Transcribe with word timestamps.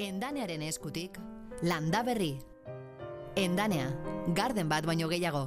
Endanearen 0.00 0.62
eskutik, 0.64 1.18
landa 1.60 2.00
berri. 2.00 2.30
Endanea, 3.36 3.90
garden 4.32 4.70
bat 4.72 4.86
baino 4.88 5.10
gehiago. 5.12 5.42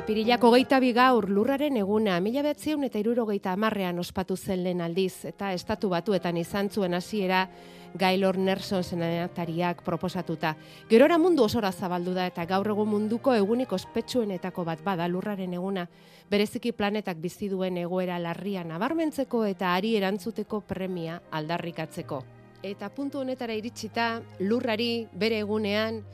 Apirilako 0.00 0.48
geita 0.54 0.78
gaur 0.96 1.26
lurraren 1.28 1.76
eguna, 1.76 2.14
mila 2.24 2.40
betzion 2.40 2.86
eta 2.86 2.96
irurogeita 2.98 3.52
amarrean 3.52 3.98
ospatu 4.00 4.34
zen 4.34 4.62
lehen 4.64 4.80
aldiz, 4.80 5.26
eta 5.28 5.52
estatu 5.52 5.90
batuetan 5.92 6.38
izan 6.40 6.70
zuen 6.70 6.94
hasiera 6.94 7.50
Gailor 7.92 8.38
Nerson 8.38 8.82
senatariak 8.82 9.82
proposatuta. 9.84 10.54
Gerora 10.88 11.18
mundu 11.18 11.44
osora 11.44 11.70
zabaldu 11.70 12.14
da 12.14 12.26
eta 12.32 12.46
gaur 12.46 12.72
egun 12.72 12.88
munduko 12.88 13.34
egunik 13.34 13.72
ospetsuenetako 13.76 14.64
bat 14.64 14.80
bada 14.82 15.06
lurraren 15.06 15.52
eguna, 15.52 15.86
bereziki 16.30 16.72
planetak 16.72 17.20
bizi 17.20 17.50
duen 17.52 17.76
egoera 17.76 18.18
larria 18.18 18.64
nabarmentzeko 18.64 19.44
eta 19.52 19.74
ari 19.74 19.96
erantzuteko 20.00 20.62
premia 20.62 21.20
aldarrikatzeko. 21.30 22.24
Eta 22.62 22.88
puntu 22.88 23.20
honetara 23.20 23.52
iritsita, 23.52 24.14
lurrari 24.40 25.08
bere 25.12 25.44
egunean, 25.44 26.06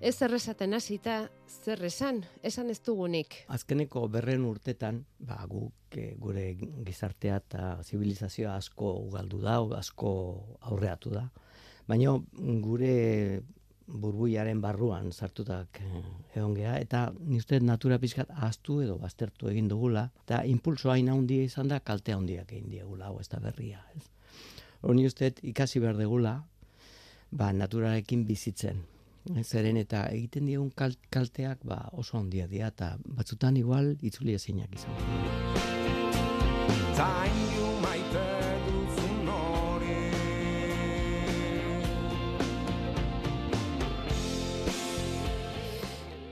Ez 0.00 0.16
errezaten 0.24 0.72
hasita 0.72 1.26
zer 1.50 1.82
esan, 1.84 2.22
esan 2.46 2.70
ez 2.70 2.78
dugunik. 2.86 3.42
Azkeneko 3.52 4.06
berren 4.08 4.44
urtetan, 4.46 5.02
ba, 5.18 5.42
guk 5.50 5.98
e, 5.98 6.12
gure 6.20 6.46
gizartea 6.86 7.40
eta 7.42 7.70
zibilizazioa 7.82 8.54
asko 8.56 8.92
ugaldu 9.08 9.40
da, 9.42 9.58
asko 9.78 10.12
aurreatu 10.70 11.14
da. 11.16 11.26
Baina 11.90 12.14
gure 12.62 12.94
burbuiaren 13.90 14.60
barruan 14.62 15.10
sartutak 15.10 15.80
eh, 15.82 16.02
egon 16.36 16.54
geha, 16.54 16.76
eta 16.78 17.08
ni 17.18 17.40
uste 17.42 17.58
natura 17.60 17.98
pizkat 17.98 18.30
ahaztu 18.30 18.80
edo 18.84 18.96
baztertu 19.02 19.50
egin 19.50 19.68
dugula, 19.68 20.06
eta 20.24 20.44
impulso 20.46 20.92
hain 20.92 21.10
handia 21.10 21.42
izan 21.48 21.72
da, 21.72 21.80
kaltea 21.80 22.16
handiak 22.20 22.52
egin 22.52 22.70
diegula, 22.70 23.10
hau 23.10 23.18
ez 23.20 23.26
da 23.32 23.40
berria. 23.42 23.82
Ez. 23.96 24.06
Uste 24.86 25.32
ikasi 25.42 25.82
behar 25.82 25.98
degula, 25.98 26.36
ba, 27.30 27.50
naturarekin 27.52 28.24
bizitzen, 28.28 28.84
zeren 29.42 29.76
eta 29.76 30.06
egiten 30.10 30.46
diegun 30.46 30.70
kalteak 31.10 31.64
ba, 31.64 31.88
oso 31.92 32.18
handia 32.18 32.46
dira 32.46 32.68
eta 32.68 32.96
batzutan 33.04 33.56
igual 33.56 33.96
itzuli 34.02 34.34
ezinak 34.34 34.74
izan. 34.74 34.96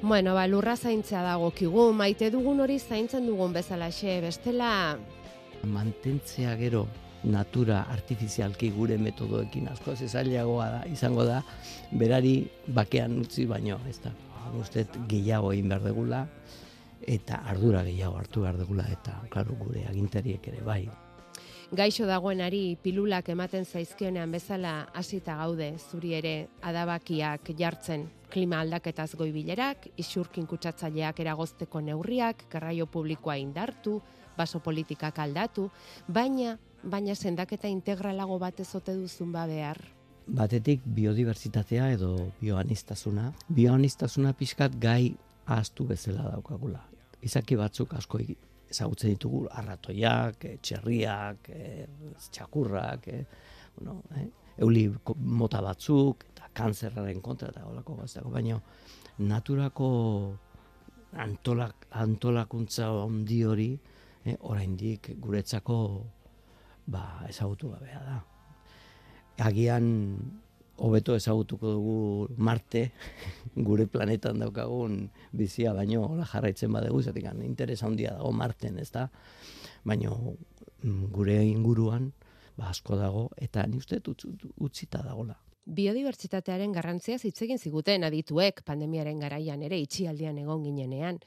Bueno, 0.09 0.33
ba, 0.33 0.47
lurra 0.47 0.75
zaintzea 0.77 1.21
dago 1.21 1.51
kigu, 1.53 1.91
maite 1.93 2.31
dugun 2.33 2.63
hori 2.65 2.79
zaintzen 2.79 3.27
dugun 3.29 3.53
bezalaxe, 3.53 4.21
bestela... 4.25 4.97
Mantentzea 5.69 6.55
gero, 6.57 6.87
natura 7.25 7.83
artifizialki 7.91 8.71
gure 8.71 8.99
metodoekin 8.99 9.69
asko 9.73 9.93
ez 9.93 10.11
zailagoa 10.13 10.71
da 10.71 10.85
izango 10.87 11.25
da 11.25 11.43
berari 11.91 12.47
bakean 12.67 13.19
utzi 13.25 13.47
baino 13.47 13.81
ez 13.89 13.99
da 14.05 14.15
uste 14.61 14.87
gehiago 15.09 15.53
egin 15.53 15.69
behar 15.69 15.83
degula 15.83 16.23
eta 17.07 17.43
ardura 17.51 17.83
gehiago 17.85 18.17
hartu 18.19 18.43
behar 18.43 18.57
degula 18.59 18.87
eta 18.93 19.21
claro 19.31 19.55
gure 19.59 19.85
agintariek 19.89 20.49
ere 20.49 20.63
bai. 20.65 20.83
Gaixo 21.69 22.07
dagoenari 22.09 22.79
pilulak 22.81 23.29
ematen 23.29 23.67
zaizkionean 23.69 24.31
bezala 24.33 24.87
hasita 24.97 25.35
gaude 25.37 25.75
zuri 25.79 26.15
ere 26.17 26.49
adabakiak 26.65 27.51
jartzen. 27.59 28.07
Klima 28.33 28.63
aldaketaz 28.65 29.15
goibilerak, 29.21 29.91
isurkin 30.01 30.47
kutsatzaileak 30.49 31.21
eragozteko 31.21 31.81
neurriak, 31.81 32.47
garraio 32.51 32.87
publikoa 32.87 33.37
indartu, 33.37 34.01
baso 34.37 34.61
politikak 34.65 35.19
aldatu, 35.19 35.69
baina 36.09 36.57
baina 36.83 37.15
sendaketa 37.15 37.69
integralago 37.69 38.39
bat 38.39 38.61
ezote 38.61 38.95
duzun 38.95 39.33
ba 39.33 39.47
behar. 39.47 39.81
Batetik 40.29 40.83
biodibertsitatea 40.85 41.93
edo 41.95 42.13
bioanistasuna. 42.41 43.33
Bioanistasuna 43.49 44.35
pixkat 44.37 44.77
gai 44.81 45.15
ahaztu 45.47 45.87
bezala 45.89 46.29
daukagula. 46.35 46.83
Izaki 47.25 47.57
batzuk 47.57 47.95
asko 47.97 48.21
ezagutzen 48.69 49.15
ditugu 49.15 49.47
arratoiak, 49.51 50.45
eh, 50.45 50.59
txerriak, 50.63 51.49
eh, 51.49 51.87
txakurrak, 52.31 53.09
eh, 53.09 53.25
bueno, 53.79 54.03
euli 54.59 54.93
mota 55.17 55.63
batzuk, 55.63 56.25
eta 56.35 56.51
kanzerraren 56.53 57.21
kontra 57.23 57.49
eta 57.49 57.65
olako 57.65 57.97
gaztako, 58.03 58.31
baina 58.31 58.61
naturako 59.19 59.89
antolak, 61.13 61.87
antolakuntza 61.91 62.91
ondi 62.93 63.43
hori, 63.45 63.79
oraindik 64.41 65.15
guretzako 65.17 66.05
ba, 66.89 67.05
ezagutu 67.29 67.71
gabea 67.75 68.01
da. 68.03 68.19
Agian 69.45 69.89
hobeto 70.79 71.15
ezagutuko 71.19 71.73
dugu 71.75 72.29
Marte, 72.37 72.89
gure 73.69 73.87
planetan 73.91 74.41
daukagun 74.43 75.09
bizia, 75.33 75.75
baino 75.77 76.07
hola 76.07 76.27
jarraitzen 76.27 76.73
badegu, 76.73 77.03
zatik 77.03 77.29
interesa 77.45 77.87
handia 77.87 78.15
dago 78.17 78.33
Marten, 78.33 78.79
ez 78.79 78.91
da? 78.91 79.09
Baino 79.85 80.37
mm, 80.83 81.11
gure 81.13 81.43
inguruan, 81.45 82.13
ba, 82.57 82.71
asko 82.71 82.97
dago, 82.97 83.29
eta 83.37 83.67
ni 83.67 83.77
uste 83.77 84.01
utzita 84.57 85.03
dagola. 85.03 85.37
Biodibertsitatearen 85.69 86.73
garrantzia 86.73 87.19
hitz 87.21 87.43
egin 87.45 87.59
ziguten 87.59 88.05
adituek 88.05 88.63
pandemiaren 88.65 89.19
garaian 89.21 89.63
ere 89.63 89.77
itxialdian 89.83 90.39
egon 90.39 90.65
ginenean. 90.65 91.19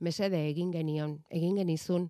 Mesede 0.00 0.38
egin 0.48 0.70
genion, 0.72 1.18
egin 1.28 1.58
genizun, 1.58 2.06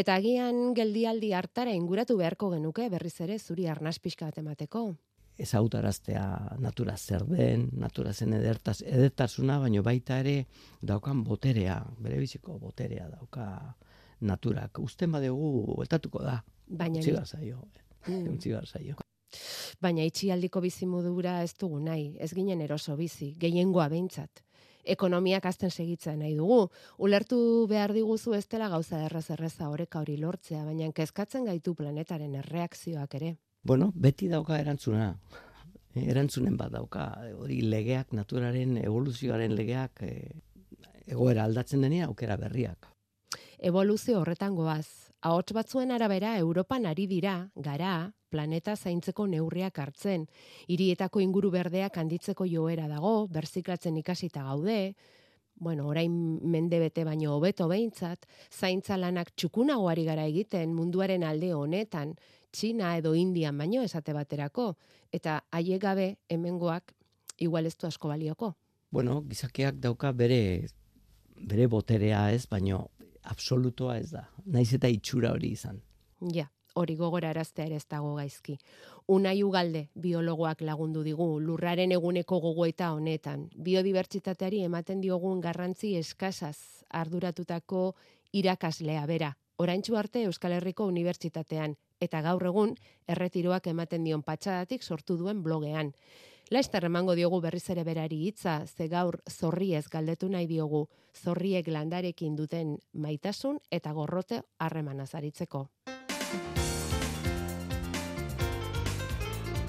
Eta 0.00 0.14
agian 0.16 0.72
geldialdi 0.72 1.34
hartara 1.36 1.74
inguratu 1.76 2.14
beharko 2.16 2.48
genuke 2.54 2.86
berriz 2.88 3.18
ere 3.20 3.36
zuri 3.38 3.66
arnaz 3.68 3.98
pixka 4.00 4.30
bat 4.30 4.38
emateko. 4.40 4.84
Ez 5.40 5.50
autaraztea 5.58 6.22
natura 6.60 6.94
zer 6.96 7.26
den, 7.28 7.66
natura 7.82 8.12
zen 8.12 8.32
edertaz, 8.36 8.78
edertasuna, 8.80 9.58
baino 9.60 9.82
baita 9.84 10.18
ere 10.22 10.34
daukan 10.92 11.22
boterea, 11.24 11.76
bere 11.98 12.18
biziko 12.20 12.58
boterea 12.58 13.08
dauka 13.12 13.46
naturak. 14.20 14.80
Usten 14.80 15.12
badegu, 15.12 15.52
eltatuko 15.84 16.24
da. 16.24 16.38
Baina 16.66 17.00
utzi 17.00 17.16
zaio. 17.24 17.64
Mm. 18.06 18.34
Utzi 18.34 18.56
zaio. 18.72 18.96
Baina 19.80 20.04
itxialdiko 20.04 20.60
bizimodura 20.60 21.42
ez 21.42 21.52
dugu 21.60 21.80
nahi, 21.80 22.14
ez 22.18 22.32
ginen 22.34 22.60
eroso 22.60 22.96
bizi, 22.96 23.34
gehiengoa 23.38 23.88
behintzat 23.88 24.44
ekonomiak 24.84 25.46
azten 25.46 25.70
segitzen 25.70 26.18
nahi 26.20 26.34
dugu. 26.36 26.70
Ulertu 26.98 27.66
behar 27.70 27.92
diguzu 27.92 28.34
ez 28.34 28.46
dela 28.48 28.68
gauza 28.68 29.04
erraz 29.04 29.30
erreza 29.30 29.68
horeka 29.68 30.00
hori 30.00 30.16
lortzea, 30.16 30.64
baina 30.64 30.90
kezkatzen 30.92 31.44
gaitu 31.44 31.74
planetaren 31.74 32.34
erreakzioak 32.42 33.14
ere. 33.20 33.36
Bueno, 33.62 33.92
beti 33.94 34.28
dauka 34.28 34.58
erantzuna. 34.58 35.14
Erantzunen 35.94 36.56
bat 36.56 36.70
dauka, 36.70 37.08
hori 37.34 37.60
legeak, 37.66 38.12
naturaren 38.14 38.76
evoluzioaren 38.78 39.56
legeak 39.58 40.04
e, 40.06 40.12
egoera 41.10 41.44
aldatzen 41.44 41.82
denia 41.82 42.06
aukera 42.06 42.36
berriak. 42.38 42.86
Evoluzio 43.58 44.20
horretan 44.20 44.54
goaz, 44.54 45.10
ahots 45.20 45.52
batzuen 45.52 45.90
arabera 45.90 46.36
Europan 46.38 46.86
ari 46.86 47.08
dira, 47.10 47.50
gara, 47.56 48.12
planeta 48.30 48.76
zaintzeko 48.76 49.26
neurriak 49.26 49.78
hartzen. 49.78 50.26
Hirietako 50.68 51.20
inguru 51.20 51.50
berdeak 51.50 51.98
handitzeko 51.98 52.46
joera 52.48 52.88
dago, 52.88 53.26
berziklatzen 53.28 53.98
ikasita 54.00 54.44
gaude, 54.46 54.94
bueno, 55.60 55.88
orain 55.88 56.12
mende 56.50 56.78
bete 56.80 57.04
baino 57.04 57.34
hobeto 57.36 57.68
behintzat, 57.68 58.24
zaintza 58.50 58.96
lanak 58.96 59.34
txukunagoari 59.36 60.06
gara 60.06 60.24
egiten 60.24 60.72
munduaren 60.74 61.24
alde 61.24 61.52
honetan, 61.54 62.14
Txina 62.50 62.96
edo 62.98 63.12
Indian 63.14 63.58
baino 63.58 63.84
esate 63.86 64.12
baterako, 64.16 64.72
eta 65.14 65.36
haiek 65.54 65.82
gabe 65.82 66.06
hemengoak 66.28 66.94
igual 67.38 67.66
ez 67.66 67.76
asko 67.84 68.08
balioko. 68.08 68.56
Bueno, 68.90 69.20
gizakeak 69.22 69.78
dauka 69.78 70.10
bere 70.12 70.66
bere 71.36 71.66
boterea 71.66 72.30
ez, 72.32 72.46
baino 72.50 72.88
absolutoa 73.22 73.98
ez 73.98 74.10
da. 74.10 74.28
Naiz 74.44 74.72
eta 74.74 74.88
itxura 74.88 75.30
hori 75.32 75.52
izan. 75.54 75.80
Ja, 76.34 76.50
hori 76.74 76.96
gogora 76.96 77.30
ere 77.30 77.42
ez 77.76 77.86
dago 77.88 78.14
gaizki. 78.14 78.58
Unai 79.06 79.42
ugalde 79.42 79.88
biologoak 79.94 80.60
lagundu 80.60 81.02
digu 81.02 81.40
lurraren 81.40 81.92
eguneko 81.92 82.40
gogoeta 82.40 82.92
honetan. 82.92 83.48
Biodibertsitateari 83.56 84.62
ematen 84.62 85.00
diogun 85.00 85.40
garrantzi 85.40 85.96
eskasaz 85.96 86.84
arduratutako 86.90 87.94
irakaslea 88.32 89.06
bera. 89.06 89.36
Oraintzu 89.56 89.96
arte 89.96 90.22
Euskal 90.24 90.52
Herriko 90.52 90.86
Unibertsitatean 90.86 91.76
eta 92.00 92.22
gaur 92.24 92.46
egun 92.46 92.74
erretiroak 93.08 93.66
ematen 93.66 94.04
dion 94.04 94.22
patxadatik 94.22 94.82
sortu 94.82 95.18
duen 95.20 95.42
blogean. 95.42 95.92
Laizter 96.50 96.84
emango 96.88 97.14
diogu 97.14 97.38
berriz 97.44 97.68
ere 97.70 97.84
berari 97.86 98.24
hitza, 98.26 98.64
ze 98.66 98.88
gaur 98.88 99.20
zorriez 99.30 99.84
galdetu 99.88 100.28
nahi 100.28 100.48
diogu, 100.50 100.88
zorriek 101.14 101.68
landarekin 101.68 102.34
duten 102.34 102.78
maitasun 102.92 103.60
eta 103.70 103.92
gorrote 103.92 104.42
harremana 104.58 105.06
zaritzeko. 105.06 105.68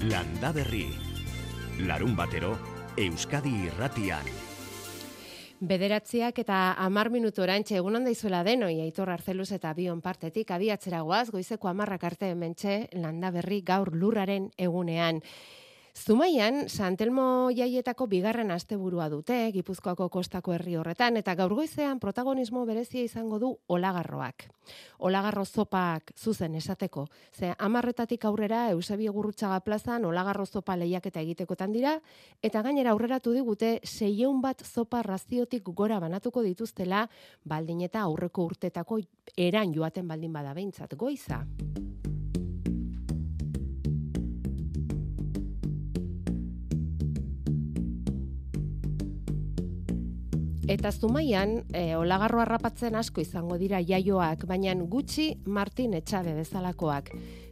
Landa 0.02 0.50
Berri. 0.50 0.88
Larun 1.86 2.16
batero, 2.18 2.56
Euskadi 2.98 3.52
irratian. 3.68 4.26
Bederatziak 5.62 6.40
eta 6.42 6.72
amar 6.82 7.06
minutu 7.14 7.44
orantxe 7.44 7.76
egun 7.78 8.00
handa 8.00 8.10
izuela 8.10 8.40
denoi, 8.42 8.80
aitor 8.82 9.12
arzeluz 9.14 9.52
eta 9.54 9.70
bion 9.78 10.00
partetik, 10.02 10.50
abiatzera 10.50 11.04
guaz, 11.06 11.28
goizeko 11.30 11.70
amarrak 11.70 12.02
arte 12.02 12.32
mentxe, 12.34 12.88
landa 12.98 13.30
berri 13.30 13.60
gaur 13.62 13.92
lurraren 13.94 14.50
egunean. 14.58 15.22
Zumaian, 15.92 16.70
Santelmo 16.72 17.50
jaietako 17.52 18.06
bigarren 18.08 18.50
asteburua 18.50 19.10
dute, 19.12 19.36
Gipuzkoako 19.52 20.08
kostako 20.08 20.54
herri 20.56 20.78
horretan, 20.80 21.18
eta 21.20 21.34
gaur 21.36 21.52
goizean 21.52 22.00
protagonismo 22.00 22.64
berezia 22.64 23.04
izango 23.04 23.38
du 23.38 23.50
olagarroak. 23.68 24.46
Olagarro 25.04 25.44
zopak 25.44 26.14
zuzen 26.16 26.54
esateko. 26.56 27.06
Ze 27.36 27.52
amarretatik 27.58 28.24
aurrera 28.24 28.70
Eusebio 28.70 29.12
Gurrutxaga 29.12 29.60
plazan 29.60 30.06
olagarro 30.08 30.46
zopa 30.46 30.76
lehiaketa 30.80 31.20
egitekotan 31.20 31.76
dira, 31.76 31.98
eta 32.42 32.62
gainera 32.62 32.96
aurreratu 32.96 33.36
digute 33.36 33.78
seieun 33.84 34.40
bat 34.40 34.64
zopa 34.64 35.02
raziotik 35.02 35.68
gora 35.76 36.00
banatuko 36.00 36.42
dituztela, 36.42 37.08
baldin 37.44 37.82
eta 37.82 38.00
aurreko 38.08 38.48
urtetako 38.48 39.02
eran 39.36 39.76
joaten 39.76 40.08
baldin 40.08 40.32
bada 40.32 40.54
behintzat 40.54 40.96
goiza. 40.96 41.44
Eta 50.72 50.88
zumaian, 50.90 51.66
e, 51.76 51.96
olagarro 52.00 52.38
harrapatzen 52.40 52.94
asko 52.96 53.20
izango 53.20 53.58
dira 53.60 53.82
jaioak, 53.84 54.46
baina 54.48 54.72
gutxi 54.94 55.26
Martin 55.44 55.92
Etxabe 55.98 56.32
bezalakoak. 56.32 57.10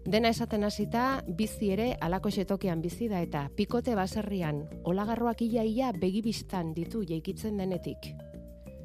Dena 0.08 0.31
esaten 0.32 0.64
hasita 0.64 1.02
bizi 1.40 1.69
ere 1.75 1.88
alako 2.00 2.32
xetokian 2.32 2.81
bizi 2.81 3.11
da 3.12 3.20
eta 3.20 3.43
pikote 3.58 3.93
baserrian 3.99 4.62
olagarroak 4.88 5.43
ia 5.43 5.67
ia 5.69 5.93
begibistan 5.93 6.72
ditu 6.72 7.02
jaikitzen 7.05 7.61
denetik. 7.61 8.08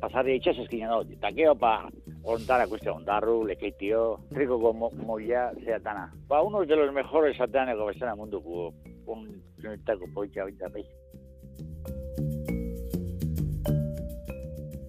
Pasarri 0.04 0.36
itxas 0.36 0.58
eskina 0.66 0.92
da, 0.92 1.00
eta 1.16 1.32
geho 1.32 1.56
pa 1.56 1.88
ontara 2.26 2.68
kuste 2.68 2.92
ondarru, 2.92 3.38
lekeitio, 3.48 4.20
triko 4.34 4.74
mo, 4.74 4.92
moia, 5.08 5.54
zeatana. 5.64 6.10
Ba, 6.28 6.42
uno 6.42 6.66
de 6.66 6.76
los 6.76 6.92
mejores 6.92 7.40
ateaneko 7.40 7.86
bezana 7.86 8.20
munduko, 8.20 8.74
un 9.08 9.30
zenetako 9.62 10.12
poikia 10.14 10.44
bintzat 10.44 10.76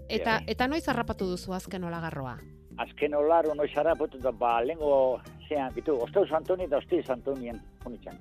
Eta 0.09 0.39
eta 0.47 0.69
noiz 0.71 0.85
harrapatu 0.89 1.27
duzu 1.27 1.53
azken 1.57 1.85
olagarroa? 1.85 2.37
Azken 2.79 3.15
olaro 3.19 3.55
noiz 3.55 3.73
harrapatu 3.77 4.19
da 4.23 4.31
ba 4.31 4.61
lengo 4.63 5.21
zean 5.49 5.75
bitu 5.75 5.97
Osteu 6.03 6.27
Santoni 6.27 6.65
eta 6.65 6.79
Osti 6.79 7.03
Santonien 7.03 7.61
unitzen. 7.87 8.19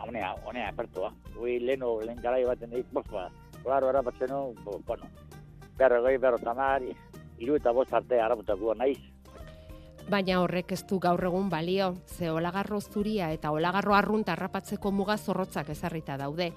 Honea, 0.00 0.34
honea 0.46 0.68
apertua. 0.68 1.12
Ui 1.36 1.58
leno 1.60 1.98
len 2.00 2.20
garai 2.22 2.44
baten 2.44 2.70
dit, 2.70 2.86
bof 2.92 3.08
ba. 3.10 3.28
Olaro 3.64 3.88
harrapatzen 3.88 4.30
no, 4.30 4.52
bueno. 4.86 5.08
Berro 5.76 6.02
goi 6.02 6.16
berro 6.18 6.38
tamari. 6.38 6.94
Iru 7.38 7.56
eta 7.56 7.72
bost 7.72 7.92
arte 7.92 8.20
harraputako 8.20 8.74
naiz. 8.74 9.00
Baina 10.10 10.40
horrek 10.40 10.72
ez 10.72 10.84
du 10.86 10.98
gaur 10.98 11.22
egun 11.24 11.50
balio, 11.50 11.94
ze 12.06 12.30
olagarro 12.30 12.80
zuria 12.80 13.32
eta 13.32 13.50
olagarro 13.50 13.94
arrunta 13.94 14.32
harrapatzeko 14.32 14.90
muga 14.90 15.16
zorrotzak 15.16 15.68
ezarrita 15.70 16.16
daude. 16.16 16.52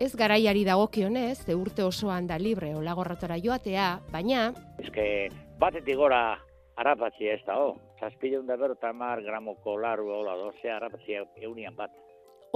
Ez 0.00 0.16
garaiari 0.18 0.64
dagokionez, 0.66 1.44
ze 1.46 1.54
urte 1.54 1.84
osoan 1.86 2.26
da 2.26 2.34
libre 2.38 2.72
olagorratora 2.74 3.36
joatea, 3.38 4.00
baina... 4.10 4.48
Que 4.92 5.28
batetik 5.60 5.94
gora 5.96 6.34
harrapatzi 6.74 7.30
ez 7.30 7.38
da, 7.46 7.60
oh. 7.62 7.76
Zazpideun 8.00 8.46
da 8.46 8.56
berro 8.58 8.74
tamar 8.74 9.22
gramoko 9.22 9.76
laru 9.78 10.10
hola 10.10 10.34
dozea 10.34 10.76
harrapatzi 10.76 11.20
eunian 11.46 11.76
bat. 11.78 11.94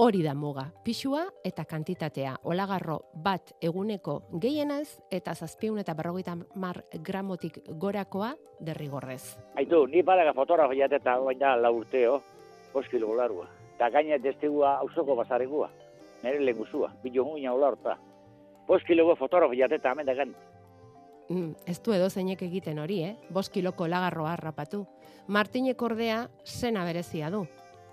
Hori 0.03 0.21
da 0.23 0.35
muga, 0.35 0.67
pixua 0.83 1.25
eta 1.47 1.63
kantitatea. 1.63 2.35
Olagarro 2.43 2.99
bat 3.15 3.55
eguneko 3.63 4.19
gehienez 4.43 4.99
eta 5.09 5.33
zazpiun 5.33 5.79
eta 5.79 5.95
berrogeita 5.95 6.35
mar 6.55 6.83
gramotik 6.93 7.63
gorakoa 7.69 8.33
derrigorrez. 8.59 9.37
Aitu, 9.55 9.85
ni 9.87 10.03
badaga 10.03 10.35
fotografo 10.35 10.75
jateta 10.75 11.17
baina 11.23 11.55
la 11.55 11.71
urteo, 11.71 12.21
boskilo 12.73 13.15
larua. 13.15 13.47
Eta 13.77 13.89
gaina 13.95 14.19
testigua 14.19 14.77
ausoko 14.83 15.15
bazaregua 15.15 15.69
nire 16.23 16.39
lehenguzua, 16.39 16.93
bilo 17.03 17.25
muina 17.25 17.53
hola 17.53 17.67
horta. 17.67 17.97
Bost 18.67 18.85
kiloko 18.85 19.15
fotografo 19.15 19.53
jateta 19.53 19.91
hemen 19.91 20.05
dagan. 20.05 20.35
Mm, 21.29 21.53
ez 21.65 21.77
du 21.85 21.93
edo 21.93 22.09
zeinek 22.09 22.41
egiten 22.41 22.79
hori, 22.79 23.03
eh? 23.03 23.15
Bost 23.29 23.53
kiloko 23.53 23.87
lagarroa 23.87 24.33
harrapatu. 24.33 24.85
Martinek 25.27 25.81
ordea 25.81 26.27
zena 26.45 26.85
berezia 26.85 27.29
du. 27.29 27.45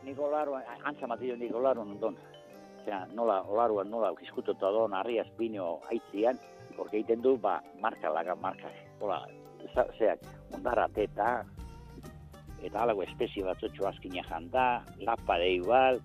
Niko 0.04 0.30
laro, 0.30 0.56
antza 0.84 1.06
matio 1.06 1.36
niko 1.36 1.60
laro 1.60 1.84
nondon. 1.84 2.16
nola, 3.14 3.42
olaruan 3.42 3.90
nola, 3.90 4.12
kiskutotu 4.14 4.70
don, 4.72 4.94
arri 4.94 5.18
azpino 5.18 5.80
haitzian, 5.90 6.38
porque 6.76 6.98
egiten 6.98 7.22
du, 7.22 7.36
ba, 7.36 7.60
marka 7.80 8.10
laga, 8.10 8.34
marka. 8.36 8.70
Hola, 9.00 9.26
zeak, 9.98 10.20
ondara 10.54 10.88
teta, 10.94 11.44
eta 12.62 12.82
alago 12.82 13.02
espezie 13.02 13.44
batzutxo 13.44 13.88
azkina 13.88 14.22
janda, 14.28 14.84
lapa 14.98 15.38
de 15.38 15.50
igual, 15.58 16.00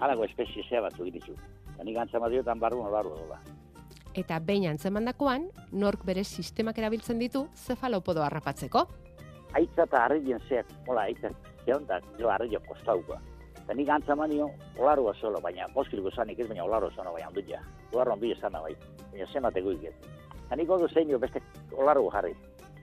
alago 0.00 0.24
espezie 0.24 0.64
zea 0.68 0.80
batzu 0.80 1.04
gitizu. 1.04 1.36
Eta 1.74 1.84
nik 1.84 1.98
antzema 1.98 2.28
diotan 2.28 2.60
barru 2.60 2.82
barru 2.90 3.16
dola. 3.16 3.40
Eta 4.14 4.38
behin 4.44 4.68
antzemadakoan, 4.68 5.48
nork 5.72 6.04
bere 6.04 6.24
sistemak 6.24 6.78
erabiltzen 6.78 7.18
ditu 7.18 7.46
zefalopodo 7.56 8.22
harrapatzeko. 8.22 8.86
Aitza 9.56 9.86
eta 9.86 10.04
harrien 10.04 10.40
zeak, 10.48 10.68
hola, 10.86 11.06
aitza, 11.08 11.30
zeon 11.64 11.86
da, 11.88 12.00
jo 12.18 12.28
harrio 12.28 12.60
kostauko. 12.68 13.16
Eta 13.62 13.76
nik 13.78 13.88
antzema 13.88 14.26
dio, 14.28 14.50
olarua 14.78 15.14
zolo, 15.20 15.40
baina 15.40 15.68
boskiliko 15.74 16.10
zanik 16.10 16.40
ez, 16.42 16.48
baina 16.50 16.64
olarua 16.64 16.90
zolo, 16.92 17.12
baina 17.16 17.28
ondut 17.28 17.48
ja. 17.48 17.60
Olarua 17.92 18.18
ondu 18.18 18.32
esana 18.34 18.60
bai, 18.60 18.74
baina 19.12 19.26
zemateko 19.32 19.72
iket. 19.78 20.08
Eta 20.44 20.60
nik 20.60 20.70
ondo 20.70 20.88
zein 20.88 21.12
beste 21.20 21.40
olarua 21.72 22.12
jarri. 22.12 22.34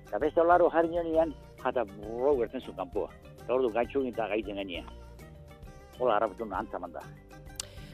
Eta 0.07 0.19
beste 0.23 0.41
olarua 0.41 0.71
jarri 0.73 0.89
nionian, 0.95 1.33
jata 1.63 1.85
burro 1.85 2.35
gertzen 2.41 2.61
zu 2.65 2.73
kanpoa. 2.73 3.11
Eta 3.35 3.53
ordu 3.53 3.69
gaitxugin 3.75 4.13
eta 4.13 4.27
gaiten 4.31 4.55
gainean. 4.55 4.87
Hola, 5.99 6.15
harrapatu 6.15 6.47
antzaman 6.49 6.93
da. 6.95 7.03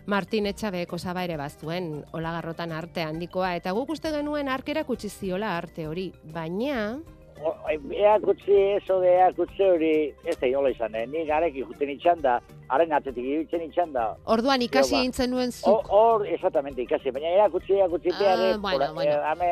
Martin 0.06 0.46
Etxabeko 0.46 1.00
zaba 1.02 1.24
ere 1.26 1.38
baztuen 1.38 2.04
olagarrotan 2.14 2.72
arte 2.72 3.02
handikoa, 3.02 3.56
eta 3.58 3.74
guk 3.74 3.96
uste 3.96 4.12
genuen 4.14 4.50
arkera 4.54 4.84
kutsi 4.86 5.10
ziola 5.10 5.58
arte 5.58 5.88
hori, 5.90 6.12
baina... 6.34 7.00
Ea 7.36 8.14
kutsi, 8.24 8.54
eso 8.78 9.00
de 9.02 9.10
ea 9.18 9.28
kutsi 9.36 9.66
hori, 9.66 9.92
ez 10.24 10.38
da 10.40 10.48
inola 10.48 10.70
izan, 10.72 10.94
eh? 10.96 11.04
ni 11.10 11.26
gareki 11.28 11.66
juten 11.66 11.92
itxan 11.92 12.22
da, 12.24 12.38
haren 12.70 12.94
atzetik 12.96 13.26
iruditzen 13.26 13.66
itxan 13.66 13.92
da. 13.98 14.06
Orduan 14.32 14.64
ikasi 14.64 14.96
ba. 14.96 15.04
intzen 15.10 15.34
nuen 15.34 15.52
zuk. 15.52 15.90
Hor, 15.92 16.26
exactamente, 16.30 16.86
ikasi, 16.86 17.12
baina 17.12 17.34
ea 17.42 17.50
kutsi, 17.52 17.76
ea 17.82 17.90
kutsi, 17.92 18.14
ah, 18.22 18.56
bueno, 18.62 18.94
bueno. 18.94 19.12
Eh, 19.12 19.32
ame, 19.34 19.52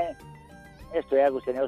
ez 0.94 1.06
du 1.10 1.18
ea 1.18 1.30
kutsi, 1.34 1.52
nero 1.52 1.68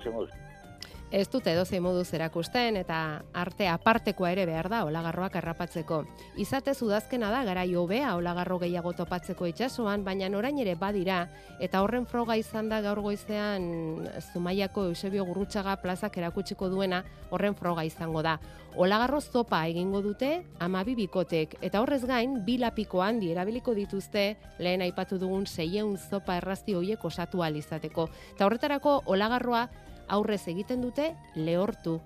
Ez 1.12 1.30
dute 1.30 1.54
dozi 1.54 1.78
moduz 1.80 2.08
erakusten 2.18 2.80
eta 2.80 3.22
arte 3.38 3.68
apartekoa 3.70 4.32
ere 4.34 4.48
behar 4.50 4.68
da 4.74 4.82
olagarroak 4.88 5.36
harrapatzeko. 5.38 6.00
Izate 6.42 6.74
udazkena 6.82 7.30
da 7.32 7.44
gara 7.46 7.64
hobea 7.78 8.16
olagarro 8.18 8.58
gehiago 8.60 8.94
topatzeko 8.94 9.46
itsasoan, 9.46 10.04
baina 10.04 10.26
orain 10.36 10.58
ere 10.58 10.76
badira 10.76 11.30
eta 11.62 11.84
horren 11.84 12.06
froga 12.06 12.36
izan 12.36 12.70
da 12.70 12.82
gaur 12.82 13.02
goizean 13.02 14.10
Zumaiako 14.34 14.86
Eusebio 14.90 15.26
Gurrutxaga 15.26 15.76
plazak 15.78 16.18
erakutsiko 16.18 16.70
duena 16.70 17.04
horren 17.30 17.56
froga 17.56 17.84
izango 17.86 18.24
da. 18.24 18.40
Olagarro 18.76 19.22
zopa 19.22 19.62
egingo 19.68 20.02
dute 20.02 20.44
amabi 20.60 20.96
bikotek 20.96 21.56
eta 21.62 21.82
horrez 21.82 22.04
gain 22.04 22.44
bilapiko 22.44 23.02
handi 23.02 23.32
erabiliko 23.32 23.74
dituzte 23.74 24.36
lehen 24.60 24.82
aipatu 24.82 25.20
dugun 25.20 25.46
seieun 25.46 25.98
zopa 25.98 26.36
errazti 26.42 26.74
hoiek 26.74 27.06
osatu 27.06 27.44
alizateko. 27.44 28.10
Eta 28.36 28.46
horretarako 28.46 29.04
olagarroa 29.06 29.70
aurrez 30.10 30.48
egiten 30.48 30.82
dute 30.82 31.14
lehortu. 31.36 32.00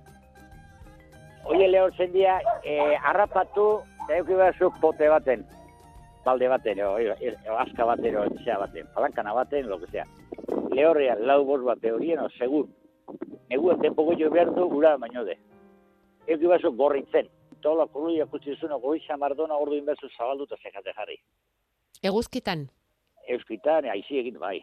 Oie 1.49 1.67
lehortzen 1.67 2.11
dira, 2.13 2.39
e, 2.63 2.95
arrapatu, 3.11 3.81
eta 4.05 4.19
euki 4.19 4.35
behar 4.37 4.55
pote 4.81 5.09
baten, 5.09 5.45
balde 6.25 6.47
baten, 6.47 6.81
o, 6.85 6.95
o, 6.95 7.57
aska 7.57 7.85
baten, 7.85 8.17
o, 8.17 8.25
zea 8.43 8.57
baten, 8.59 8.87
palankana 8.93 9.33
baten, 9.33 9.69
lo 9.69 9.79
que 9.79 9.87
sea. 9.91 10.05
Lehorria, 10.71 11.15
lau 11.15 11.43
bost 11.45 11.63
bate 11.63 11.91
horien, 11.91 12.19
o, 12.19 12.29
segun. 12.37 12.73
Neguen 13.49 13.79
tempo 13.81 14.03
goio 14.05 14.29
behar 14.29 14.53
du, 14.53 14.67
gura 14.69 14.95
baino 14.97 15.23
de. 15.25 15.37
Euki 16.27 16.45
behar 16.45 16.61
zu 16.61 16.71
gorritzen. 16.77 17.29
Tola 17.61 17.87
koluia 17.87 18.25
kutsi 18.25 18.55
zuen, 18.55 18.75
goizia 18.81 19.17
mardona 19.17 19.57
ordu 19.57 19.75
inbertsu 19.75 20.07
zabalduta 20.15 20.55
zekate 20.61 20.93
jarri. 20.95 21.17
Eguzkitan? 22.03 22.69
Eguzkitan, 23.27 23.89
aizi 23.91 24.21
egin 24.21 24.37
bai 24.39 24.61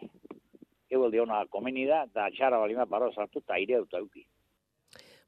ebolde 0.89 1.21
ona 1.21 1.43
komeni 1.49 1.85
da, 1.85 2.03
eta 2.09 2.29
txara 2.35 2.59
balima 2.59 2.85
barro 2.85 3.11
sartu, 3.13 3.39
eta 3.39 3.55
aire 3.59 3.79
dut 3.83 3.93
auki. 3.99 4.25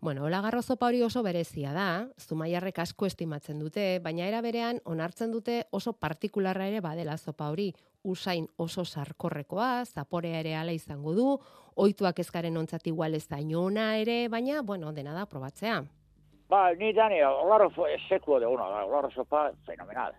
Bueno, 0.01 0.24
hola 0.24 0.39
garrozopa 0.39 0.88
hori 0.88 1.01
oso 1.04 1.20
berezia 1.25 1.74
da, 1.75 2.08
zumaiarrek 2.24 2.78
asko 2.80 3.04
estimatzen 3.10 3.60
dute, 3.60 4.00
baina 4.00 4.30
era 4.30 4.39
berean 4.39 4.80
onartzen 4.88 5.34
dute 5.36 5.58
oso 5.75 5.92
partikularra 5.92 6.70
ere 6.72 6.80
badela 6.80 7.18
zopa 7.18 7.50
hori, 7.51 7.74
usain 8.08 8.48
oso 8.56 8.86
sarkorrekoa, 8.86 9.84
zaporea 9.84 10.39
ere 10.39 10.56
ala 10.56 10.72
izango 10.72 11.13
du, 11.18 11.28
oituak 11.75 12.24
ezkaren 12.24 12.56
ontzat 12.58 12.88
igual 12.88 13.20
ez 13.20 13.25
da 13.28 13.42
inona 13.44 13.98
ere, 14.00 14.30
baina, 14.32 14.62
bueno, 14.63 14.94
dena 14.96 15.12
da 15.13 15.25
probatzea. 15.28 15.82
Ba, 16.50 16.63
ni 16.80 16.94
dani, 16.94 17.20
olarro 17.22 17.68
sekuo 18.08 18.39
de 18.39 18.48
uno, 18.48 18.63
olarro 18.63 19.12
sopa 19.12 19.50
fenomenal. 19.68 20.16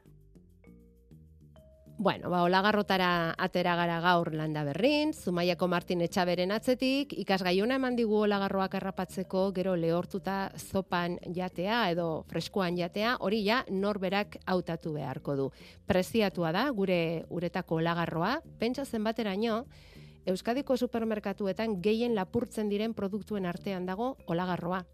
Bueno, 2.01 2.31
ba, 2.31 2.45
olagarrotara 2.49 3.35
atera 3.37 3.75
gara 3.77 3.99
gaur 4.01 4.31
landa 4.33 4.63
berrin, 4.65 5.11
Zumaiako 5.13 5.67
Martin 5.69 6.01
Etxaberen 6.01 6.49
atzetik, 6.57 7.11
ikasgaiuna 7.21 7.75
eman 7.77 7.99
digu 7.99 8.23
olagarroak 8.25 8.79
errapatzeko 8.79 9.43
gero 9.53 9.75
lehortuta 9.77 10.37
zopan 10.57 11.19
jatea 11.37 11.83
edo 11.93 12.07
freskoan 12.31 12.79
jatea, 12.79 13.19
hori 13.21 13.43
ja 13.45 13.59
norberak 13.69 14.39
hautatu 14.47 14.95
beharko 14.95 15.35
du. 15.37 15.45
Preziatua 15.85 16.55
da, 16.57 16.63
gure 16.71 17.27
uretako 17.29 17.83
olagarroa, 17.83 18.39
pentsa 18.59 18.87
zenbateraino, 18.87 19.67
Euskadiko 20.25 20.79
supermerkatuetan 20.79 21.83
gehien 21.85 22.15
lapurtzen 22.17 22.73
diren 22.73 22.95
produktuen 22.95 23.45
artean 23.45 23.85
dago 23.85 24.15
olagarroa. 24.25 24.87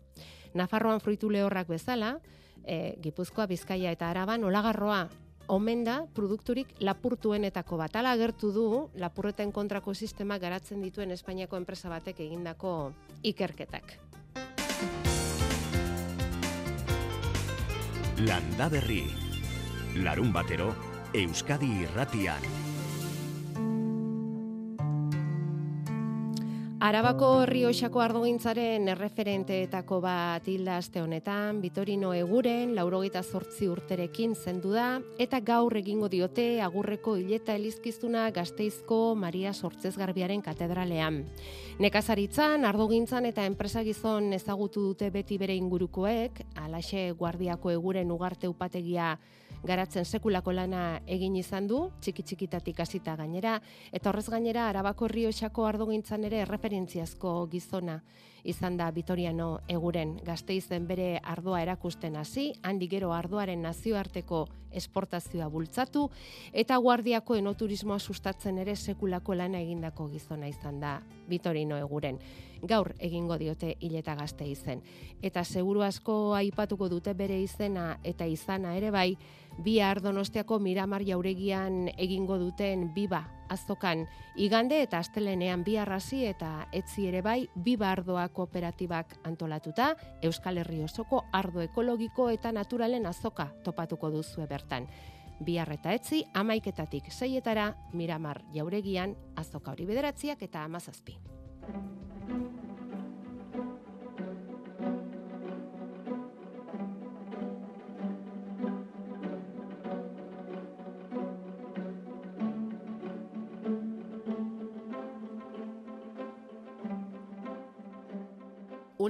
Nafarroan 0.59 0.99
fruitu 0.99 1.31
lehorrak 1.31 1.71
bezala, 1.71 2.17
e, 2.65 2.97
Gipuzkoa, 2.99 3.47
Bizkaia 3.47 3.95
eta 3.95 4.11
Araban 4.11 4.43
olagarroa 4.43 5.05
omen 5.49 5.85
da 5.85 5.97
produkturik 6.15 6.75
lapurtuenetako 6.81 7.79
bat. 7.81 7.97
Ala 7.97 8.13
agertu 8.17 8.53
du 8.53 8.67
lapurreten 8.95 9.53
kontrako 9.53 9.95
sistema 9.95 10.39
garatzen 10.39 10.83
dituen 10.83 11.11
Espainiako 11.11 11.57
enpresa 11.57 11.89
batek 11.93 12.21
egindako 12.27 12.93
ikerketak. 13.23 13.99
Landa 18.27 18.69
Berri. 18.73 19.05
Larun 20.05 20.33
batero, 20.33 20.75
Euskadi 21.15 21.69
irratian. 21.85 22.66
Arabako 26.77 27.47
Rioxako 27.49 28.03
ardogintzaren 28.05 28.85
erreferenteetako 28.93 29.97
bat 30.05 30.45
hilda 30.45 30.75
aste 30.77 31.01
honetan, 31.01 31.63
Vitorino 31.63 32.11
Eguren, 32.13 32.75
laurogeita 32.77 33.23
zortzi 33.25 33.65
urterekin 33.73 34.35
zendu 34.37 34.75
da, 34.75 34.99
eta 35.17 35.41
gaur 35.41 35.73
egingo 35.81 36.11
diote 36.13 36.61
agurreko 36.61 37.15
hileta 37.17 37.57
elizkiztuna 37.57 38.27
gazteizko 38.29 39.15
Maria 39.17 39.55
Sortzez 39.55 39.95
Garbiaren 39.97 40.45
katedralean. 40.45 41.23
Nekazaritzan, 41.81 42.69
ardogintzan 42.69 43.25
eta 43.33 43.49
enpresagizon 43.49 44.29
ezagutu 44.37 44.85
dute 44.91 45.09
beti 45.11 45.41
bere 45.41 45.57
ingurukoek, 45.57 46.45
alaxe 46.61 47.09
guardiako 47.17 47.73
eguren 47.73 48.13
ugarte 48.13 48.53
upategia 48.53 49.15
garatzen 49.67 50.05
sekulako 50.05 50.53
lana 50.55 51.01
egin 51.07 51.37
izan 51.37 51.67
du, 51.67 51.81
txiki 52.01 52.23
txikitatik 52.23 52.81
hasita 52.81 53.17
gainera, 53.19 53.59
eta 53.93 54.11
horrez 54.11 54.29
gainera 54.31 54.69
Arabako 54.71 55.09
Rioxako 55.13 55.67
ardogintzan 55.67 56.25
ere 56.29 56.45
referentziazko 56.49 57.39
gizona 57.53 58.01
izan 58.47 58.77
da 58.79 58.91
Vitoriano 58.95 59.61
eguren 59.69 60.17
gazteizen 60.25 60.87
bere 60.87 61.17
ardoa 61.23 61.63
erakusten 61.65 62.17
hasi, 62.17 62.53
handi 62.63 62.89
gero 62.89 63.13
ardoaren 63.13 63.63
nazioarteko 63.67 64.47
esportazioa 64.77 65.49
bultzatu, 65.51 66.07
eta 66.53 66.77
guardiako 66.83 67.37
enoturismoa 67.41 67.99
sustatzen 67.99 68.59
ere 68.63 68.77
sekulako 68.77 69.35
lana 69.35 69.61
egindako 69.65 70.09
gizona 70.13 70.49
izan 70.49 70.81
da 70.81 70.99
Vitorino 71.29 71.79
eguren. 71.81 72.21
Gaur 72.63 72.93
egingo 73.03 73.37
diote 73.39 73.75
hileta 73.81 74.15
gazte 74.17 74.47
izen. 74.49 74.81
Eta 75.23 75.45
seguru 75.45 75.83
asko 75.85 76.35
aipatuko 76.35 76.89
dute 76.89 77.13
bere 77.15 77.41
izena 77.43 77.99
eta 78.05 78.27
izana 78.27 78.77
ere 78.77 78.91
bai, 78.91 79.11
bihar 79.59 80.03
donostiako 80.03 80.59
miramar 80.59 81.03
jauregian 81.07 81.89
egingo 81.97 82.39
duten 82.39 82.93
biba 82.95 83.25
azokan 83.49 84.07
igande 84.37 84.83
eta 84.83 84.99
astelenean 84.99 85.65
bi 85.65 85.77
arrasi 85.79 86.25
eta 86.27 86.69
etzi 86.73 87.07
ere 87.09 87.23
bai 87.23 87.49
biba 87.55 87.91
ardoa 87.91 88.29
kooperatibak 88.29 89.17
antolatuta 89.25 89.95
Euskal 90.23 90.59
Herri 90.59 90.83
osoko 90.85 91.25
ardo 91.33 91.63
ekologiko 91.65 92.29
eta 92.31 92.53
naturalen 92.53 93.07
azoka 93.07 93.51
topatuko 93.65 94.11
duzu 94.11 94.47
bertan. 94.49 94.89
Bihar 95.45 95.73
eta 95.73 95.93
etzi 95.93 96.25
amaiketatik 96.35 97.13
seietara 97.13 97.75
miramar 97.93 98.43
jauregian 98.55 99.17
azoka 99.37 99.73
hori 99.73 99.87
bederatziak 99.87 100.43
eta 100.43 100.65
amazazpi. 100.65 101.19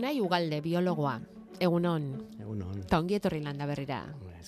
Unai 0.07 0.21
Ugalde, 0.23 0.61
biologoa. 0.63 1.17
Egunon. 1.59 2.05
Egunon. 2.39 2.83
Ta 2.87 3.01
ongi 3.03 3.17
etorri 3.17 3.41
landa 3.43 3.67
berrira. 3.67 4.05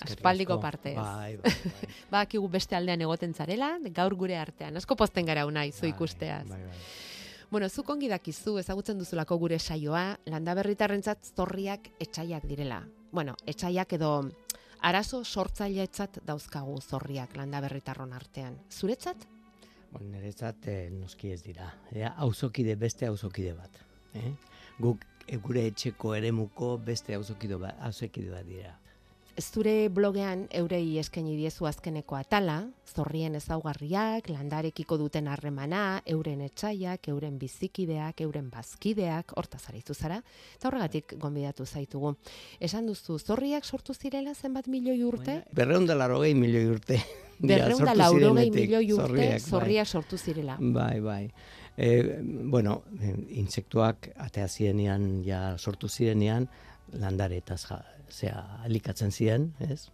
Aspaldiko 0.06 0.60
parte. 0.62 0.92
Bai, 0.94 1.32
bai, 1.34 1.50
bai. 1.50 1.88
ba, 2.12 2.20
beste 2.52 2.76
aldean 2.76 3.02
egoten 3.02 3.34
zarela, 3.34 3.72
gaur 3.90 4.14
gure 4.14 4.36
artean. 4.38 4.76
Asko 4.78 4.94
posten 4.94 5.26
gara 5.26 5.46
unai, 5.46 5.72
zu 5.72 5.82
bai, 5.82 5.90
ikusteaz. 5.90 6.46
Bai, 6.46 6.60
bai. 6.62 6.76
Bueno, 7.50 7.68
zu 7.68 7.82
kongi 7.82 8.06
dakizu, 8.06 8.56
ezagutzen 8.62 9.02
duzulako 9.02 9.36
gure 9.36 9.58
saioa, 9.58 10.20
landa 10.26 10.54
berritarrentzat 10.54 11.32
zorriak 11.34 11.90
etxaiak 11.98 12.46
direla. 12.46 12.84
Bueno, 13.10 13.34
etxaiak 13.44 13.98
edo 13.98 14.12
arazo 14.78 15.24
sortzaileetzat 15.24 16.22
dauzkagu 16.22 16.80
zorriak 16.80 17.34
landa 17.34 17.60
berritarron 17.66 18.12
artean. 18.12 18.60
Zuretzat? 18.70 19.26
Bueno, 19.90 20.12
niretzat 20.14 20.70
eh, 20.70 20.80
noski 20.94 21.34
ez 21.34 21.42
dira. 21.42 21.74
Ea, 21.90 22.14
auzokide 22.28 22.78
beste 22.78 23.10
auzokide 23.10 23.58
bat. 23.58 23.86
Eh? 24.14 24.36
Guk 24.78 25.02
gure 25.36 25.66
etxeko 25.68 26.14
eremuko 26.14 26.76
beste 26.84 27.14
auzokide 27.14 27.56
bat, 27.60 27.76
auzokide 27.84 28.30
bat 28.32 28.46
dira. 28.48 28.76
Zure 29.38 29.86
blogean 29.94 30.48
eurei 30.50 30.98
eskaini 30.98 31.36
diezu 31.38 31.68
azkeneko 31.68 32.16
atala, 32.18 32.56
zorrien 32.90 33.36
ezaugarriak, 33.38 34.26
landarekiko 34.32 34.96
duten 34.98 35.28
harremana, 35.30 36.00
euren 36.10 36.40
etxaiak, 36.42 37.06
euren 37.12 37.36
bizikideak, 37.38 38.24
euren 38.26 38.48
bazkideak, 38.50 39.36
hortaz 39.38 39.62
aritu 39.70 39.94
zara, 39.94 40.18
eta 40.56 40.68
horregatik 40.68 41.14
gonbidatu 41.22 41.66
zaitugu. 41.66 42.16
Esan 42.58 42.90
duzu, 42.90 43.20
zorriak 43.20 43.64
sortu 43.64 43.94
zirela 43.94 44.34
zenbat 44.34 44.66
milioi 44.66 45.04
urte? 45.06 45.38
Bueno, 45.38 45.54
berreunda 45.60 45.94
larogei 45.94 46.34
milioi 46.34 46.66
urte. 46.72 46.98
Berreunda 47.38 47.94
larogei 47.94 48.50
milioi 48.50 48.92
urte 48.96 49.22
bai. 49.22 49.38
zorriak 49.38 49.86
sortu 49.86 50.18
zirela. 50.18 50.58
Bai, 50.58 50.98
bai. 50.98 51.24
E, 51.78 52.18
bueno, 52.50 52.82
e, 52.98 53.12
insektuak 53.38 54.10
atea 54.18 54.48
zirenean, 54.48 55.22
ja 55.22 55.42
sortu 55.58 55.88
zirenean, 55.88 56.48
landare 56.98 57.38
eta 57.38 57.56
zea, 58.10 58.40
alikatzen 58.66 59.14
ziren, 59.14 59.52
ez? 59.62 59.86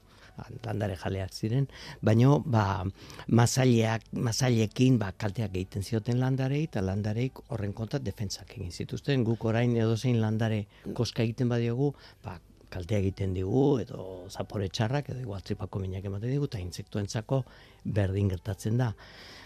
landare 0.65 0.97
jaleak 0.99 1.33
ziren, 1.33 1.69
baino 2.03 2.41
ba, 2.41 2.85
mazaileak, 3.29 4.09
mazailekin 4.13 4.99
ba, 4.99 5.13
kalteak 5.13 5.53
egiten 5.55 5.85
zioten 5.87 6.19
landarei, 6.19 6.65
eta 6.67 6.83
landareik 6.83 7.39
horren 7.55 7.73
kontat 7.73 8.03
defentsak 8.03 8.57
egin 8.57 8.73
zituzten, 8.73 9.23
guk 9.25 9.45
orain 9.45 9.77
edozein 9.77 10.19
landare 10.21 10.65
koska 10.95 11.23
egiten 11.23 11.53
badiogu, 11.53 11.93
ba, 12.25 12.41
kaltea 12.75 13.01
egiten 13.03 13.35
digu, 13.37 13.79
edo 13.85 14.25
zapore 14.31 14.69
txarrak, 14.73 15.13
edo 15.15 15.23
igual 15.23 15.45
tripako 15.47 15.83
minak 15.83 16.09
ematen 16.11 16.33
digu, 16.33 16.49
eta 16.51 16.61
insektuentzako 16.63 17.45
berdin 17.85 18.33
gertatzen 18.33 18.81
da. 18.81 18.91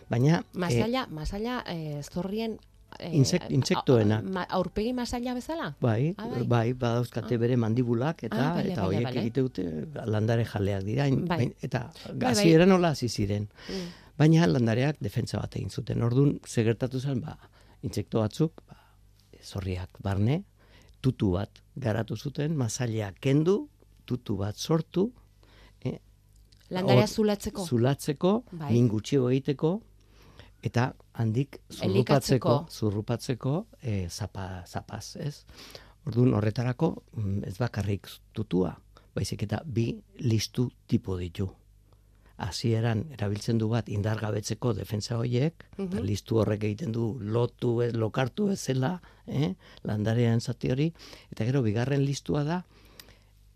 Baina... 0.08 0.40
Masaila, 0.56 1.04
e, 1.04 1.14
masaila 1.20 1.60
e, 1.68 1.78
zorrien... 2.02 2.58
E, 2.98 3.10
insektoena. 3.12 4.22
aurpegi 4.56 4.94
masaila 4.96 5.34
bezala? 5.36 5.66
Bai, 5.84 6.14
ah, 6.16 6.24
bai, 6.30 6.44
bai, 6.48 6.66
badauzkate 6.72 7.36
ah. 7.36 7.42
bere 7.42 7.58
mandibulak, 7.60 8.24
eta 8.30 8.40
ah, 8.46 8.62
eta 8.64 8.86
horiek 8.88 9.18
egite 9.20 9.44
dute 9.44 9.64
landare 10.08 10.46
jaleak 10.48 10.86
dira, 10.86 11.10
bai. 11.28 11.50
eta 11.68 11.84
gazi 12.16 12.54
bai, 12.56 12.68
nola 12.70 12.94
hasi 12.96 13.10
ziren. 13.12 13.50
Mm. 13.68 13.88
Baina 14.18 14.48
landareak 14.48 15.02
defentsa 15.04 15.42
bat 15.42 15.60
egin 15.60 15.68
zuten. 15.68 16.00
Orduan, 16.02 16.38
segertatu 16.48 16.98
zen, 17.04 17.20
ba, 17.22 17.36
insekto 17.84 18.24
batzuk, 18.24 18.64
ba, 18.66 18.80
zorriak 19.44 20.00
barne, 20.02 20.40
tutu 21.08 21.32
bat 21.38 21.62
garatu 21.76 22.16
zuten, 22.16 22.54
masaila 22.56 23.14
kendu, 23.24 23.62
tutu 24.06 24.36
bat 24.36 24.56
sortu, 24.56 25.08
Landarea 26.68 27.06
zulatzeko. 27.06 27.64
Zulatzeko, 27.64 28.32
bai. 28.52 28.72
min 28.74 28.88
gutxio 28.92 29.30
egiteko, 29.30 29.70
eta 30.64 30.90
handik 31.16 31.56
zurrupatzeko, 31.72 32.56
zurrupatzeko 32.68 33.54
e, 33.80 33.94
zapa, 34.08 34.64
zapaz, 34.68 35.16
ez? 35.24 35.46
Orduan 36.08 36.34
horretarako 36.36 36.90
mm, 37.16 37.38
ez 37.48 37.56
bakarrik 37.60 38.10
tutua, 38.36 38.74
baizik 39.16 39.46
eta 39.48 39.62
bi 39.64 39.90
listu 40.20 40.68
tipo 40.86 41.16
ditu. 41.16 41.48
Hasieran 42.38 43.04
erabiltzen 43.16 43.58
du 43.58 43.68
bat 43.72 43.88
indargabetzeko 43.90 44.72
defensa 44.76 45.18
horiek, 45.18 45.64
mm 45.76 46.04
listu 46.06 46.38
horrek 46.38 46.64
egiten 46.68 46.92
du 46.94 47.08
lotu, 47.20 47.80
ez, 47.82 47.92
lokartu 47.94 48.50
ezela, 48.54 48.92
eh? 49.26 49.54
landarean 49.84 50.40
zati 50.40 50.70
hori, 50.70 50.92
eta 51.32 51.48
gero 51.48 51.62
bigarren 51.66 52.04
listua 52.04 52.44
da, 52.44 52.62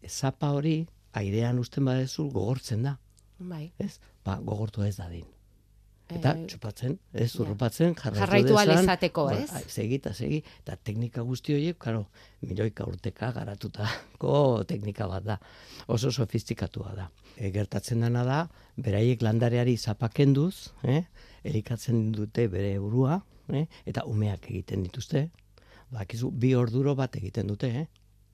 zapa 0.08 0.50
hori 0.50 0.80
airean 1.12 1.58
usten 1.62 1.84
badezu 1.84 2.26
gogortzen 2.30 2.82
da. 2.88 2.96
Bai. 3.38 3.70
Ez? 3.78 3.98
Ba, 4.24 4.40
gogortu 4.42 4.82
ez 4.82 4.96
da 4.96 5.08
din 5.10 5.26
Eta 6.14 6.32
Eh, 6.36 6.46
txupatzen, 6.46 6.98
ez, 7.14 7.30
zurrupatzen, 7.32 7.94
jarraitu, 7.94 8.20
Jarraitu 8.20 8.54
dezan. 8.58 8.84
izateko, 8.84 9.24
Ba, 9.30 9.36
ez? 9.38 9.50
ai, 9.52 9.62
Segi 9.68 9.94
eta 9.94 10.12
segi, 10.14 10.42
eta 10.60 10.76
teknika 10.76 11.22
guzti 11.22 11.54
horiek, 11.54 11.78
karo, 11.78 12.06
milioika 12.42 12.84
urteka 12.86 13.32
garatutako 13.32 14.32
teknika 14.70 15.06
bat 15.08 15.24
da. 15.24 15.38
Oso 15.88 16.10
sofistikatua 16.10 16.94
da. 16.94 17.08
E, 17.36 17.50
gertatzen 17.50 18.00
dena 18.00 18.24
da, 18.24 18.48
beraiek 18.76 19.22
landareari 19.22 19.76
zapakenduz, 19.76 20.70
eh? 20.84 21.02
elikatzen 21.44 22.12
dute 22.12 22.48
bere 22.48 22.78
burua, 22.78 23.20
eh? 23.52 23.66
eta 23.86 24.04
umeak 24.04 24.50
egiten 24.50 24.82
dituzte. 24.82 25.30
Bakizu, 25.90 26.30
bi 26.30 26.54
orduro 26.54 26.94
bat 26.94 27.16
egiten 27.16 27.46
dute, 27.46 27.68
eh? 27.68 27.86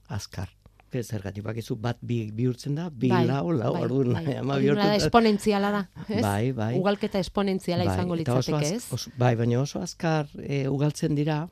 azkar. 0.09 0.49
Ez 0.93 1.07
zergatik 1.13 1.45
bakizu 1.45 1.77
bat 1.77 1.99
bi 2.01 2.31
bihurtzen 2.33 2.75
da, 2.79 2.89
bi 2.91 3.09
lau, 3.11 3.51
lau, 3.53 3.73
bai, 3.75 3.83
ordu 3.85 4.13
bai. 4.15 4.37
ama 4.41 4.57
bihurtzen 4.57 4.89
da, 4.89 4.95
esponentziala 4.97 5.71
da, 5.71 5.83
ez? 6.09 6.23
Bai, 6.25 6.53
bai. 6.57 6.71
Ugalketa 6.81 7.19
esponentziala 7.21 7.85
izango 7.85 8.17
eta 8.17 8.39
oso 8.39 8.53
litzateke, 8.57 8.77
ez? 8.77 8.93
oso- 8.97 9.13
bai, 9.21 9.35
baina 9.37 9.61
oso 9.61 9.83
azkar 9.85 10.29
e, 10.41 10.67
ugaltzen 10.69 11.15
dira 11.15 11.43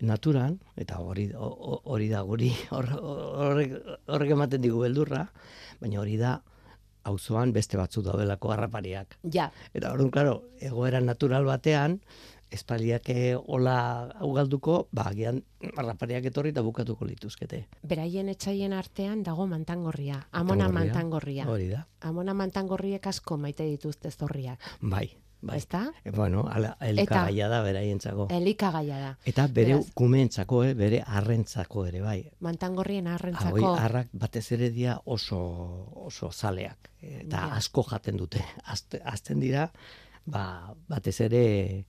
naturan, 0.00 0.56
eta 0.76 0.98
hori, 0.98 1.28
hori 1.36 2.08
da 2.08 2.22
guri 2.26 2.48
hor- 2.70 2.96
horrek, 2.98 3.76
horrek 4.08 4.30
ematen 4.34 4.62
digu 4.64 4.80
beldurra, 4.82 5.26
baina 5.80 6.00
hori 6.00 6.16
da 6.18 6.40
auzoan 7.04 7.52
beste 7.52 7.76
batzu 7.76 8.02
daudelako 8.02 8.52
harrapariak. 8.54 9.18
Ja, 9.34 9.50
Eta 9.74 9.92
orduan, 9.92 10.10
claro, 10.14 10.34
egoera 10.60 11.00
natural 11.00 11.44
batean, 11.44 12.00
espaliak 12.52 13.08
eh, 13.10 13.34
hola 13.36 14.14
ugalduko, 14.20 14.88
ba, 14.92 15.08
agian 15.10 15.42
harrapariak 15.76 16.24
etorri 16.30 16.50
eta 16.50 16.60
bukatuko 16.62 17.04
lituzkete. 17.08 17.66
beraien 17.82 18.28
etxaien 18.28 18.72
artean 18.72 19.22
dago 19.22 19.46
mantangorria, 19.46 20.26
amona 20.32 20.68
Mantangorria. 20.68 21.48
Hori 21.48 21.68
da, 21.68 21.86
Amona 22.00 22.34
mantangorriek 22.34 23.06
asko 23.06 23.36
maite 23.38 23.64
dituzte 23.64 24.10
zorriak, 24.10 24.58
bai, 24.80 25.08
bai. 25.40 25.56
ezta? 25.56 25.92
E, 26.04 26.10
bueno, 26.10 26.46
ala, 26.50 26.76
elikagaia 26.80 27.48
da 27.48 27.62
beraientzako. 27.62 28.26
Elikagaia 28.30 28.98
da. 28.98 29.12
Eta 29.24 29.46
bere 29.48 29.76
Beraz- 29.76 29.92
kumeentzako, 29.94 30.64
eh, 30.64 30.74
bere 30.74 31.02
arrentzako 31.06 31.86
ere, 31.86 32.00
bai. 32.00 32.30
Mantangorrien 32.40 33.06
Hoi, 33.06 33.14
arrentzako 33.14 33.74
harrak 33.76 34.08
batez 34.12 34.50
ere 34.52 34.70
dira 34.70 35.00
oso, 35.04 35.38
oso 36.06 36.30
zaleak. 36.32 36.90
Eta 37.02 37.52
asko 37.56 37.82
jaten 37.82 38.16
dute. 38.16 38.42
Azte, 38.64 39.00
azten 39.04 39.40
dira, 39.40 39.70
ba, 40.26 40.74
batez 40.88 41.20
ere, 41.20 41.84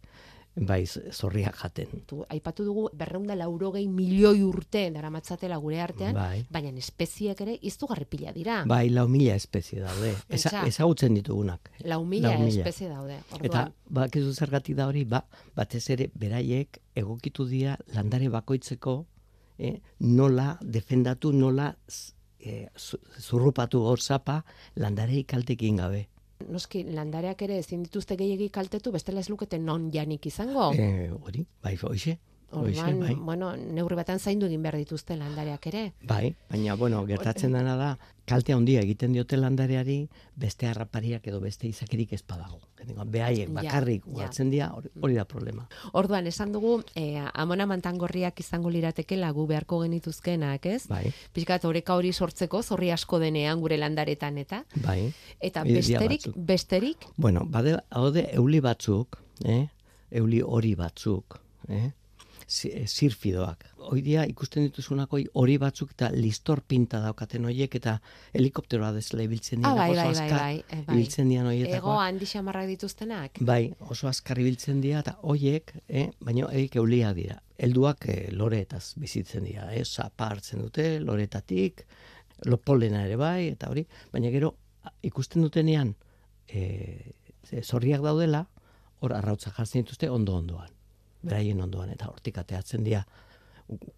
bai, 0.56 0.86
zorriak 0.86 1.56
jaten. 1.58 1.88
tu, 2.06 2.24
aipatu 2.30 2.64
dugu 2.64 2.90
berreunda 2.94 3.36
laurogei 3.36 3.88
milioi 3.88 4.44
urte 4.44 4.92
daramatzatela 4.92 5.58
gure 5.58 5.82
artean, 5.82 6.14
Bai. 6.14 6.46
baina 6.52 6.70
espeziek 6.78 7.40
ere 7.42 7.58
izugarri 7.62 8.06
pila 8.06 8.32
dira. 8.34 8.64
Bai, 8.66 8.90
lau 8.90 9.08
mila 9.08 9.34
espezie 9.36 9.80
daude. 9.82 10.14
Eza, 10.30 10.64
ezagutzen 10.68 11.14
ditugunak. 11.16 11.72
Lau 11.84 12.04
mila 12.06 12.30
Lau 12.36 12.40
mila. 12.46 12.62
espezie 12.62 12.90
daude. 12.90 13.18
Orduan, 13.32 13.46
Eta 13.46 13.72
bakizu 13.90 14.34
zergatik 14.34 14.76
da 14.76 14.88
hori, 14.88 15.04
ba, 15.06 15.26
batez 15.56 15.90
ere 15.90 16.12
beraiek 16.14 16.80
egokitu 16.96 17.46
dira 17.50 17.78
landare 17.94 18.30
bakoitzeko 18.30 19.06
eh, 19.58 19.82
nola 20.00 20.58
defendatu, 20.62 21.32
nola 21.34 21.76
eh, 22.40 22.68
zu- 22.78 23.00
zurrupatu 23.20 23.80
hor 23.82 24.00
zapa 24.02 24.44
kaltekin 25.24 25.78
gabe. 25.78 26.08
Noski 26.50 26.84
landareak 26.84 27.42
ere 27.42 27.58
ezin 27.62 27.84
dituzte 27.84 28.18
gehiegi 28.20 28.50
kaltetu, 28.50 28.92
bestela 28.92 29.20
ez 29.20 29.30
lukete 29.30 29.60
non 29.60 29.90
janik 29.94 30.26
izango. 30.26 30.72
Eh, 30.74 31.12
hori, 31.12 31.46
bai, 31.64 31.76
hoxe. 31.82 32.18
Orduan, 32.54 33.00
bai. 33.00 33.16
bueno, 33.16 33.56
neurri 33.58 33.96
batean 33.96 34.20
zaindu 34.20 34.46
egin 34.46 34.62
behar 34.62 34.76
dituzte 34.78 35.16
landareak 35.18 35.68
ere. 35.68 35.94
Bai, 36.08 36.36
baina, 36.50 36.76
bueno, 36.76 37.06
gertatzen 37.06 37.54
dena 37.54 37.76
da, 37.76 37.98
kalte 38.26 38.54
handia 38.54 38.82
egiten 38.82 39.14
diote 39.14 39.38
landareari, 39.38 40.08
beste 40.36 40.68
harrapariak 40.68 41.26
edo 41.28 41.40
beste 41.42 41.68
izakirik 41.68 42.14
ez 42.14 42.22
badago. 42.28 42.60
Behaiek 42.84 43.48
Ja, 43.48 43.54
bakarrik 43.54 44.06
ja. 44.06 44.12
ugaltzen 44.12 44.50
dira, 44.52 44.68
hori, 45.02 45.16
da 45.16 45.24
problema. 45.26 45.68
Orduan, 45.94 46.28
esan 46.28 46.52
dugu, 46.52 46.82
eh, 46.96 47.22
amona 47.34 47.66
mantangorriak 47.66 48.40
izango 48.40 48.70
lirateke 48.70 49.16
lagu 49.18 49.46
beharko 49.48 49.80
genituzkenak, 49.84 50.66
ez? 50.66 50.88
Bai, 50.90 51.14
Pixkat 51.34 51.64
oreka 51.66 51.96
hori 51.96 52.12
sortzeko, 52.14 52.62
zorri 52.64 52.92
asko 52.92 53.20
denean 53.20 53.62
gure 53.62 53.78
landaretan 53.78 54.38
eta. 54.38 54.64
bai. 54.84 55.14
Eta 55.40 55.64
besterik, 55.64 56.28
besterik, 56.36 57.08
Bueno, 57.18 57.46
bade, 57.46 57.78
haude 57.90 58.28
euli 58.34 58.60
batzuk, 58.60 59.18
eh? 59.46 59.68
euli 60.12 60.42
hori 60.46 60.76
batzuk, 60.76 61.40
eh? 61.70 61.92
Eh, 62.44 62.86
zirfidoak. 62.88 63.64
Hoi 63.90 64.02
dia 64.04 64.24
ikusten 64.30 64.68
dituzunak 64.68 65.12
hoi 65.16 65.24
hori 65.40 65.56
batzuk 65.62 65.94
eta 65.96 66.10
listor 66.14 66.62
pinta 66.68 67.00
daukaten 67.04 67.46
hoiek 67.48 67.76
eta 67.80 67.98
helikopteroa 68.34 68.92
dezela 68.96 69.24
ibiltzen 69.24 69.62
dira. 69.62 69.72
ah, 69.72 69.76
bai, 69.76 69.96
bai, 69.96 70.14
bai, 70.14 70.30
bai, 70.32 70.64
eh, 70.68 70.82
bai. 70.88 70.96
Ibiltzen 70.98 71.30
dian 71.30 71.50
ego 71.54 71.98
handi 72.00 72.26
xamarrak 72.26 72.68
dituztenak. 72.68 73.40
Bai, 73.42 73.74
oso 73.90 74.08
azkar 74.08 74.40
ibiltzen 74.40 74.82
dira 74.82 75.00
eta 75.00 75.18
hoiek, 75.22 75.74
eh, 75.88 76.10
baina 76.20 76.50
eik 76.52 76.76
eulia 76.76 77.14
dira. 77.14 77.40
Helduak 77.58 78.08
eh, 78.10 78.30
loreetaz 78.32 78.96
bizitzen 79.00 79.48
dira, 79.48 79.70
eh, 79.74 79.86
sapa 79.86 80.28
hartzen 80.28 80.62
dute, 80.66 81.00
loretatik, 81.00 81.86
lopolena 82.46 83.06
ere 83.06 83.16
bai, 83.16 83.48
eta 83.54 83.70
hori, 83.70 83.86
baina 84.12 84.32
gero 84.34 84.56
ikusten 85.02 85.46
dutenean 85.46 85.96
eh, 86.48 87.14
zorriak 87.62 88.02
daudela, 88.04 88.48
hor 89.04 89.14
arrautza 89.16 89.52
jartzen 89.52 89.84
dituzte 89.84 90.10
ondo 90.10 90.36
ondoan, 90.40 90.73
beraien 91.24 91.62
ondoan, 91.62 91.90
eta 91.90 92.10
hortik 92.12 92.38
ateatzen 92.38 92.84
dira 92.84 93.06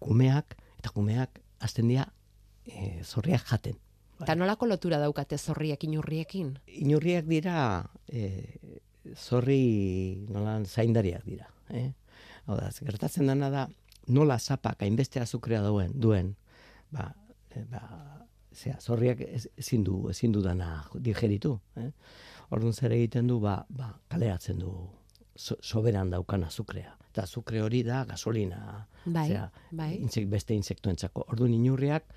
kumeak, 0.00 0.56
eta 0.78 0.90
kumeak 0.94 1.40
azten 1.60 1.88
dira 1.90 2.06
eh, 2.66 3.02
zorriak 3.04 3.44
jaten. 3.50 3.76
Eta 4.22 4.34
nolako 4.34 4.66
lotura 4.66 4.98
daukate 5.02 5.36
zorriak 5.38 5.84
inurriekin? 5.84 6.54
Inurriak 6.80 7.26
dira 7.28 7.56
e, 8.08 8.56
zorri 9.14 10.24
nolan 10.32 10.64
zaindariak 10.64 11.24
dira. 11.28 11.50
Eh? 11.70 11.90
Hau 12.46 12.56
da, 12.56 12.70
gertatzen 12.80 13.26
dena 13.28 13.50
da 13.52 13.66
nola 14.08 14.38
zapak 14.38 14.82
hainbeste 14.86 15.20
azukrea 15.20 15.60
duen, 15.66 15.92
duen 16.00 16.34
ba, 16.94 17.10
e, 17.50 17.64
ba, 17.68 17.82
zera, 18.54 18.78
zorriak 18.80 19.20
ez- 19.20 19.48
ezin 19.56 19.84
du, 19.84 20.06
ezin 20.08 20.32
du 20.32 20.40
dana 20.42 20.84
digeritu. 20.94 21.58
Eh? 21.76 21.90
Orduan 22.50 22.72
zer 22.72 22.92
egiten 22.96 23.26
du, 23.28 23.40
ba, 23.42 23.64
ba, 23.68 23.92
kaleatzen 24.08 24.58
du 24.62 24.72
so, 25.34 25.58
soberan 25.60 26.10
daukan 26.10 26.44
azukrea. 26.48 26.96
Eta 27.16 27.24
azukre 27.24 27.62
hori 27.64 27.78
da 27.82 28.02
gasolina, 28.04 28.86
Bai, 29.06 29.28
zera, 29.30 29.46
bai. 29.72 29.94
insek, 30.04 30.26
beste 30.28 30.52
insektuentzako. 30.52 31.22
Orduan 31.32 31.54
inurriak 31.56 32.10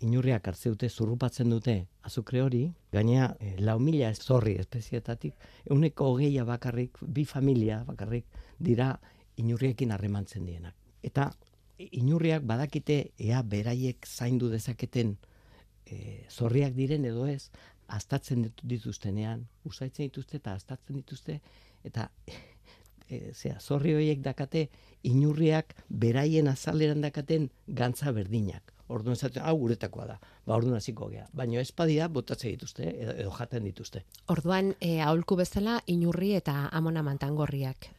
inurriak 0.00 0.46
hartze 0.48 0.70
dute, 0.72 0.88
zurrupatzen 0.88 1.50
dute 1.52 1.74
azukre 2.08 2.40
hori, 2.40 2.62
gainea 2.90 3.26
e, 3.38 3.50
lau 3.60 3.74
mila 3.84 4.08
zorri 4.14 4.54
espezietatik, 4.56 5.34
euneko 5.68 6.06
hogeia 6.14 6.46
bakarrik, 6.48 6.96
bi 7.02 7.26
familia 7.28 7.82
bakarrik 7.84 8.24
dira 8.58 8.94
inurriekin 9.36 9.92
harremantzen 9.92 10.46
dienak. 10.48 10.72
Eta 11.04 11.28
inurriak 12.00 12.46
badakite 12.48 13.10
ea 13.18 13.42
beraiek 13.42 14.06
zaindu 14.08 14.48
dezaketen 14.48 15.18
e, 15.84 16.24
zorriak 16.30 16.72
diren 16.72 17.04
edo 17.04 17.26
ez, 17.28 17.50
astatzen 17.88 18.46
ditu- 18.48 18.72
dituztenean, 18.72 19.44
usaitzen 19.68 20.08
dituzte 20.08 20.40
eta 20.40 20.54
astatzen 20.56 20.96
dituzte, 21.02 21.42
eta 21.84 22.08
e, 23.10 23.32
zera, 23.34 23.60
zorri 23.60 23.94
horiek 23.94 24.22
dakate 24.24 24.68
inurriak 25.02 25.74
beraien 25.88 26.48
azaleran 26.48 27.00
dakaten 27.04 27.50
gantza 27.66 28.12
berdinak. 28.12 28.74
Orduan 28.90 29.14
esaten, 29.14 29.42
hau 29.46 29.54
guretakoa 29.60 30.06
da. 30.08 30.16
Ba, 30.46 30.56
orduan 30.56 30.80
hasiko 30.80 31.06
gea. 31.12 31.28
Baina 31.36 31.60
espadira 31.62 32.08
botatzen 32.10 32.56
dituzte, 32.56 32.88
edo, 32.90 33.14
edo 33.22 33.34
jaten 33.36 33.68
dituzte. 33.68 34.02
Orduan, 34.34 34.74
e, 34.80 34.96
aholku 35.06 35.38
bezala, 35.38 35.78
inurri 35.86 36.32
eta 36.38 36.64
amona 36.72 37.04
mantangorriak. 37.06 37.90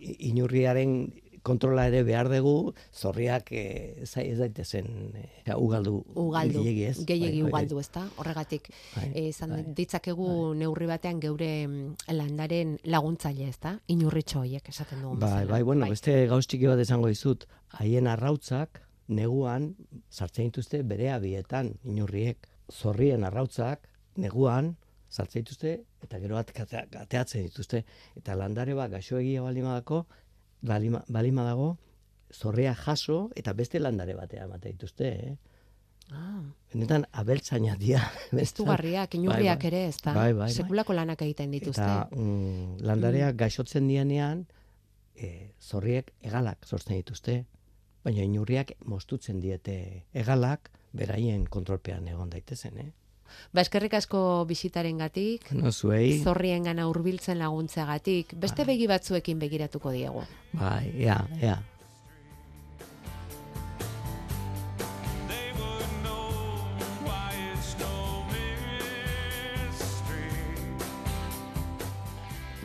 Inurriaren 0.00 0.92
kontrola 1.46 1.84
ere 1.88 2.00
behar 2.06 2.28
dugu, 2.32 2.72
zorriak 2.92 3.52
e, 3.54 3.62
zai 4.06 4.24
ez 4.32 4.38
daitezen 4.40 4.88
e, 5.14 5.26
ugaldu. 5.54 6.00
Ugaldu, 6.18 6.62
gehiegi 6.64 6.84
ez. 6.90 6.96
gehiegi 7.06 7.42
Bai, 7.42 7.50
bai, 7.50 7.50
ugaldu, 7.52 7.78
ezta? 7.84 8.02
Horregatik, 8.18 8.70
Bai, 8.96 9.10
eh, 9.14 9.28
izan 9.30 9.54
bai, 9.54 9.62
ditzakegu 9.78 10.28
neurri 10.58 10.88
batean 10.90 11.20
geure 11.22 11.50
mm, 11.68 11.94
landaren 12.18 12.76
laguntzaile, 12.84 13.46
ezta? 13.54 13.76
Inurritxo 13.94 14.40
horiek 14.42 14.68
esaten 14.74 15.00
dugun 15.04 15.20
Bai, 15.22 15.44
bai, 15.46 15.62
bueno, 15.62 15.86
beste 15.92 16.16
gauz 16.30 16.42
txiki 16.46 16.66
bat 16.72 16.82
esango 16.82 17.08
dizut, 17.12 17.46
haien 17.78 18.06
arrautzak 18.10 18.82
neguan 19.08 19.70
sartzen 20.10 20.48
dituzte 20.50 20.82
bere 20.82 21.12
abietan 21.14 21.76
inurriek. 21.86 22.48
Zorrien 22.72 23.22
arrautzak 23.22 23.86
neguan 24.18 24.72
sartzen 25.08 25.44
dituzte 25.44 25.76
eta 26.02 26.18
gero 26.18 26.36
at- 26.40 26.50
kate- 26.52 26.82
ateatzen 26.98 27.44
dituzte 27.46 27.84
eta 28.18 28.34
landare 28.34 28.74
bat 28.74 28.90
gaixoegia 28.90 29.42
balimadako 29.44 30.00
balima, 30.62 31.04
balima 31.08 31.44
dago 31.44 31.76
zorrea 32.32 32.74
jaso 32.74 33.30
eta 33.36 33.52
beste 33.52 33.80
landare 33.80 34.14
batea 34.14 34.44
ematen 34.44 34.72
dituzte, 34.72 35.08
eh? 35.08 35.36
Ah, 36.14 36.40
Benetan 36.70 37.06
abeltzaina 37.18 37.74
dira. 37.76 38.04
Estugarriak, 38.46 39.16
inurriak 39.18 39.64
bai. 39.64 39.70
ere, 39.72 39.80
ezta? 39.88 40.12
Bai, 40.14 40.32
bai, 40.32 40.44
bai. 40.44 40.52
Sekulako 40.54 40.94
lanak 40.94 41.22
egiten 41.26 41.50
dituzte. 41.50 41.82
Eta 41.82 42.08
mm, 42.14 42.76
landareak 42.86 43.38
gaixotzen 43.40 43.88
dianean, 43.90 44.44
e, 45.16 45.50
zorriek 45.60 46.12
egalak 46.22 46.66
sortzen 46.66 46.94
dituzte, 47.00 47.40
baina 48.06 48.22
inurriak 48.22 48.76
mostutzen 48.86 49.40
diete 49.42 49.78
egalak 50.14 50.70
beraien 50.96 51.46
kontrolpean 51.50 52.06
egon 52.08 52.30
daitezen, 52.30 52.78
eh? 52.78 52.92
Ba, 53.52 53.60
eskerrik 53.62 53.94
asko 53.94 54.44
bisitaren 54.48 54.98
gatik, 54.98 55.50
No, 55.52 55.72
zuei, 55.72 56.22
zorrien 56.22 56.64
gana 56.64 56.88
urbiltzen 56.88 57.38
laguntzeagatik, 57.38 58.34
beste 58.36 58.64
begi 58.64 58.86
batzuekin 58.86 59.38
begiratuko 59.38 59.90
diegu. 59.92 60.22
bai, 60.52 60.92
ea, 60.98 61.18
ea. 61.40 61.56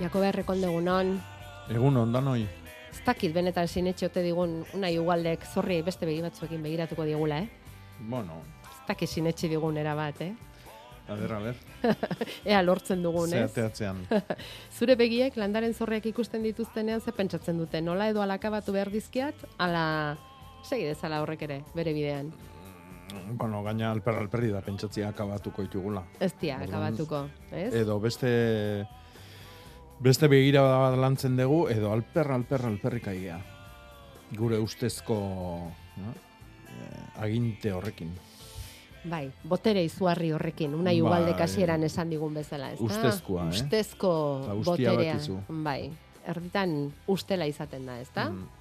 Jakoba 0.01 0.31
errekondegunon, 0.31 1.11
Egun 1.71 1.97
ondan 2.01 2.27
hoi. 2.27 2.45
ez 2.91 3.01
dakit 3.05 3.33
benetan 3.33 3.67
sinetxote 3.67 4.23
digun 4.25 4.61
unai 4.75 4.95
ugaldek 4.99 5.45
zorri 5.53 5.81
beste 5.85 6.05
begi 6.09 6.21
batzuekin 6.25 6.63
begiratuko 6.63 7.05
diegula, 7.07 7.39
eh? 7.39 7.49
Bueno, 8.09 8.41
Ez 8.71 8.87
dakit 8.87 9.09
sinetxi 9.09 9.47
digun 9.47 9.77
era 9.77 9.93
bat, 9.95 10.21
eh? 10.21 10.33
A 11.11 11.15
ber, 11.19 11.33
a 11.33 11.39
ber. 11.39 11.57
Ea 12.51 12.61
lortzen 12.63 13.03
dugun, 13.03 13.33
ez? 13.33 13.49
Zeateatzean. 13.51 14.05
Zure 14.77 14.95
begiek 14.99 15.35
landaren 15.39 15.73
zorriak 15.73 16.07
ikusten 16.11 16.43
dituztenean 16.47 17.01
ze 17.01 17.13
pentsatzen 17.15 17.59
dute, 17.59 17.81
nola 17.81 18.09
edo 18.11 18.23
alakabatu 18.23 18.73
behar 18.75 18.91
dizkiat, 18.93 19.45
ala 19.59 19.83
segi 20.63 20.87
dezala 20.87 21.21
horrek 21.23 21.45
ere, 21.49 21.61
bere 21.75 21.93
bidean. 21.93 22.31
bueno, 23.35 23.61
gaina 23.63 23.91
alper 23.91 24.15
alperri 24.15 24.51
da 24.51 24.61
pentsatzia 24.61 25.09
akabatuko 25.09 25.65
ditugula. 25.65 26.03
Ez 26.19 26.31
dia, 26.39 26.55
Orduan, 26.61 26.69
akabatuko, 26.69 27.23
ez? 27.51 27.73
Edo 27.81 27.99
beste 27.99 28.87
beste 29.99 30.27
begira 30.31 30.63
bat 30.63 30.97
lantzen 30.97 31.35
dugu, 31.37 31.67
edo 31.69 31.91
alper, 31.91 32.31
alper, 32.31 32.65
alperrik 32.65 33.07
aigea. 33.11 33.37
Gure 34.37 34.57
ustezko 34.63 35.17
no? 36.01 36.13
eh, 36.71 37.23
aginte 37.25 37.73
horrekin. 37.75 38.13
Bai, 39.03 39.31
botere 39.43 39.81
izugarri 39.83 40.31
horrekin, 40.31 40.75
unai 40.77 40.99
Bai. 40.99 41.01
ugaldek 41.01 41.39
hasieran 41.41 41.83
esan 41.83 42.09
digun 42.13 42.33
bezala, 42.37 42.71
ez 42.71 42.79
Ustezkoa, 42.79 43.47
eh? 43.47 43.55
Ustezko 43.55 44.13
boterea. 44.65 45.17
Bai, 45.49 45.91
erditan 46.27 46.75
ustela 47.09 47.47
izaten 47.49 47.85
da, 47.89 47.97
ezta? 47.99 48.29
Mm. 48.29 48.60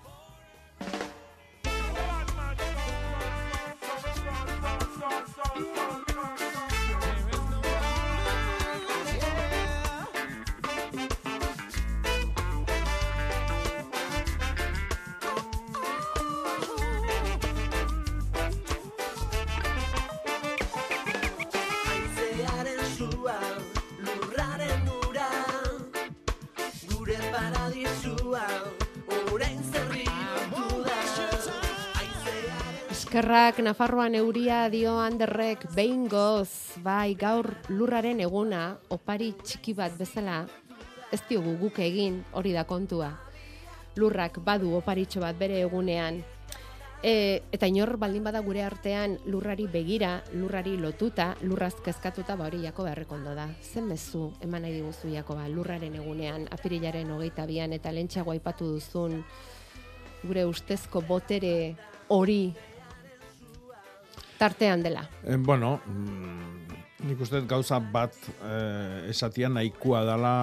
Eskerrak 33.51 33.67
Nafarroan 33.67 34.15
euria 34.15 34.69
dio 34.71 34.93
handerrek 35.03 35.65
behin 35.75 36.05
goz, 36.07 36.79
bai 36.85 37.17
gaur 37.19 37.49
lurraren 37.67 38.21
eguna, 38.23 38.77
opari 38.95 39.33
txiki 39.43 39.75
bat 39.75 39.97
bezala, 39.99 40.45
ez 41.11 41.19
diogu 41.27 41.57
guk 41.59 41.81
egin, 41.83 42.21
hori 42.31 42.53
da 42.55 42.63
kontua. 42.63 43.09
Lurrak 43.99 44.39
badu 44.47 44.77
oparitxo 44.79 45.25
bat 45.25 45.35
bere 45.35 45.59
egunean, 45.65 46.23
E, 47.03 47.41
eta 47.51 47.67
inor 47.67 47.97
baldin 47.97 48.23
bada 48.23 48.43
gure 48.45 48.61
artean 48.63 49.17
lurrari 49.25 49.65
begira, 49.67 50.21
lurrari 50.37 50.77
lotuta, 50.77 51.33
lurraz 51.43 51.75
kezkatuta, 51.83 52.37
ba 52.37 52.47
hori 52.47 52.63
jako 52.63 52.85
beharrekondo 52.85 53.35
da. 53.35 53.49
Zen 53.63 53.89
mezu 53.89 54.35
eman 54.45 54.63
nahi 54.63 54.75
diguzu 54.79 55.09
Jakoba, 55.11 55.49
lurraren 55.49 55.97
egunean, 55.97 56.47
apirilaren 56.53 57.11
hogeita 57.11 57.47
bian, 57.49 57.73
eta 57.73 57.91
lentsago 57.91 58.31
aipatu 58.31 58.77
duzun 58.77 59.25
gure 60.23 60.45
ustezko 60.45 61.01
botere 61.01 61.75
hori 62.11 62.53
tartean 64.41 64.83
dela. 64.83 65.05
Eh, 65.25 65.37
bueno, 65.37 65.81
mm, 65.85 67.07
nik 67.09 67.21
uste 67.21 67.43
gauza 67.49 67.79
bat 67.81 68.17
eh, 68.41 69.11
esatia 69.13 69.51
nahikoa 69.53 70.01
dela 70.09 70.35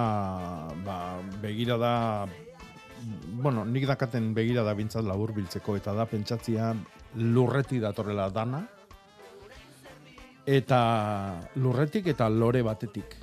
ba, 0.86 1.18
begira 1.42 1.76
da 1.78 1.94
bueno, 3.42 3.64
nik 3.64 3.86
dakaten 3.86 4.32
begira 4.34 4.62
da 4.66 4.74
bintzat 4.74 5.06
labur 5.06 5.32
biltzeko 5.34 5.76
eta 5.78 5.94
da 5.94 6.06
pentsatzia 6.06 6.72
lurreti 7.18 7.78
datorrela 7.82 8.28
dana 8.30 8.64
eta 10.46 10.80
lurretik 11.62 12.10
eta 12.14 12.28
lore 12.28 12.62
batetik 12.66 13.16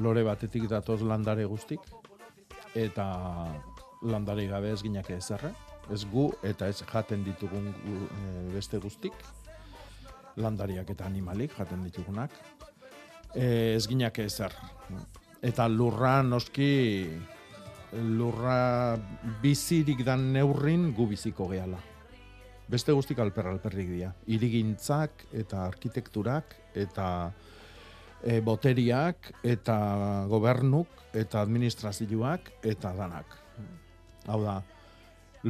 lore 0.00 0.22
batetik 0.26 0.68
datoz 0.68 1.00
landare 1.02 1.44
guztik 1.48 1.80
eta 2.74 3.06
landare 4.02 4.46
gabe 4.48 4.72
ez 4.72 4.82
ginak 4.82 5.10
ezerre 5.16 5.52
ez 5.90 6.04
gu 6.12 6.30
eta 6.46 6.68
ez 6.68 6.82
jaten 6.86 7.24
ditugun 7.24 7.72
gu, 7.84 7.96
eh, 8.04 8.48
beste 8.54 8.78
guztik 8.78 9.16
landariak 10.36 10.90
eta 10.90 11.06
animalik 11.06 11.54
jaten 11.58 11.82
ditugunak. 11.86 12.34
E, 13.34 13.74
ez 13.76 13.86
ginak 13.88 14.18
ezer. 14.22 14.54
Eta 15.42 15.68
lurra 15.68 16.20
noski 16.22 16.70
lurra 17.90 18.96
bizirik 19.42 20.04
dan 20.06 20.32
neurrin 20.32 20.92
gu 20.94 21.08
biziko 21.10 21.48
gehala. 21.50 21.80
Beste 22.70 22.94
guztik 22.94 23.18
alper 23.18 23.48
alperrik 23.50 23.88
dira. 23.90 24.12
Irigintzak 24.30 25.26
eta 25.34 25.64
arkitekturak 25.66 26.54
eta 26.78 27.06
e, 28.22 28.40
boteriak 28.40 29.32
eta 29.42 29.78
gobernuk 30.30 31.00
eta 31.14 31.40
administrazioak 31.42 32.52
eta 32.62 32.92
danak. 32.94 33.38
Hau 34.30 34.42
da, 34.44 34.60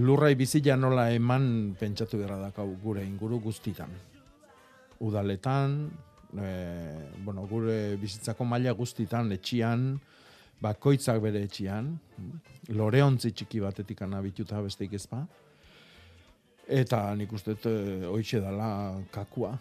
lurrai 0.01 0.33
bizila 0.38 0.79
nola 0.79 1.11
eman 1.12 1.75
pentsatu 1.77 2.23
beharra 2.23 2.38
dakau 2.47 2.71
gure 2.81 3.05
inguru 3.05 3.40
guztitan 3.43 3.90
udaletan, 5.01 5.91
e, 6.37 6.51
bueno, 7.25 7.47
gure 7.51 7.97
bizitzako 8.01 8.45
maila 8.45 8.73
guztitan, 8.77 9.33
etxian, 9.33 9.95
bakoitzak 10.61 11.21
bere 11.23 11.43
etxian, 11.49 11.95
loreontzi 12.77 13.33
txiki 13.33 13.63
batetik 13.65 14.03
anabituta 14.05 14.61
besteik 14.63 14.95
ezpa, 14.99 15.25
eta 16.71 17.03
nik 17.19 17.33
uste 17.33 17.57
dut 17.57 17.67
e, 17.71 17.77
hoitxe 18.11 18.43
dala 18.45 18.71
kakua. 19.13 19.57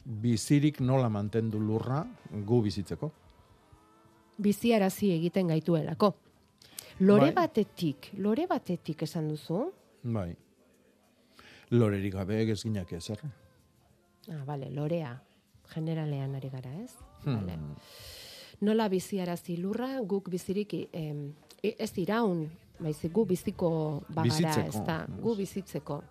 Bizirik 0.00 0.80
nola 0.80 1.10
mantendu 1.12 1.60
lurra 1.60 2.00
gu 2.46 2.62
bizitzeko. 2.64 3.10
Biziarazi 4.40 5.10
egiten 5.12 5.50
gaituelako. 5.52 6.14
Lore 7.00 7.30
Bai. 7.30 7.34
batetik, 7.42 8.10
lore 8.20 8.46
batetik 8.48 9.02
esan 9.04 9.28
duzu? 9.28 9.66
Bai. 10.02 10.30
Lorerik 11.70 12.16
gabe 12.16 12.42
ez 12.42 12.62
ginak 12.62 12.92
ezer. 12.92 13.20
Ah, 14.28 14.44
bale, 14.46 14.70
lorea. 14.70 15.14
Generalean 15.72 16.34
ari 16.34 16.48
gara, 16.50 16.70
ez? 16.82 16.92
Hmm. 17.24 17.36
Vale. 17.36 17.58
Nola 18.60 18.88
biziarazi 18.88 19.56
lurra, 19.56 20.00
guk 20.04 20.28
bizirik 20.28 20.74
em, 20.92 21.32
ez 21.62 21.92
iraun, 21.98 22.44
baizik 22.80 23.12
gu 23.12 23.24
biziko 23.24 23.70
bagara, 24.08 24.22
Bizitzeko, 24.28 24.66
ez 24.68 24.86
da, 24.86 24.98
gu 25.22 25.36
bizitzeko. 25.36 26.02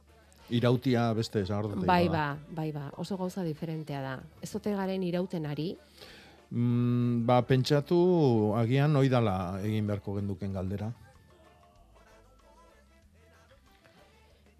Irautia 0.49 1.11
beste 1.13 1.43
esagordete. 1.45 1.85
Bai 1.85 2.07
ba, 2.09 2.31
bai 2.49 2.71
ba, 2.73 2.87
oso 2.97 3.17
gauza 3.17 3.43
diferentea 3.45 4.01
da. 4.01 4.15
Ez 4.41 4.55
ote 4.55 4.73
garen 4.73 5.03
irauten 5.03 5.45
ari, 5.45 5.75
Mm, 6.49 7.27
ba, 7.27 7.43
pentsatu 7.45 8.55
agian 8.57 8.95
oidala 8.97 9.59
egin 9.61 9.85
beharko 9.85 10.15
genduken 10.15 10.53
galdera. 10.53 10.87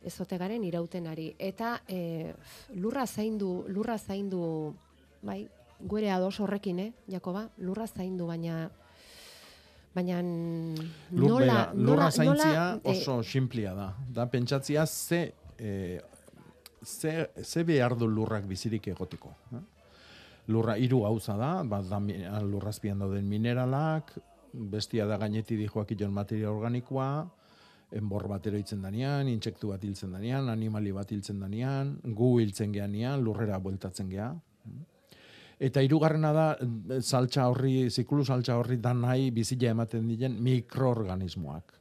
Ez 0.04 0.20
ote 0.22 0.38
garen 0.38 0.64
irauten 0.64 1.08
ari. 1.08 1.34
Eta 1.38 1.82
e, 1.88 2.34
lurra 2.76 3.06
zaindu, 3.08 3.66
lurra 3.68 3.98
zaindu, 3.98 4.74
bai, 5.22 5.48
gure 5.80 6.12
ados 6.12 6.40
horrekin, 6.40 6.80
eh, 6.80 6.92
Jakoba? 7.08 7.50
Lurra 7.58 7.88
zaindu, 7.88 8.28
baina 8.28 8.70
baina 9.94 10.22
nola, 10.22 11.40
bera, 11.40 11.74
lurra 11.74 11.96
nola, 11.96 12.12
zaintzia 12.12 12.54
nola, 12.54 12.80
eh, 12.84 12.92
oso 12.92 13.24
simplia 13.24 13.74
da. 13.74 13.90
Da 14.08 14.28
pentsatzia 14.30 14.86
ze, 14.86 15.34
eh, 15.58 16.00
ze, 16.84 17.30
ze 17.44 17.64
behar 17.64 17.98
du 17.98 18.08
lurrak 18.08 18.46
bizirik 18.48 18.88
egoteko. 18.88 19.34
eh? 19.54 19.64
Lurra 20.48 20.78
hiru 20.78 21.02
gauza 21.02 21.36
da, 21.38 21.64
bat 21.64 21.86
da 21.90 22.00
lurrazpian 22.42 23.00
dauden 23.00 23.28
mineralak, 23.28 24.16
bestia 24.54 25.06
da 25.06 25.18
gaineti 25.18 25.56
dijoak 25.56 25.92
ion 25.92 26.14
materia 26.14 26.50
organikoa, 26.52 27.28
enbor 27.96 28.28
bat 28.30 28.46
eroitzen 28.48 28.82
danean, 28.86 29.28
intsektu 29.32 29.72
bat 29.74 29.84
hiltzen 29.84 30.14
danean, 30.14 30.50
animali 30.52 30.92
bat 30.96 31.12
hiltzen 31.12 31.40
danean, 31.42 31.96
gu 32.04 32.38
hiltzen 32.42 32.74
geanean, 32.76 33.24
lurrera 33.26 33.60
bueltatzen 33.64 34.10
gea. 34.12 34.30
Eta 35.60 35.82
hirugarrena 35.84 36.34
da 36.36 36.46
eh, 36.56 37.00
saltza 37.02 37.48
horri, 37.50 37.90
zikulu 37.90 38.26
saltza 38.26 38.56
horri 38.60 38.78
da 38.80 38.94
nahi 38.94 39.32
bizila 39.36 39.74
ematen 39.74 40.08
diren 40.08 40.38
mikroorganismoak. 40.44 41.74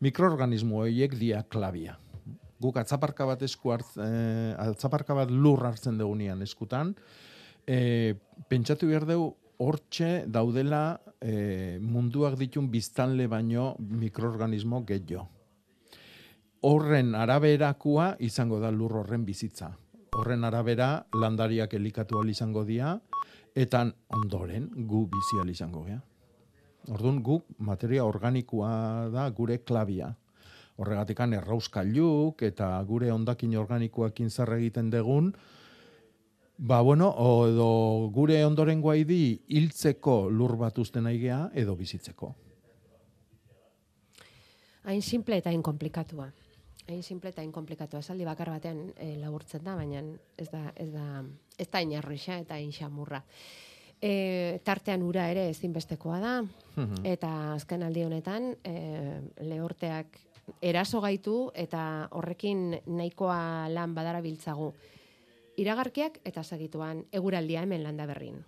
Mikroorganismo 0.00 0.84
horiek 0.84 1.18
dia 1.20 1.42
klabia. 1.42 1.98
Guk 2.60 2.76
atzaparka 2.80 3.26
bat 3.28 3.42
esku 3.44 3.72
hartz, 3.74 3.90
eh, 4.00 4.54
atzaparka 4.60 5.16
bat 5.16 5.30
lur 5.32 5.66
hartzen 5.68 5.98
dugunean 6.00 6.40
eskutan, 6.46 6.94
E, 7.70 8.14
pentsatu 8.50 8.88
behar 8.90 9.06
dugu, 9.08 9.34
hortxe 9.60 10.24
daudela 10.32 11.00
e, 11.20 11.78
munduak 11.84 12.38
ditun 12.40 12.70
biztanle 12.72 13.26
baino 13.28 13.74
mikroorganismo 13.78 14.82
gehiago. 14.88 15.28
Horren 16.60 17.14
araberakua 17.16 18.16
izango 18.20 18.58
da 18.60 18.68
lur 18.70 18.98
horren 19.00 19.22
bizitza. 19.24 19.70
Horren 20.18 20.44
arabera 20.44 21.06
landariak 21.16 21.72
elikatu 21.78 22.18
ahal 22.18 22.28
izango 22.28 22.66
dira, 22.68 22.98
eta 23.56 23.86
ondoren 24.12 24.66
gu 24.90 25.06
bizi 25.08 25.38
ahal 25.38 25.52
izango 25.52 25.86
gea. 25.86 26.00
Orduan 26.92 27.22
guk 27.24 27.46
materia 27.58 28.04
organikoa 28.04 29.08
da 29.14 29.24
gure 29.30 29.62
klabia. 29.64 30.10
Horregatikan 30.76 31.32
errauskailuk 31.38 32.42
eta 32.44 32.68
gure 32.84 33.08
ondakin 33.12 33.56
organikoakin 33.56 34.30
zer 34.30 34.52
egiten 34.58 34.92
degun, 34.92 35.32
Ba, 36.62 36.82
bueno, 36.84 37.06
edo 37.48 38.10
gure 38.12 38.42
ondorengoa 38.44 38.92
idi 39.00 39.40
hiltzeko 39.48 40.28
lur 40.28 40.58
bat 40.60 40.76
usten 40.76 41.06
aigea 41.08 41.38
edo 41.56 41.72
bizitzeko. 41.72 42.34
Hain 44.84 45.00
simple 45.00 45.38
eta 45.40 45.48
hain 45.48 45.62
komplikatua. 45.64 46.28
Hain 46.90 47.02
simple 47.06 47.30
eta 47.30 47.42
hain 47.44 47.52
komplikatua. 47.54 48.00
Esaldi 48.02 48.24
bakar 48.26 48.50
batean 48.50 48.88
e, 48.98 49.12
laburtzen 49.20 49.62
da, 49.62 49.76
baina 49.78 50.02
ez 50.36 50.48
da, 50.50 50.62
ez 50.74 50.88
da, 50.90 51.22
ez 51.58 51.68
da 51.70 51.82
inarrixa 51.84 52.40
eta 52.42 52.58
hain 52.58 52.72
xamurra. 52.74 53.22
E, 54.02 54.58
tartean 54.66 55.04
ura 55.06 55.28
ere 55.30 55.46
ezinbestekoa 55.52 56.18
da, 56.22 56.34
eta 57.06 57.30
azken 57.54 57.84
aldi 57.86 58.02
honetan 58.08 58.54
e, 58.64 58.74
lehorteak 59.44 60.18
eraso 60.60 61.02
gaitu 61.04 61.50
eta 61.54 62.08
horrekin 62.10 62.80
nahikoa 62.86 63.68
lan 63.70 63.94
badara 63.94 64.24
biltzagu. 64.24 64.72
Iragarkiak 65.60 66.18
eta 66.24 66.42
segituan 66.42 67.04
eguraldia 67.12 67.62
hemen 67.62 67.84
landa 67.86 68.08
berrin. 68.08 68.40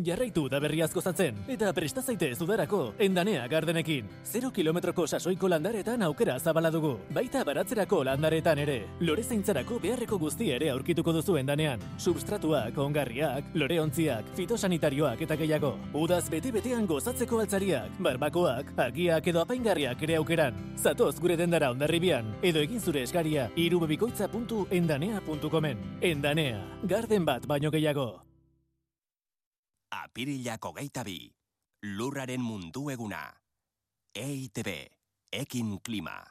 Jarraitu 0.00 0.46
da 0.48 0.56
berriazko 0.56 1.02
zatzen, 1.04 1.36
eta 1.52 1.68
presta 1.76 2.00
zaitez 2.00 2.40
udarako, 2.40 2.94
endanea 2.98 3.44
gardenekin. 3.48 4.06
0 4.24 4.50
kilometroko 4.50 5.06
sasoiko 5.06 5.48
landaretan 5.52 6.02
aukera 6.06 6.38
zabala 6.40 6.70
dugu, 6.72 6.94
baita 7.12 7.44
baratzerako 7.44 8.04
landaretan 8.08 8.58
ere. 8.64 8.88
Lore 9.00 9.22
zeintzarako 9.22 9.78
beharreko 9.82 10.18
guzti 10.18 10.50
ere 10.56 10.70
aurkituko 10.72 11.12
duzu 11.12 11.36
endanean. 11.36 11.78
Substratuak, 11.98 12.78
ongarriak, 12.78 13.44
loreontziak, 13.54 14.24
fitosanitarioak 14.34 15.20
eta 15.28 15.36
gehiago. 15.36 15.78
Udaz 15.92 16.30
bete-betean 16.32 16.86
gozatzeko 16.88 17.40
altzariak, 17.44 17.90
barbakoak, 18.00 18.72
agiak 18.88 19.26
edo 19.28 19.40
apaingarriak 19.44 20.02
ere 20.08 20.16
aukeran. 20.16 20.54
Zatoz 20.80 21.20
gure 21.20 21.36
dendara 21.36 21.70
ondarribian, 21.70 22.24
edo 22.40 22.64
egin 22.64 22.80
zure 22.80 23.02
eskaria 23.04 23.50
irubebikoitza.endanea.comen. 23.60 25.76
Endanea, 26.00 26.64
garden 26.88 27.24
bat 27.28 27.44
baino 27.46 27.70
gehiago. 27.70 28.31
Apirilak 29.92 30.64
hogeita 30.64 31.04
bi. 31.04 31.18
Lurraren 31.84 32.40
mundu 32.40 32.88
eguna. 32.90 33.26
EITB. 34.16 34.68
Ekin 35.32 35.78
klima. 35.84 36.22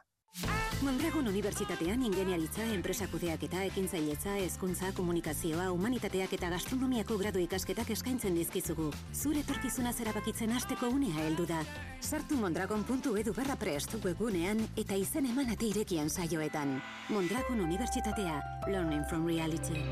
Mondragon 0.81 1.27
Unibertsitatean 1.27 2.01
ingeniaritza, 2.07 2.63
enpresa 2.73 3.05
kudeaketa, 3.11 3.65
ekintzailetza, 3.67 4.37
hezkuntza, 4.41 4.89
komunikazioa, 4.97 5.67
humanitateak 5.75 6.33
eta 6.37 6.49
gastronomiako 6.53 7.17
gradu 7.19 7.43
ikasketak 7.43 7.91
eskaintzen 7.93 8.39
dizkizugu. 8.39 8.87
Zure 9.13 9.43
etorkizuna 9.43 9.91
zerabakitzen 9.93 10.55
hasteko 10.55 10.89
unea 10.95 11.27
heldu 11.27 11.45
da. 11.51 11.59
Sartu 11.99 12.39
mondragon.edu 12.39 13.35
barra 13.37 13.59
prest 13.59 13.99
webgunean 14.01 14.63
eta 14.77 14.97
izen 14.97 15.29
eman 15.35 15.53
ate 15.53 15.69
irekian 15.69 16.09
saioetan. 16.09 16.79
Mondragon 17.09 17.61
Unibertsitatea. 17.67 18.41
Learning 18.71 19.05
from 19.09 19.27
reality. 19.27 19.85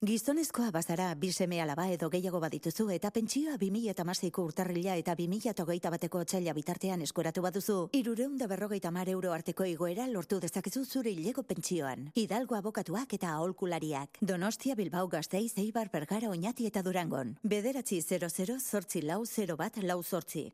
Gizonezkoa 0.00 0.70
bazara, 0.72 1.10
bi 1.14 1.28
seme 1.30 1.58
alaba 1.60 1.84
edo 1.92 2.08
gehiago 2.08 2.38
badituzu 2.40 2.86
eta 2.94 3.10
pentsioa 3.12 3.58
2008ko 3.60 4.44
urtarrila 4.48 4.94
eta 4.96 5.12
2008 5.18 5.90
bateko 5.92 6.22
otxaila 6.24 6.54
bitartean 6.56 7.02
eskoratu 7.04 7.42
baduzu, 7.44 7.74
irureunda 7.98 8.48
berrogeita 8.48 8.90
mar 8.96 9.10
euro 9.12 9.34
arteko 9.36 9.66
igoera 9.68 10.06
lortu 10.08 10.38
dezakezu 10.40 10.86
zure 10.86 11.12
hileko 11.12 11.42
pentsioan. 11.42 12.08
Hidalgo 12.14 12.56
abokatuak 12.56 13.12
eta 13.18 13.34
aholkulariak. 13.34 14.22
Donostia 14.22 14.74
Bilbao 14.74 15.06
Gasteiz 15.06 15.52
Eibar 15.58 15.92
Bergara 15.92 16.32
Oñati 16.32 16.64
eta 16.64 16.80
Durangon. 16.80 17.36
Bederatzi 17.42 18.00
00 18.00 18.56
zortzi 18.58 19.02
lau 19.02 19.26
0 19.26 19.58
bat 19.60 19.76
lau 19.84 20.00
zortzi. 20.02 20.46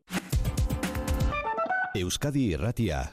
Euskadi 1.94 2.48
Irratia. 2.50 3.04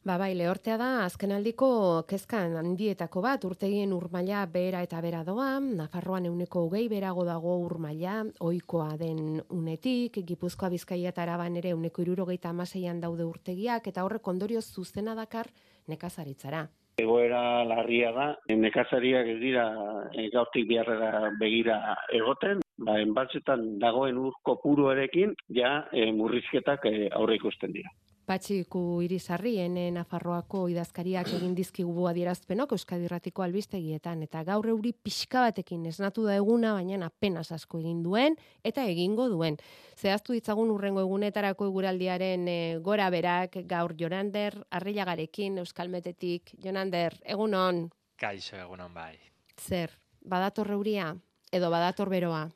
Ba, 0.00 0.14
bai, 0.16 0.30
lehortea 0.32 0.78
da, 0.80 0.86
azkenaldiko 1.04 1.66
kezkan 2.08 2.54
handietako 2.56 3.20
bat, 3.20 3.42
urtegien 3.44 3.90
urmaila 3.92 4.46
bera 4.48 4.80
eta 4.80 4.96
bera 5.04 5.20
doa, 5.26 5.58
Nafarroan 5.60 6.24
euneko 6.24 6.62
hogei 6.64 6.86
berago 6.88 7.26
dago 7.28 7.58
urmaila, 7.66 8.14
ohikoa 8.40 8.96
den 8.96 9.42
unetik, 9.52 10.16
Gipuzkoa 10.24 10.72
Bizkaia 10.72 11.12
eta 11.12 11.26
Araban 11.26 11.60
ere 11.60 11.74
euneko 11.76 12.00
irurogeita 12.00 12.48
amaseian 12.48 13.04
daude 13.04 13.28
urtegiak, 13.28 13.92
eta 13.92 14.08
horrek 14.08 14.32
ondorioz 14.32 14.64
zuzena 14.72 15.14
dakar 15.14 15.52
nekazaritzara. 15.92 16.64
Egoera 17.04 17.62
larria 17.68 18.16
da, 18.16 18.32
nekazariak 18.48 19.28
ez 19.36 19.38
dira 19.44 19.68
eh, 20.14 20.30
gaurtik 20.32 20.64
biharrera 20.68 21.28
begira 21.36 21.80
egoten, 22.16 22.64
ba, 22.88 22.96
enbatzetan 23.04 23.74
dagoen 23.84 24.16
ur 24.16 24.40
kopuruarekin, 24.48 25.36
ja 25.60 25.82
eh, 25.92 26.08
murrizketak 26.08 26.88
eh, 26.88 27.10
aurre 27.12 27.36
ikusten 27.36 27.76
dira. 27.76 27.92
Patxiku 28.30 29.00
irizarri, 29.02 29.56
ene 29.58 29.88
Nafarroako 29.90 30.60
idazkariak 30.70 31.32
egin 31.34 31.56
dizkigu 31.58 32.04
adierazpenok 32.06 32.76
Euskadi 32.76 33.08
Irratiko 33.08 33.42
albistegietan, 33.42 34.22
eta 34.22 34.44
gaur 34.46 34.68
euri 34.70 34.92
pixka 34.94 35.42
batekin 35.48 35.88
esnatu 35.90 36.28
da 36.28 36.36
eguna, 36.38 36.76
baina 36.76 37.08
apenas 37.08 37.48
asko 37.50 37.80
egin 37.80 38.04
duen, 38.04 38.38
eta 38.62 38.84
egingo 38.86 39.26
duen. 39.32 39.58
Zehaztu 39.98 40.36
ditzagun 40.36 40.70
urrengo 40.70 41.02
egunetarako 41.02 41.72
eguraldiaren 41.72 42.46
e, 42.46 42.56
gora 42.86 43.10
berak, 43.10 43.64
gaur 43.66 43.96
Jonander, 43.98 44.60
Arrillagarekin, 44.78 45.58
Euskalmetetik, 45.64 46.54
Jonander, 46.62 47.18
egunon, 47.26 47.88
Kaixo 48.14 48.62
egunon 48.62 48.94
bai. 48.94 49.16
zer, 49.58 49.98
badator 50.22 50.70
euria, 50.70 51.16
edo 51.50 51.70
badator 51.70 52.08
beroa? 52.08 52.46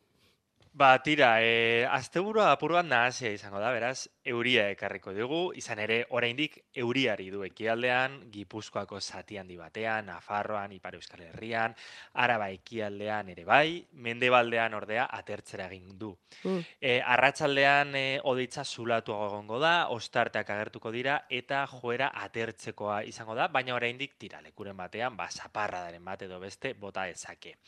Ba, 0.74 0.96
tira, 1.02 1.40
e, 1.42 1.82
asteburua 1.90 2.52
apur 2.52 2.78
bat 2.78 2.87
nahazia 2.87 3.34
izango 3.34 3.58
da, 3.58 3.74
beraz, 3.74 4.06
euria 4.24 4.68
ekarriko 4.72 5.12
dugu, 5.12 5.40
izan 5.56 5.78
ere, 5.84 5.98
oraindik 6.16 6.56
euriari 6.80 7.28
du 7.30 7.42
ekialdean, 7.44 8.16
Gipuzkoako 8.32 9.00
zati 9.00 9.37
handi 9.38 9.56
batean, 9.60 10.06
Nafarroan, 10.08 10.72
Ipar 10.72 10.96
Euskal 10.96 11.24
Herrian, 11.26 11.74
Araba 12.24 12.48
ekialdean 12.54 13.28
ere 13.34 13.44
bai, 13.44 13.84
Mendebaldean 14.06 14.74
ordea 14.74 15.06
atertzera 15.12 15.68
egin 15.68 15.98
du. 15.98 16.14
Mm. 16.44 16.62
E, 16.80 16.94
arratsaldean 17.16 17.94
e, 18.00 18.04
odeitza 18.24 18.64
zulatu 18.64 19.12
egongo 19.26 19.60
da, 19.60 19.74
ostarteak 19.94 20.54
agertuko 20.56 20.92
dira, 20.94 21.18
eta 21.28 21.64
joera 21.70 22.10
atertzekoa 22.24 23.02
izango 23.10 23.37
da, 23.37 23.48
baina 23.48 23.76
oraindik 23.76 24.16
tira 24.18 24.40
lekuren 24.40 24.76
batean, 24.76 25.16
ba, 25.16 25.28
zaparradaren 25.30 26.04
bat 26.04 26.24
edo 26.24 26.40
beste 26.40 26.72
bota 26.74 27.08
ezake. 27.12 27.58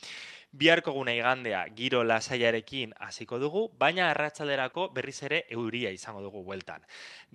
Biharko 0.57 0.93
guna 0.95 1.11
igandea 1.13 1.65
giro 1.75 1.99
lasaiarekin 2.07 2.93
hasiko 3.03 3.37
dugu, 3.37 3.67
baina 3.77 4.07
arratsalderako 4.09 4.87
berriz 4.95 5.19
ere 5.27 5.43
euria 5.53 5.91
izango 5.91 6.23
dugu 6.23 6.46
bueltan. 6.47 6.85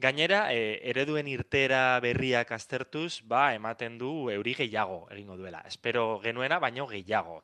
Gainera, 0.00 0.46
e, 0.56 0.80
ereduen 0.88 1.28
irtera 1.28 2.00
berriak 2.00 2.50
aztertuz, 2.56 3.20
ba, 3.28 3.52
ematen 3.54 3.98
du 4.00 4.30
euri 4.32 4.54
gehiago 4.56 5.04
egingo 5.12 5.36
duela. 5.36 5.60
Espero 5.68 6.18
genuena, 6.24 6.58
baino 6.58 6.86
gehiago. 6.88 7.42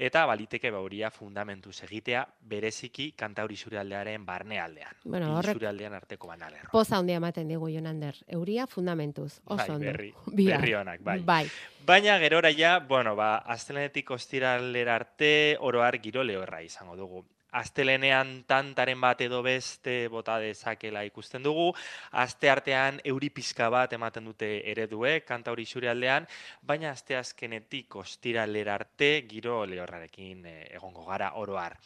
Eta 0.00 0.24
baliteke 0.26 0.72
ba 0.72 0.80
euria 0.80 1.10
fundamentuz 1.12 1.82
egitea 1.84 2.24
bereziki 2.40 3.12
kantauri 3.12 3.58
aldearen 3.78 4.24
barnealdean. 4.26 4.96
Bueno, 5.04 5.36
horrek- 5.38 5.58
zurialdean 5.58 5.94
arteko 5.94 6.28
banalerro. 6.28 6.70
Poza 6.72 6.96
handia 6.96 7.16
ematen 7.20 7.48
digu 7.48 7.68
Jonander, 7.68 8.16
euria 8.26 8.66
fundamentuz, 8.66 9.40
oso 9.44 9.66
Bai, 9.78 9.78
berri, 9.78 10.14
berri 10.26 10.74
onak, 10.74 11.02
bai. 11.04 11.18
Bai. 11.20 11.44
Baina 11.86 12.18
gerora 12.18 12.50
ja, 12.56 12.78
bueno, 12.80 13.14
ba, 13.16 13.36
astelenetik 13.38 14.10
ostiralera 14.10 14.94
arte 14.96 15.56
oroar 15.60 16.00
giro 16.00 16.24
lehorra 16.24 16.62
izango 16.62 16.96
dugu. 16.96 17.24
Astelenean 17.52 18.44
tantaren 18.46 19.00
bat 19.00 19.20
edo 19.20 19.42
beste 19.42 20.08
bota 20.08 20.38
dezakela 20.38 21.02
ikusten 21.04 21.42
dugu, 21.42 21.72
aste 22.12 22.50
artean 22.50 23.00
euri 23.04 23.30
pizka 23.30 23.70
bat 23.70 23.92
ematen 23.92 24.24
dute 24.24 24.50
eredue 24.70 25.20
kanta 25.26 25.50
hori 25.50 25.66
aldean, 25.88 26.26
baina 26.62 26.90
aste 26.90 27.16
azkenetik 27.16 27.96
ostiralera 27.96 28.74
arte 28.74 29.26
giro 29.28 29.64
lehorrarekin 29.66 30.46
eh, 30.46 30.66
egongo 30.76 31.04
gara 31.04 31.32
oroar. 31.34 31.76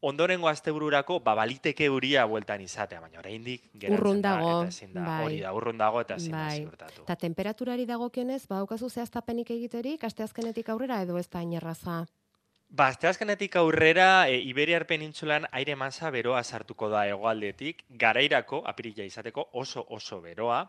Ondorengo 0.00 0.46
astebururako 0.46 1.18
ba 1.20 1.34
baliteke 1.34 1.88
euria 1.90 2.24
bueltan 2.30 2.60
izatea, 2.62 3.00
baina 3.00 3.18
oraindik 3.18 3.64
geratzen 3.74 4.20
da 4.22 4.34
eta 4.38 4.68
ezin 4.68 4.92
da 4.94 5.06
bai. 5.06 5.24
hori 5.24 5.40
da 5.40 5.52
urrun 5.52 5.78
dago 5.78 6.00
eta 6.00 6.14
ezin 6.14 6.36
da 6.36 6.44
Bai. 6.46 6.60
ziurtatu. 6.60 7.02
Eta 7.02 7.16
temperaturari 7.16 7.86
dagokionez, 7.86 8.46
badaukazu 8.46 8.90
zehaztapenik 8.90 9.50
egiterik, 9.50 10.04
asteazkenetik 10.04 10.68
aurrera 10.68 11.02
edo 11.02 11.18
ez 11.18 11.26
da 11.28 11.42
inerraza? 11.42 12.04
Ba, 12.68 12.88
asteazkenetik 12.92 13.56
aurrera, 13.56 14.28
e, 14.28 14.42
Iberiar 14.44 14.84
penintsulan 14.86 15.46
aire 15.56 15.74
masa 15.74 16.10
beroa 16.12 16.42
sartuko 16.44 16.90
da 16.92 17.06
hegoaldetik, 17.08 17.86
garairako, 18.02 18.60
apirila 18.68 19.06
izateko, 19.08 19.46
oso 19.52 19.86
oso 19.88 20.20
beroa, 20.20 20.60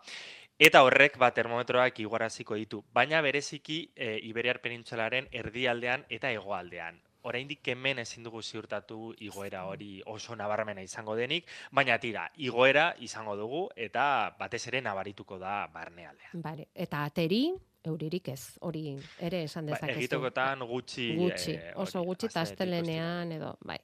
eta 0.57 0.81
horrek 0.87 1.17
ba, 1.19 1.33
termometroak 1.35 1.99
igoraziko 1.99 2.55
ditu, 2.55 2.81
baina 2.95 3.19
bereziki 3.21 3.81
e, 3.95 4.15
Iberiar 4.31 4.61
penintsularen 4.63 5.27
erdialdean 5.43 6.07
eta 6.09 6.31
hegoaldean. 6.31 7.03
oraindik 7.29 7.67
hemen 7.67 7.99
ezin 7.99 8.23
dugu 8.23 8.41
ziurtatu 8.41 9.13
igoera 9.19 9.65
hori 9.67 10.01
oso 10.07 10.35
nabarmena 10.39 10.81
izango 10.81 11.15
denik, 11.19 11.49
baina 11.71 11.97
tira, 11.99 12.29
igoera 12.37 12.93
izango 12.99 13.35
dugu 13.35 13.63
eta 13.75 14.35
batez 14.39 14.65
ere 14.71 14.81
nabarituko 14.81 15.37
da 15.37 15.67
barnealdean. 15.73 16.39
Bale, 16.45 16.69
eta 16.73 17.03
ateri, 17.03 17.41
euririk 17.85 18.27
ez, 18.29 18.57
hori 18.61 18.97
ere 19.19 19.43
esan 19.43 19.65
Ba, 19.65 19.73
dezakezu. 19.75 19.99
egitokotan 19.99 20.59
gutxi, 20.67 21.15
Gutxi, 21.15 21.51
eh, 21.53 21.73
oso 21.75 22.01
gutxi 22.03 22.27
eta 22.27 22.41
astelenean 22.41 23.31
edo, 23.31 23.55
bai. 23.65 23.77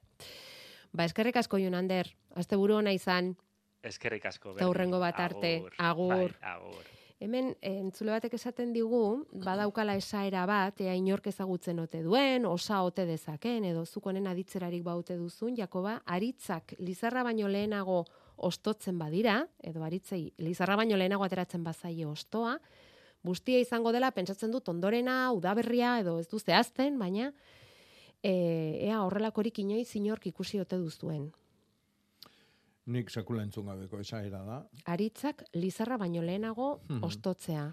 Ba, 0.93 1.05
eskerrik 1.05 1.35
asko 1.37 1.57
Junander, 1.59 2.07
asteburu 2.35 2.75
ona 2.75 2.91
izan, 2.93 3.35
Eskerrik 3.83 4.25
asko. 4.25 4.55
eta 4.57 4.67
hurrengo 4.67 4.99
bat 4.99 5.19
arte, 5.19 5.63
agur. 5.77 6.33
Bai, 6.41 6.51
agur. 6.55 6.83
Hemen, 7.19 7.55
eh, 7.61 7.77
entzule 7.79 8.11
batek 8.11 8.33
esaten 8.33 8.73
digu, 8.73 9.25
badaukala 9.31 9.95
esaera 9.95 10.45
bat, 10.45 10.81
ea 10.81 10.93
inork 10.93 11.27
ezagutzen 11.27 11.79
ote 11.79 12.01
duen, 12.03 12.45
osa 12.45 12.81
ote 12.83 13.05
dezaken, 13.05 13.63
edo 13.63 13.85
zuk 13.85 14.05
honen 14.07 14.27
aditzerarik 14.27 14.83
baute 14.83 15.15
duzun, 15.15 15.55
Jakoba, 15.55 16.01
aritzak 16.05 16.73
lizarra 16.79 17.23
baino 17.23 17.47
lehenago 17.47 18.03
ostotzen 18.37 18.99
badira, 18.99 19.47
edo 19.63 19.83
aritzei 19.83 20.33
lizarra 20.37 20.75
baino 20.75 20.97
lehenago 20.97 21.23
ateratzen 21.23 21.63
bazaie 21.63 22.05
ostoa, 22.05 22.59
bustia 23.25 23.59
izango 23.59 23.91
dela, 23.95 24.11
pentsatzen 24.13 24.51
dut 24.53 24.69
ondorena, 24.69 25.31
udaberria, 25.33 25.95
edo 26.03 26.19
ez 26.21 26.27
du 26.29 26.37
zehazten, 26.39 26.99
baina 27.01 27.31
e, 28.23 28.31
ea 28.87 29.01
horrelakorik 29.05 29.59
inoiz 29.63 29.89
inork 29.99 30.27
ikusi 30.31 30.59
ote 30.61 30.77
duzuen. 30.81 31.31
Nik 32.93 33.09
sekula 33.09 33.41
entzun 33.41 33.65
gabeko 33.65 33.99
esaera 34.03 34.43
da. 34.45 34.59
Aritzak 34.93 35.43
lizarra 35.57 35.97
baino 35.97 36.21
lehenago 36.21 36.67
Mhm. 36.89 37.03
ostotzea. 37.03 37.65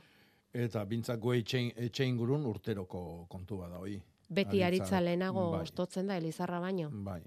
Eta 0.53 0.85
bintzak 0.85 1.21
gu 1.21 1.33
etxe, 1.35 1.61
etxe 1.77 2.05
ingurun 2.09 2.45
urteroko 2.47 3.27
kontu 3.29 3.59
bada 3.59 3.79
hoi. 3.79 4.01
Beti 4.29 4.63
Aritza- 4.63 4.67
aritza 4.67 5.01
lehenago 5.01 5.51
bai. 5.53 5.61
ostotzen 5.63 6.07
da 6.07 6.17
elizarra 6.17 6.61
baino. 6.61 6.89
Bai, 6.93 7.21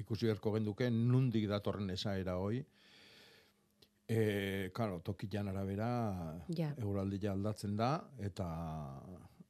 ikusi 0.00 0.26
beharko 0.26 0.52
genduke 0.54 0.90
nundik 0.90 1.46
datorren 1.48 1.90
esaera 1.90 2.38
hoi. 2.38 2.64
E, 4.10 4.70
karo, 4.74 4.98
tokian 5.06 5.46
arabera 5.48 6.40
Ja. 6.56 6.72
euraldia 6.82 7.30
aldatzen 7.32 7.76
da 7.78 7.92
eta 8.18 8.46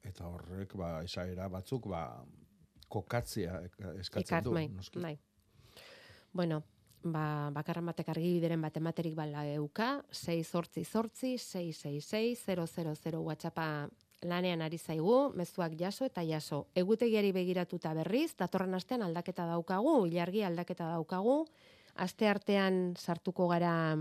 eta 0.05 0.27
horrek 0.27 0.75
ba 0.77 1.01
esaera 1.03 1.47
batzuk 1.49 1.87
ba 1.89 2.23
kokatzea 2.89 3.61
eskatzen 3.99 4.37
Ekat, 4.37 4.43
du. 4.43 4.51
bai, 4.53 4.67
noski. 4.69 4.99
bai. 5.01 5.17
Bueno, 6.33 6.61
ba, 7.03 7.49
bakarran 7.53 7.85
batek 7.89 8.09
argi 8.13 8.33
bideren 8.37 8.61
bat 8.61 8.77
ematerik 8.77 9.15
bala 9.15 9.45
euka, 9.55 10.03
6 10.11 10.43
sortzi 10.47 10.83
sortzi, 10.85 11.37
666 11.37 12.45
000 13.11 13.19
WhatsAppa 13.25 13.89
lanean 14.23 14.61
ari 14.61 14.77
zaigu, 14.77 15.31
mezuak 15.33 15.73
jaso 15.79 16.05
eta 16.05 16.21
jaso. 16.23 16.67
Egutegiari 16.75 17.31
begiratuta 17.31 17.93
berriz, 17.97 18.35
datorren 18.37 18.73
astean 18.77 19.01
aldaketa 19.01 19.45
daukagu, 19.49 20.05
ilargi 20.05 20.43
aldaketa 20.43 20.91
daukagu, 20.93 21.47
aste 21.95 22.27
artean 22.27 22.95
sartuko 22.97 23.47
gara 23.47 23.97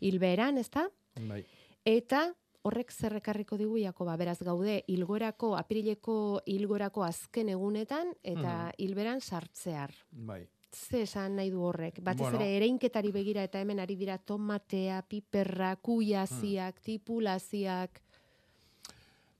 hilberan, 0.00 0.58
ezta? 0.58 0.88
Bai. 1.28 1.44
Eta 1.84 2.32
horrek 2.62 2.92
zerrekarriko 2.92 3.56
digu 3.58 3.76
Jakoba, 3.78 4.16
beraz 4.16 4.38
gaude 4.42 4.84
hilgorako, 4.86 5.56
apirileko 5.58 6.42
hilgorako 6.46 7.02
azken 7.04 7.48
egunetan 7.48 8.14
eta 8.22 8.70
Mhm. 8.70 8.74
hilberan 8.78 9.20
sartzear. 9.20 9.92
Bai. 10.12 10.46
Ze 10.72 11.02
esan 11.02 11.36
nahi 11.36 11.50
du 11.50 11.60
horrek? 11.62 11.98
Batez 12.02 12.22
Bueno. 12.22 12.38
ere 12.40 12.56
ereinketari 12.56 13.10
begira 13.12 13.42
eta 13.44 13.60
hemen 13.60 13.78
ari 13.80 13.94
dira 13.96 14.16
tomatea, 14.18 15.02
piperra, 15.02 15.76
kuiaziak, 15.76 16.76
Hmm. 16.76 16.82
tipulaziak. 16.84 18.00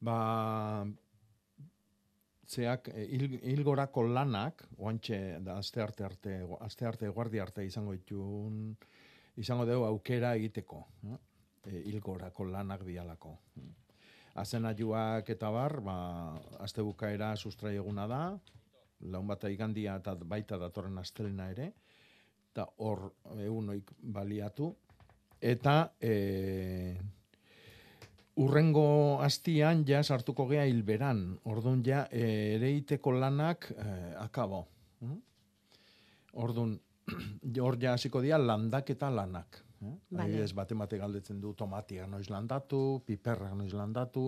Ba, 0.01 0.85
zeak, 2.53 2.89
eh, 2.93 3.07
hil, 3.17 3.39
hilgorako 3.55 4.05
lanak, 4.09 4.65
oantxe, 4.79 5.19
da, 5.45 5.57
aste 5.63 5.83
arte 5.83 6.05
arte, 6.05 6.39
aste 6.61 6.87
arte, 6.89 7.09
guardi 7.09 7.41
arte 7.41 7.65
izango 7.65 7.95
ditun, 7.97 8.77
izango 9.41 9.67
dugu 9.69 9.87
aukera 9.89 10.35
egiteko, 10.37 10.83
no? 11.09 11.19
e, 11.65 11.83
hilgorako 11.89 12.49
lanak 12.51 12.85
dialako. 12.87 13.37
Azenaiuak 14.43 15.29
eta 15.35 15.51
bar, 15.53 15.79
ba, 15.85 15.97
aste 16.65 16.85
bukaera 16.85 17.35
sustrai 17.37 17.77
eguna 17.77 18.07
da, 18.09 18.23
laun 19.13 19.27
bat 19.29 19.45
igandia 19.51 19.97
eta 20.01 20.15
baita 20.17 20.59
datorren 20.61 20.99
astelena 20.99 21.49
ere, 21.53 21.73
eta 22.53 22.67
hor 22.85 23.09
egunoik 23.41 23.93
baliatu, 24.15 24.71
eta 25.41 25.77
e, 26.01 26.13
urrengo 28.37 29.21
astian 29.23 29.85
ja 29.89 30.03
sartuko 30.03 30.47
gea 30.49 30.65
hilberan, 30.69 31.25
orduan 31.45 31.83
ja 31.85 32.07
e, 32.11 32.57
ereiteko 32.57 33.13
lanak 33.13 33.71
e, 33.77 33.85
akabo. 34.23 34.65
Mm? 35.01 35.19
Orduan, 36.45 36.79
hor 37.65 37.79
ja 37.81 37.93
hasiko 37.93 38.23
dira 38.25 38.39
landaketa 38.39 39.11
lanak. 39.11 39.63
Eh? 39.83 39.95
Bale. 40.11 40.25
Adibidez, 40.25 40.53
bate 40.57 40.75
mate 40.79 40.99
galdetzen 40.99 41.41
du 41.41 41.55
tomatia 41.55 42.07
noiz 42.07 42.29
landatu, 42.31 43.03
piperra 43.07 43.53
noiz 43.55 43.73
landatu. 43.75 44.27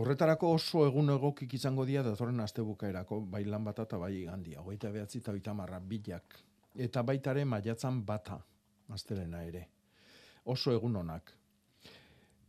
Horretarako 0.00 0.52
oso 0.54 0.84
egun 0.86 1.10
egokik 1.10 1.54
izango 1.54 1.84
dira 1.86 2.02
datorren 2.06 2.40
astebukaerako, 2.40 3.24
bai 3.30 3.42
lan 3.44 3.64
bata 3.66 3.88
eta 3.88 3.98
bai 3.98 4.22
gandia, 4.22 4.62
hogeita 4.62 4.90
behatzi 4.94 5.18
eta 5.18 5.32
hogeita 5.32 5.54
marra 5.54 5.80
bilak. 5.80 6.38
Eta 6.78 7.02
baitare 7.02 7.44
maiatzan 7.44 8.04
bata, 8.06 8.38
astelena 8.94 9.42
ere. 9.42 9.66
Oso 10.46 10.72
egun 10.72 10.96
onak. 10.96 11.34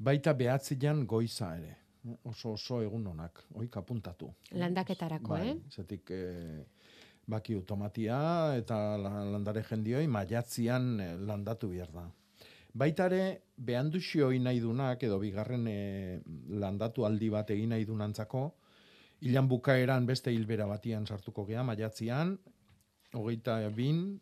Baita 0.02 0.34
behatzian 0.34 1.06
goiza 1.06 1.52
ere. 1.58 1.76
Oso 2.26 2.56
oso 2.56 2.80
egun 2.82 3.04
onak, 3.12 3.44
oik 3.62 3.76
apuntatu. 3.78 4.32
Landaketarako, 4.58 5.30
bai, 5.36 5.50
eh? 5.52 5.58
Zetik, 5.70 6.10
eh, 6.10 6.64
baki 7.30 7.60
tomatia 7.70 8.56
eta 8.58 8.98
la- 8.98 9.24
landare 9.36 9.62
jendioi 9.64 10.08
maiatzian 10.08 10.88
eh, 11.00 11.12
landatu 11.20 11.70
behar 11.70 11.92
da. 11.94 12.08
Baitare, 12.74 13.42
behanduxioi 13.58 14.40
nahi 14.40 14.60
dunak, 14.64 15.04
edo 15.04 15.20
bigarren 15.20 15.68
eh, 15.68 16.22
landatu 16.50 17.06
aldi 17.06 17.30
bat 17.30 17.50
egin 17.52 17.70
nahi 17.76 17.86
dunantzako, 17.86 18.44
hilan 19.22 19.48
bukaeran 19.48 20.06
beste 20.08 20.32
hilbera 20.34 20.66
batian 20.66 21.06
sartuko 21.06 21.46
gea, 21.46 21.62
maiatzian, 21.64 22.40
hogeita 23.14 23.60
bin, 23.70 24.20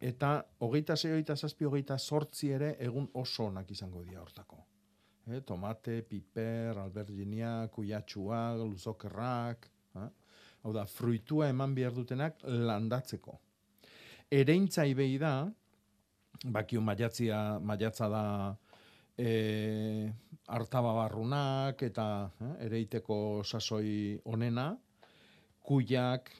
eta 0.00 0.46
hogeita 0.60 0.96
zei, 0.96 1.12
hogeita 1.12 1.36
zazpi, 1.36 1.64
hogeita 1.68 1.98
sortzi 1.98 2.50
ere 2.56 2.76
egun 2.80 3.10
oso 3.12 3.44
onak 3.52 3.70
izango 3.70 4.02
dira 4.04 4.22
hortako. 4.22 4.64
Eh, 5.28 5.42
tomate, 5.44 6.00
piper, 6.08 6.78
alberginia, 6.80 7.68
kuyatxuak, 7.68 8.62
luzokerrak, 8.64 9.66
eh? 10.00 10.06
hau 10.64 10.72
da, 10.72 10.86
fruitua 10.88 11.50
eman 11.52 11.74
behar 11.76 11.92
dutenak 11.92 12.40
landatzeko. 12.48 13.34
Ereintza 14.32 14.86
ibei 14.88 15.18
da, 15.20 15.32
bakiu 16.54 16.80
maiatzia, 16.80 17.58
maiatza 17.60 18.08
da 18.08 18.22
e, 19.18 20.08
artababarrunak 20.56 21.84
eta 21.90 22.08
eh, 22.40 22.54
ereiteko 22.68 23.18
sasoi 23.44 24.16
onena, 24.32 24.70
kuiak, 25.68 26.32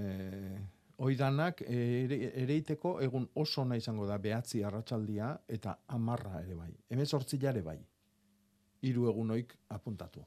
eh, 0.00 0.56
oidanak 1.04 1.60
ere, 1.68 2.22
ereiteko 2.42 2.96
egun 3.04 3.28
oso 3.36 3.62
ona 3.62 3.76
izango 3.76 4.08
da 4.08 4.16
behatzi 4.18 4.64
arratsaldia 4.64 5.34
eta 5.46 5.76
amarra 5.94 6.40
ere 6.40 6.56
bai. 6.56 6.72
Hemezortzi 6.90 7.38
ere 7.44 7.62
bai. 7.62 7.78
Hiru 8.82 9.08
egunoik 9.10 9.54
apuntatu. 9.68 10.24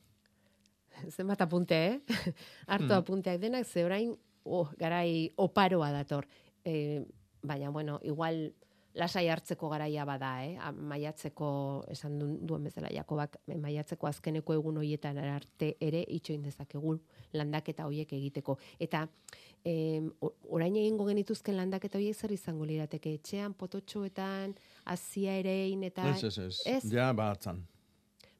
Zenbat 1.09 1.41
apunte, 1.41 1.75
eh? 1.75 1.99
Hartu 2.67 2.89
Hmm. 2.91 2.97
apunteak 2.99 3.39
denak, 3.41 3.65
ze 3.65 3.85
orain, 3.85 4.15
oh, 4.43 4.67
garai 4.77 5.31
oparoa 5.37 5.91
dator. 5.91 6.27
E, 6.65 7.03
baina, 7.41 7.69
bueno, 7.71 7.99
igual 8.03 8.53
lasai 8.93 9.29
hartzeko 9.31 9.69
garaia 9.71 10.03
bada, 10.05 10.43
eh? 10.45 10.57
Maiatzeko, 10.75 11.85
esan 11.89 12.19
duen, 12.45 12.63
bezala, 12.67 12.89
Jakobak, 12.91 13.37
eh, 13.47 13.55
maiatzeko 13.57 14.07
azkeneko 14.07 14.53
egun 14.53 14.77
hoietan 14.77 15.17
arte 15.17 15.77
ere 15.79 16.03
itxoin 16.09 16.43
dezakegun 16.43 16.99
landaketa 17.33 17.85
hoiek 17.87 18.11
egiteko. 18.13 18.57
Eta 18.79 19.07
o- 20.19 20.33
orain 20.49 20.75
egingo 20.75 21.05
genituzken 21.07 21.55
landaketa 21.55 21.97
hoiek 21.97 22.15
zer 22.19 22.31
izango 22.35 22.65
lirateke 22.65 23.13
etxean, 23.13 23.53
pototxoetan, 23.53 24.55
azia 24.85 25.37
erein 25.39 25.83
eta... 25.87 26.09
Ez, 26.11 26.37
ez, 26.37 26.61
ez. 26.65 26.83
Ja, 26.91 27.13
batzan. 27.13 27.63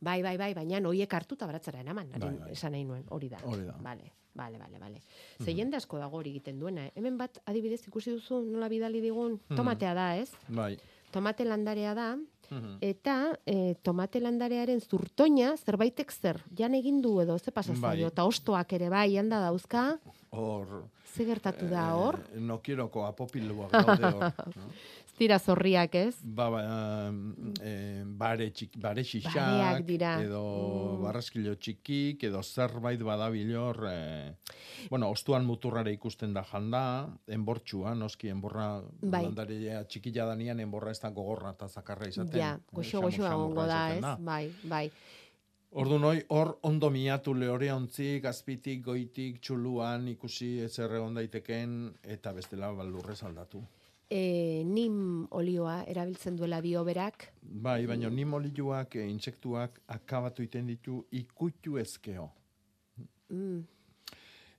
Bai, 0.02 0.22
bai, 0.26 0.36
bai, 0.38 0.54
baina 0.58 0.80
hoiek 0.90 1.14
hartuta 1.14 1.46
baratzara 1.46 1.80
eraman, 1.84 2.08
Bai, 2.18 2.30
bai. 2.40 2.52
esan 2.56 2.72
nahi 2.74 2.84
nuen, 2.86 3.04
hori 3.14 3.30
da. 3.30 3.38
Hori 3.46 3.66
da. 3.68 3.76
Vale, 3.86 4.12
vale, 4.34 4.58
vale, 4.58 4.80
vale. 4.80 5.02
Ze 5.44 5.54
jende 5.54 5.78
asko 5.78 6.00
dago 6.02 6.18
hori 6.18 6.32
egiten 6.32 6.58
duena. 6.60 6.88
eh? 6.88 6.92
Hemen 6.96 7.18
bat, 7.20 7.38
adibidez, 7.46 7.84
ikusi 7.88 8.12
duzu 8.16 8.42
nola 8.50 8.68
bidali 8.70 9.00
digun, 9.02 9.40
Mhm. 9.50 9.56
tomatea 9.56 9.94
da, 9.94 10.16
ez? 10.18 10.32
Bai. 10.48 10.78
Tomate 11.12 11.46
landarea 11.46 11.94
da, 11.94 12.16
Mhm. 12.50 12.78
eta 12.82 13.38
e, 13.46 13.76
tomate 13.84 14.20
landarearen 14.20 14.82
zurtoina, 14.82 15.56
zerbaitek 15.58 16.12
zer, 16.12 16.42
jan 16.58 16.74
egin 16.74 17.02
du 17.02 17.20
edo, 17.22 17.38
ze 17.38 17.52
pasa 17.52 17.74
Bai. 17.80 18.02
eta 18.04 18.26
ostoak 18.26 18.74
ere 18.74 18.90
bai, 18.90 19.18
handa 19.18 19.40
dauzka, 19.40 20.00
Hor... 20.32 20.86
Ze 21.12 21.26
gertatu 21.26 21.68
da 21.68 21.94
hor? 21.94 22.16
Eh, 22.34 22.40
nokieroko 22.40 23.04
apopiluak 23.06 23.70
daude 23.72 24.06
hor. 24.16 24.32
no? 24.56 24.70
Ez 25.22 25.28
dira 25.28 25.38
zorriak, 25.38 25.94
ez? 25.94 26.16
Ba, 26.26 26.48
ba, 26.50 26.60
eh, 27.62 28.02
bare, 28.18 28.48
txik, 28.58 28.80
bare 28.82 29.04
xixak, 29.06 29.84
dira. 29.86 30.16
edo 30.18 30.42
Mm. 30.42 31.04
barraskilo 31.04 31.54
txikik, 31.62 32.24
edo 32.24 32.42
zerbait 32.42 33.00
badabil 33.00 33.56
hor, 33.56 33.86
eh, 33.88 34.34
bueno, 34.90 35.12
ostuan 35.12 35.46
muturrare 35.46 35.94
ikusten 35.94 36.34
da 36.34 36.42
janda, 36.42 37.08
enbortxua, 37.28 37.94
noski, 37.94 38.30
enborra, 38.30 38.82
Bai. 39.00 39.26
landarea 39.26 39.84
txikila 39.84 40.26
danian, 40.26 40.60
enborra 40.60 40.90
ez 40.90 41.00
da 41.00 41.12
gogorra 41.12 41.52
eta 41.52 41.68
zakarra 41.68 42.08
izaten. 42.08 42.40
Ja, 42.40 42.56
eh, 42.56 42.74
goxo 42.74 43.02
goxo 43.02 43.28
egongo 43.28 43.68
da, 43.68 43.94
ez? 43.94 44.02
Bai, 44.18 44.52
bai. 44.64 44.90
Ordu 45.70 46.00
noi, 46.00 46.24
hor 46.30 46.58
ondo 46.64 46.90
miatu 46.90 47.36
lehore 47.36 47.70
azpitik, 47.70 48.84
goitik, 48.84 49.40
txuluan, 49.40 50.08
ikusi 50.08 50.62
ezer 50.62 50.96
egon 50.96 51.14
daiteken, 51.14 51.94
eta 52.02 52.34
bestela 52.34 52.72
ba, 52.72 52.84
lurrez 52.84 53.22
aldatu. 53.22 53.62
E, 54.12 54.64
nim 54.68 55.26
olioa 55.32 55.84
erabiltzen 55.88 56.36
duela 56.36 56.58
bioberak, 56.62 57.30
Bai, 57.42 57.86
baina 57.88 58.10
ni 58.12 58.26
molilluak, 58.28 58.96
e, 59.00 59.06
intsektuak, 59.08 59.78
akabatu 59.88 60.44
iten 60.44 60.68
ditu 60.68 61.06
ikutu 61.12 61.78
ezkeo. 61.80 62.30
mm, 63.30 63.62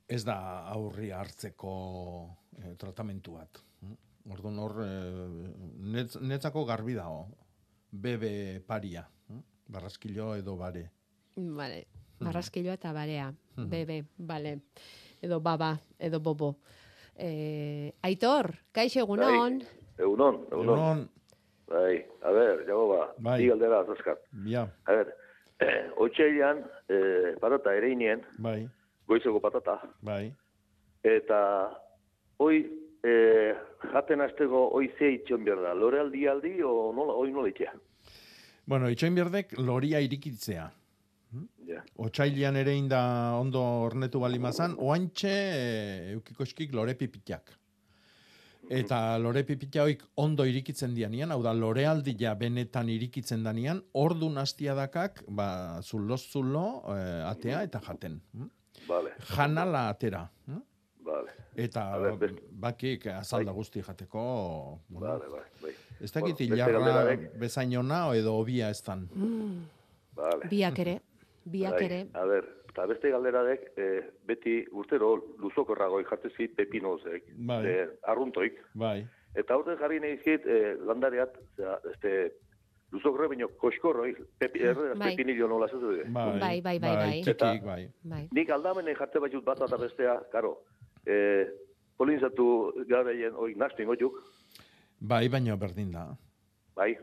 Ez 0.09 0.25
da 0.25 0.37
aurri 0.73 1.11
hartzeko 1.11 1.75
e, 2.59 2.75
tratamentu 2.81 3.33
bat. 3.37 3.61
Orduan 4.31 4.59
hor, 4.59 4.75
e, 4.85 4.89
netz, 5.93 6.17
netzako 6.21 6.65
garbi 6.65 6.95
dago. 6.95 7.27
Bebe 7.93 8.61
paria. 8.67 9.05
Barraskilo 9.69 10.35
edo 10.37 10.57
bare. 10.57 10.91
Vale. 11.37 11.85
Barraskiloa 12.21 12.75
eta 12.75 12.93
barea. 12.93 13.33
Mhm. 13.57 13.69
Bebe, 13.69 14.05
vale. 14.19 14.59
Edo 15.21 15.41
baba, 15.41 15.79
edo 15.99 16.21
bobo. 16.21 16.57
Eh, 17.17 17.93
Aitor, 18.03 18.55
kaixo 18.73 19.01
egunon. 19.05 19.61
Egunon, 19.99 20.41
egunon. 20.51 20.63
Egunon. 20.79 21.03
Bai, 21.73 22.05
a 22.23 22.31
ber, 22.33 22.65
jago 22.67 22.89
ba, 22.91 23.15
Bai. 23.19 23.39
bi 23.41 23.49
galdera 23.49 23.81
azazkat. 23.81 24.19
Ja, 24.47 24.67
A 24.87 24.93
ber, 24.93 25.15
eh, 25.61 25.87
otxailan, 26.05 26.65
eh, 26.89 27.35
patata 27.41 27.75
ere 27.79 27.93
inien, 27.95 28.21
bai, 28.39 28.67
goizeko 29.09 29.41
patata, 29.41 29.79
bai. 30.03 30.35
eta 31.03 31.39
hoi, 32.39 32.59
eh, 33.05 33.55
jaten 33.93 34.21
aztego 34.21 34.69
hoi 34.75 34.91
ze 34.99 35.13
itxon 35.17 35.45
behar 35.45 35.63
da, 35.63 35.73
lore 35.75 36.01
aldi 36.01 36.27
aldi, 36.29 36.59
o 36.63 36.93
nola, 36.95 37.13
hoi 37.15 37.31
nola 37.33 37.49
itxea? 37.49 37.73
Bueno, 38.67 38.91
itxoin 38.91 39.15
berdek 39.15 39.57
loria 39.59 39.99
irikitzea. 40.01 40.69
Ja. 41.67 41.83
Otsailean 41.97 42.57
ere 42.57 42.75
inda 42.77 43.01
ondo 43.39 43.61
ornetu 43.87 44.21
balimazan, 44.21 44.75
oantxe 44.79 45.31
e, 45.33 46.13
eukikoskik 46.15 46.73
lore 46.75 46.95
pipitak. 46.95 47.55
Eta 48.71 49.19
lore 49.19 49.43
pipita 49.45 49.83
hoik 49.83 50.03
ondo 50.23 50.45
irikitzen 50.47 50.95
dianian, 50.95 51.33
hau 51.35 51.41
da 51.43 51.53
lore 51.53 51.83
aldia 51.87 52.35
benetan 52.39 52.89
irikitzen 52.89 53.43
danian, 53.45 53.81
ordu 53.93 54.29
nastia 54.31 54.75
dakak, 54.79 55.25
ba, 55.29 55.81
zulo 55.83 56.17
zulo, 56.17 56.83
eh, 56.95 57.25
atea 57.27 57.63
eta 57.67 57.81
jaten. 57.81 58.21
hm? 58.37 58.47
Vale, 58.89 59.11
Janala 59.35 59.89
atera. 59.89 60.29
hm? 60.47 60.61
vale. 61.05 61.31
Eta 61.57 61.83
bakik 62.53 63.07
azalda 63.07 63.53
guzti 63.53 63.83
jateko. 63.83 64.79
bueno, 64.89 65.07
Vale, 65.09 65.29
bai, 65.29 65.43
bai. 65.63 65.73
Ez 66.01 66.13
dakit 66.13 66.39
Bueno, 66.39 66.55
hilarra 66.55 66.79
galderarek- 66.79 67.39
bezainona 67.39 68.15
edo 68.15 68.37
obia 68.39 68.71
ez 68.71 68.81
dan. 68.83 69.09
Mm, 69.15 69.65
Vale. 70.17 70.49
biak 70.49 70.79
ere, 70.79 71.01
biak 71.45 71.73
Bai, 71.79 71.85
ere. 71.85 72.07
A 72.15 72.25
ber, 72.27 72.45
eta 72.69 72.87
beste 72.87 73.11
galderadek, 73.11 73.73
eh, 73.77 74.01
beti 74.27 74.65
urtero 74.73 75.15
luzokorragoi 75.39 76.05
jatezi 76.05 76.49
pepinozek, 76.49 77.25
Bai. 77.37 77.67
eh, 77.67 77.89
arruntoik, 78.03 78.59
Bai. 78.75 79.07
Eta 79.35 79.57
horten 79.57 79.79
jarri 79.81 79.99
nahi 80.01 80.19
zit, 80.25 80.45
eh, 80.47 80.75
landareat, 80.85 81.39
zera, 81.57 81.79
este, 81.91 82.33
luzokorre 82.93 83.29
baino 83.29 83.49
koskorroi, 83.57 84.15
pepi, 84.39 84.61
erre, 84.61 84.95
Bai. 84.95 85.15
pepinillo 85.17 85.49
nola 85.49 85.67
ez 85.67 85.73
dute. 85.73 86.05
Bai, 86.13 86.39
Bai, 86.39 86.61
bai, 86.61 86.79
bai, 86.79 86.97
bai. 86.97 87.23
txikik, 87.23 87.65
bai. 87.65 87.89
Bai. 88.05 88.29
Nik 88.33 88.51
aldamenen 88.51 88.95
jarte 88.95 89.19
batut 89.21 89.45
bat 89.45 89.63
eta 89.65 89.79
bestea, 89.79 90.19
karo, 90.31 90.59
eh, 91.07 91.47
polinzatu 91.97 92.85
garaien 92.89 93.33
hori 93.35 93.55
nastin 93.55 93.89
oiuk, 93.89 94.21
Bai, 95.01 95.29
baina 95.29 95.57
berdin 95.57 95.91
da. 95.91 96.05
Bai, 96.77 96.97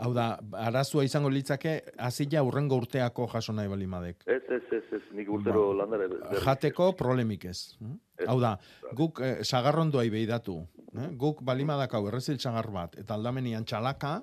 Hau 0.00 0.12
da, 0.14 0.38
arazua 0.56 1.02
izango 1.04 1.28
litzake, 1.28 1.82
azila 1.98 2.42
urrengo 2.42 2.76
urteako 2.80 3.26
jaso 3.28 3.52
nahi 3.52 3.68
balimadek. 3.68 4.22
ez, 4.26 4.42
ez, 4.48 4.62
ez, 4.72 4.82
ez, 4.92 5.00
nik 5.12 5.28
urtero 5.28 5.68
Ba. 5.74 5.74
landare. 5.84 6.08
Jateko 6.44 6.92
problemik 6.96 7.44
ez. 7.44 7.76
hm? 7.80 7.98
Hau 8.26 8.38
da, 8.40 8.58
guk 8.94 9.20
eh, 9.20 9.38
sagarrondoai 9.44 10.08
behidatu. 10.10 10.66
Eh? 10.96 11.08
Guk 11.16 11.42
balimadakau 11.42 12.06
errezil 12.08 12.38
sagar 12.38 12.70
bat, 12.70 12.96
eta 12.98 13.14
aldamenian 13.14 13.64
txalaka, 13.64 14.22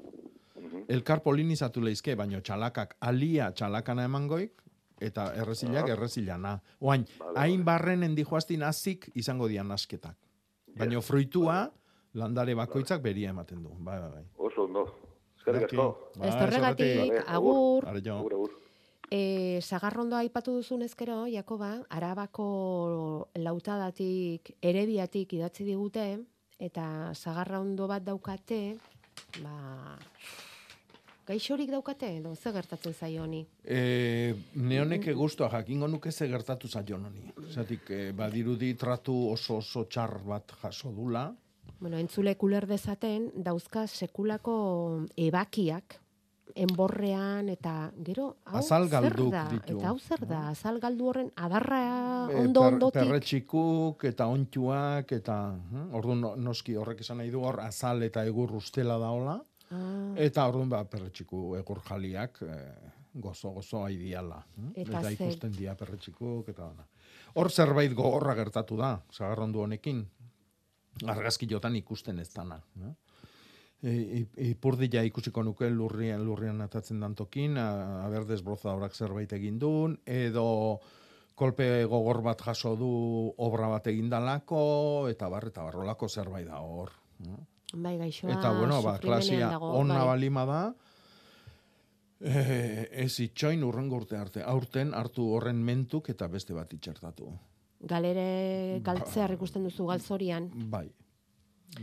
elkar 0.87 1.21
polinizatu 1.23 1.81
leizke, 1.81 2.15
baino 2.15 2.39
txalakak 2.41 2.95
alia 3.01 3.51
txalakana 3.51 4.05
emangoik, 4.05 4.61
eta 5.01 5.33
errezilak 5.35 5.89
Ah. 5.89 5.93
errezilana. 5.93 6.61
Oain, 6.79 7.05
Vale, 7.19 7.37
hain 7.39 7.63
barrenen 7.63 8.15
dijoaztin 8.15 8.63
azik 8.63 9.11
izango 9.15 9.47
dian 9.47 9.71
asketak. 9.71 10.15
Baino 10.77 11.01
fruitua, 11.01 11.71
landare 12.18 12.55
bakoitzak 12.57 13.01
beria 13.03 13.32
ematen 13.36 13.61
du. 13.63 13.74
Bai, 13.80 13.99
bai, 14.01 14.09
bai. 14.18 14.24
Oso 14.49 14.65
ondo. 14.65 14.86
Eskerrik 15.38 15.68
asko. 15.70 15.88
Zorretik. 16.18 17.22
agur. 17.26 17.88
Agur, 17.88 18.34
agur. 18.34 18.55
E, 19.09 19.59
sagarrondo 19.61 20.18
aipatu 20.18 20.57
duzun 20.57 20.82
ezkero, 20.84 21.22
Jakoba, 21.32 21.78
arabako 21.95 23.30
lautadatik, 23.39 24.51
erebiatik 24.59 25.38
idatzi 25.38 25.63
digute, 25.63 26.09
eta 26.59 27.13
sagarrondo 27.15 27.88
bat 27.88 28.03
daukate, 28.03 28.76
ba, 29.39 29.95
gaixorik 31.28 31.72
daukate, 31.72 32.09
edo 32.20 32.36
ze 32.36 32.51
gertatzen 32.51 32.93
zaio 32.93 33.24
honi? 33.24 33.45
E, 33.63 34.36
neonek 34.55 35.13
guztua 35.15 35.47
jakingo 35.55 35.88
nuke 35.88 36.11
ze 36.11 36.28
gertatu 36.28 36.68
zaion 36.68 37.05
honi. 37.05 37.32
Zatik, 37.53 37.89
e, 37.89 38.11
badirudi 38.11 38.74
tratu 38.76 39.15
oso 39.32 39.61
oso 39.61 39.86
txar 39.86 40.20
bat 40.28 40.51
jaso 40.61 40.91
dula. 40.91 41.30
Bueno, 41.80 41.97
entzule 41.97 42.36
kuler 42.38 42.65
dezaten, 42.67 43.32
dauzka 43.36 43.86
sekulako 43.88 45.05
ebakiak, 45.15 45.99
enborrean, 46.57 47.49
eta 47.53 47.91
gero, 48.05 48.38
hau 48.49 48.57
Azal 48.63 48.88
zer 48.88 48.93
galduk 48.95 49.32
da? 49.34 49.43
ditu. 49.51 49.75
Eta 49.78 49.89
hau 49.91 49.99
zer 49.99 50.23
da, 50.25 50.39
azal 50.49 50.80
galdu 50.82 51.09
horren 51.11 51.30
adarra 51.36 51.82
E, 52.32 52.36
ondo 52.41 52.61
per- 52.63 52.73
ondotik. 52.73 53.01
Perretxikuk 53.03 54.03
eta 54.09 54.25
ontxuak 54.28 55.11
eta 55.19 55.36
hm, 55.53 55.93
orduan 55.93 56.21
no- 56.21 56.36
noski 56.36 56.75
horrek 56.75 57.01
esan 57.05 57.17
nahi 57.21 57.30
du 57.30 57.43
hor 57.45 57.59
azal 57.61 58.01
eta 58.03 58.25
egur 58.25 58.51
ustela 58.57 58.97
daola. 58.97 59.38
Ah. 59.69 60.13
Eta 60.15 60.47
orduan 60.47 60.69
ba, 60.69 60.84
perretxiku 60.88 61.55
egur 61.59 61.82
jaliak 61.88 62.41
e, 62.41 62.57
gozo 63.13 63.51
gozo 63.51 63.84
aidiala. 63.86 64.41
hm? 64.57 64.71
Eta 64.75 64.99
eta 64.99 65.11
ikusten 65.11 65.51
dira 65.51 65.75
perretxikuk 65.75 66.49
eta 66.49 66.63
dana. 66.71 66.88
Hor 67.36 67.51
zerbait 67.51 67.93
gogorra 67.93 68.34
gertatu 68.36 68.78
da, 68.78 68.95
zagarrondu 69.13 69.59
honekin. 69.61 70.07
Argazkilotan 71.05 71.75
ikusten 71.75 72.19
ez 72.19 72.29
dana. 72.33 72.61
No? 72.75 72.95
E, 73.83 73.91
i- 73.91 74.49
ipurdila 74.51 75.03
ikusiko 75.05 75.43
nuke 75.43 75.69
lurrian 75.69 76.23
lurrian 76.25 76.61
atatzen 76.61 76.99
dan 76.99 77.13
tokin, 77.15 77.57
a, 77.57 78.05
a 78.05 78.09
berdez 78.09 78.41
brozadorak 78.41 78.95
zerbait 78.95 79.31
egin 79.33 79.59
duen, 79.59 79.99
edo 80.05 80.79
kolpe 81.35 81.83
gogor 81.85 82.21
bat 82.25 82.41
jaso 82.41 82.75
du 82.75 82.89
obra 83.37 83.67
bat 83.69 83.85
egindalako, 83.87 85.07
eta 85.11 85.29
bar, 85.29 85.45
eta 85.51 85.61
barrolako 85.67 86.09
zerbait 86.09 86.47
da 86.47 86.57
hor. 86.61 86.89
no? 87.19 87.37
Bai, 87.73 87.97
gaixoa 87.97 88.31
Eta, 88.31 88.53
bueno, 88.57 88.81
ba, 88.81 88.97
klasia 88.97 89.49
dago, 89.51 89.73
onna 89.77 89.99
bai. 89.99 90.07
balima 90.07 90.45
da, 90.45 90.61
eh, 92.21 92.87
ez 92.91 93.19
itxoin 93.19 93.63
urrengo 93.63 93.97
urte 94.01 94.17
arte. 94.17 94.41
Aurten 94.43 94.93
hartu 94.95 95.25
horren 95.35 95.59
mentuk 95.63 96.09
eta 96.09 96.27
beste 96.27 96.53
bat 96.53 96.71
itxertatu. 96.73 97.29
Galere 97.80 98.80
galtzear 98.84 99.32
ikusten 99.36 99.63
duzu 99.67 99.86
galzorian. 99.86 100.49
Bai, 100.71 100.88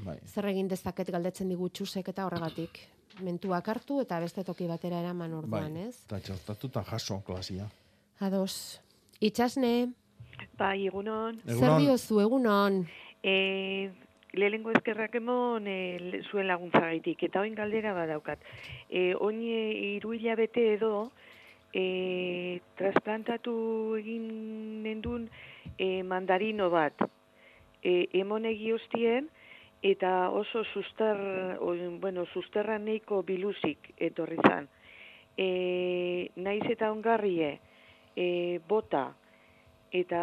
bai. 0.05 0.18
Zer 0.26 0.49
egin 0.51 0.68
dezaket 0.68 1.11
galdetzen 1.14 1.49
digu 1.49 1.68
txusek 1.68 2.09
eta 2.09 2.26
horregatik. 2.26 2.80
Mentuak 3.22 3.68
hartu 3.68 4.01
eta 4.03 4.18
beste 4.18 4.42
toki 4.42 4.66
batera 4.66 4.99
eraman 5.01 5.30
Bai, 5.30 5.38
orduan, 5.38 5.76
ez? 5.76 6.01
eta 6.07 6.18
txertatu 6.20 6.66
eta 6.72 6.82
jaso 6.82 7.20
klasia. 7.22 7.68
Ados. 8.20 8.80
Itxasne, 9.20 9.92
Bai, 10.59 10.86
egunon. 10.88 11.38
zer 11.47 11.76
diozu 11.78 12.18
egunon? 12.20 12.80
E, 13.22 13.90
lehenengo 14.34 14.72
ezkerrak 14.74 15.14
emon 15.14 15.66
e, 15.70 16.22
zuen 16.30 16.49
laguntzagaitik, 16.49 17.22
eta 17.28 17.40
oin 17.40 17.55
galdera 17.55 17.95
badaukat. 17.95 18.42
E, 18.90 19.14
oin 19.14 19.38
e, 19.47 19.95
iru 19.95 20.12
hilabete 20.12 20.72
edo, 20.74 21.12
e, 21.75 22.61
trasplantatu 22.79 23.55
egin 23.99 24.29
nendun 24.85 25.27
e, 25.77 26.03
mandarino 26.07 26.70
bat. 26.70 26.95
E, 27.83 28.07
emon 28.16 28.47
egioztien, 28.49 29.27
eta 29.85 30.31
oso 30.33 30.64
sustar, 30.72 31.18
o, 31.61 31.75
bueno, 32.01 32.25
susterra 32.33 32.79
neiko 32.79 33.20
biluzik 33.27 33.91
etorri 33.99 34.39
zan. 34.47 34.70
E, 35.37 36.31
naiz 36.37 36.64
eta 36.70 36.93
ongarrie, 36.95 37.59
e, 38.16 38.27
bota, 38.68 39.11
eta 39.95 40.22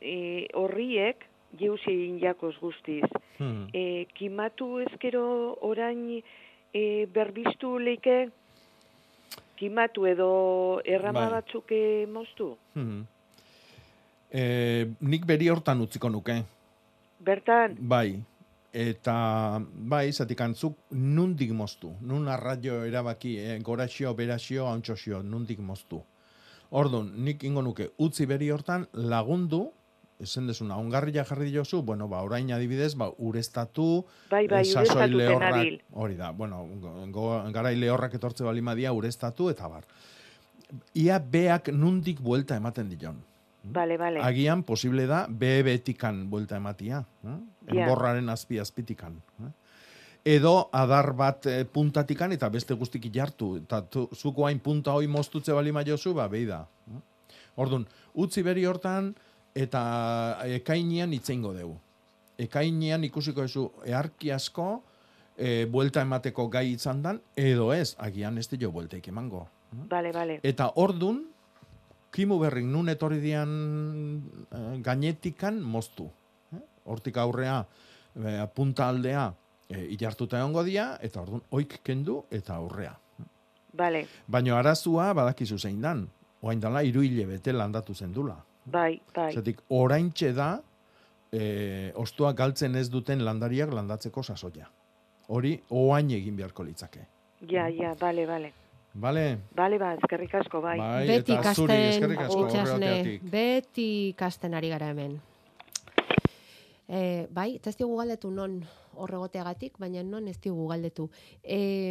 e, 0.00 0.46
horriek 0.54 1.26
jeusien 1.58 2.20
jakoz 2.20 2.54
guztiz. 2.60 3.08
Hmm. 3.40 3.66
E, 3.74 4.06
kimatu 4.14 4.78
ezkero 4.84 5.24
orain 5.64 6.20
e, 6.72 6.84
berbiztu 7.12 7.78
leike, 7.80 8.30
kimatu 9.56 10.06
edo 10.06 10.28
errama 10.84 11.26
Bai. 11.26 11.30
batzuk 11.40 11.72
moztu? 12.12 12.56
Hmm. 12.74 13.06
E, 14.32 14.86
nik 15.00 15.26
beri 15.28 15.48
hortan 15.52 15.80
utziko 15.84 16.08
nuke. 16.08 16.42
Bertan, 17.22 17.76
Bai, 17.78 18.16
eta 18.72 19.60
bai, 19.60 20.10
zatik 20.12 20.40
antzuk 20.40 20.78
nundik 20.90 21.52
moztu. 21.52 21.92
Nun 22.00 22.28
arraio 22.28 22.82
erabaki, 22.88 23.36
e, 23.38 23.58
goraxio, 23.60 24.14
beraxio, 24.14 24.66
hauntxoxio, 24.66 25.22
nundik 25.22 25.60
moztu. 25.60 26.00
Orduan, 26.72 27.12
nik 27.20 27.44
ingo 27.44 27.62
nuke 27.62 27.90
utzi 28.00 28.26
beri 28.26 28.48
hortan 28.50 28.86
lagundu, 28.94 29.66
esan 30.22 30.46
desuna, 30.46 30.76
ongarria 30.78 31.24
jarri 31.26 31.50
diozu, 31.50 31.82
bueno, 31.82 32.06
ba, 32.08 32.22
orain 32.22 32.50
adibidez, 32.54 32.94
ba, 32.98 33.10
urestatu, 33.18 34.04
Bai, 34.30 34.46
bai, 34.48 34.62
eh, 34.62 34.70
sasoi 34.70 35.10
lehorrak-. 35.10 35.82
Hori 35.92 36.16
da, 36.16 36.30
bueno, 36.30 36.62
garai 37.52 37.74
lehorrak 37.76 38.14
etortze 38.14 38.44
balimadia 38.46 38.92
urestatu, 38.92 39.50
eta 39.50 39.68
bar. 39.68 39.84
Ia 40.96 41.18
beak 41.18 41.72
nundik 41.74 42.20
buelta 42.20 42.56
ematen 42.56 42.88
dion. 42.88 43.18
bale, 43.62 43.96
bale. 43.96 44.18
Agian 44.20 44.62
posible 44.66 45.06
da 45.06 45.26
be 45.28 45.62
betikan 45.62 46.28
buelta 46.30 46.56
ematia, 46.56 47.04
eh? 47.22 47.36
Ja. 47.68 47.84
enborraren 47.84 48.28
azpi 48.28 48.58
azpitikan. 48.58 49.20
Eh? 49.38 49.50
Edo 50.34 50.68
adar 50.72 51.12
bat 51.18 51.46
eh, 51.46 51.64
puntatikan 51.64 52.32
eta 52.32 52.48
beste 52.48 52.74
guztik 52.74 53.06
jartu. 53.14 53.56
Eta 53.60 53.84
zuko 54.14 54.46
hain 54.46 54.58
punta 54.58 54.92
hoi 54.92 55.06
moztutze 55.06 55.52
bali 55.52 55.72
maiozu, 55.72 56.14
ba, 56.14 56.26
behi 56.28 56.46
da. 56.46 56.64
Eh? 56.90 57.00
Orduan, 57.62 57.86
utzi 58.14 58.42
beri 58.42 58.64
hortan 58.64 59.12
eta 59.54 59.82
ekainean 60.58 61.12
itzeingo 61.12 61.52
dugu. 61.56 61.76
Ekainean 62.38 63.04
ikusiko 63.04 63.44
duzu 63.46 63.68
earki 63.86 64.32
asko 64.32 64.82
e, 65.36 65.66
buelta 65.66 66.02
emateko 66.02 66.48
gai 66.48 66.72
izan 66.72 67.02
dan, 67.02 67.20
edo 67.36 67.72
ez, 67.72 67.94
agian 67.98 68.38
ez 68.38 68.48
dio 68.48 68.72
bueltaik 68.72 69.08
emango. 69.08 69.46
Bale, 69.72 70.12
bale. 70.12 70.40
Eta 70.42 70.72
ordun 70.76 71.22
kimu 72.12 72.38
berrik 72.42 72.66
nun 72.68 72.92
etorri 72.92 73.20
dian 73.22 73.52
eh, 74.52 74.76
gainetikan 74.84 75.60
moztu. 75.64 76.08
Eh? 76.52 76.60
Hortik 76.92 77.16
aurrea, 77.16 77.62
eh, 78.20 78.42
punta 78.54 78.88
aldea, 78.92 79.30
eh, 79.68 79.86
ilartuta 79.96 80.40
egongo 80.42 80.64
dia, 80.68 80.92
eta 81.00 81.22
ordun 81.24 81.42
oik 81.50 81.80
kendu 81.82 82.22
eta 82.30 82.58
aurrea. 82.60 82.92
Bale, 83.72 84.04
Baina 84.28 84.58
arazua 84.58 85.12
badakizu 85.16 85.58
zein 85.58 85.80
dan. 85.80 86.04
Oain 86.42 86.60
dala, 86.60 86.82
iru 86.82 87.00
bete 87.26 87.52
landatu 87.52 87.94
zendula. 87.94 88.36
Bai, 88.64 89.00
bai. 89.14 89.32
Zetik, 89.34 89.62
oraintxe 89.68 90.32
da, 90.36 90.50
eh, 91.32 91.92
ostua 91.96 92.32
galtzen 92.32 92.76
ez 92.76 92.88
duten 92.90 93.24
landariak 93.24 93.72
landatzeko 93.72 94.22
sasoia. 94.22 94.68
Hori, 95.28 95.56
oain 95.70 96.10
egin 96.10 96.36
beharko 96.36 96.64
litzake. 96.64 97.06
Ja, 97.48 97.68
ja, 97.68 97.94
bale, 98.00 98.26
bale. 98.26 98.52
Bale? 98.94 99.38
Bale, 99.56 99.78
ba, 99.80 99.94
eskerrik 99.96 100.34
asko, 100.34 100.60
bai. 100.60 100.76
Bai, 100.78 101.06
Beti 101.08 101.32
asko, 101.32 101.66
itxasne, 102.44 103.18
beti 103.32 103.86
ikasten 104.10 104.54
ari 104.54 104.68
gara 104.68 104.90
hemen. 104.92 105.16
E, 106.88 107.26
bai, 107.32 107.54
eta 107.56 107.70
ez 107.72 107.78
diogu 107.78 107.96
galdetu 108.02 108.30
non 108.30 108.58
horregoteagatik, 109.00 109.78
baina 109.80 110.02
non 110.04 110.28
ez 110.28 110.36
diogu 110.44 110.66
galdetu. 110.68 111.08
E, 111.42 111.86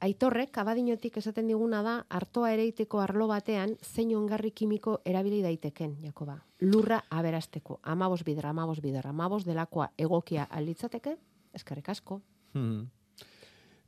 aitorrek, 0.00 0.56
abadinotik 0.58 1.18
esaten 1.20 1.48
diguna 1.50 1.82
da, 1.84 1.94
hartoa 2.08 2.52
ereiteko 2.54 3.00
arlo 3.02 3.26
batean, 3.30 3.76
zein 3.82 4.14
ongarri 4.16 4.50
kimiko 4.56 5.00
erabili 5.04 5.42
daiteken, 5.44 5.96
Jakoba. 6.04 6.38
Lurra 6.60 7.02
aberasteko, 7.10 7.80
amabos 7.82 8.24
bidra, 8.24 8.50
amabos 8.50 8.80
bidra, 8.80 9.10
amabos 9.10 9.44
delakoa 9.44 9.90
egokia 9.98 10.46
alitzateke, 10.50 11.16
eskerrik 11.54 11.88
asko. 11.92 12.20
Hmm. 12.54 12.86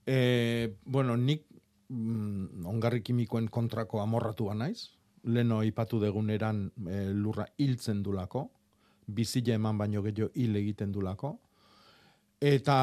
E, 0.06 0.74
bueno, 0.84 1.16
nik 1.16 1.46
mm, 1.88 2.66
ongarri 2.66 3.02
kimikoen 3.02 3.48
kontrako 3.48 4.02
amorratua 4.02 4.54
naiz. 4.54 4.90
Leno 5.24 5.60
ipatu 5.62 6.00
deguneran 6.02 6.66
e, 6.88 7.04
lurra 7.14 7.46
hiltzen 7.56 8.02
dulako, 8.02 8.48
bizile 9.06 9.54
eman 9.54 9.78
baino 9.78 10.02
gehiago 10.02 10.32
hil 10.34 10.56
egiten 10.58 10.92
dulako. 10.92 11.36
Eta, 12.42 12.76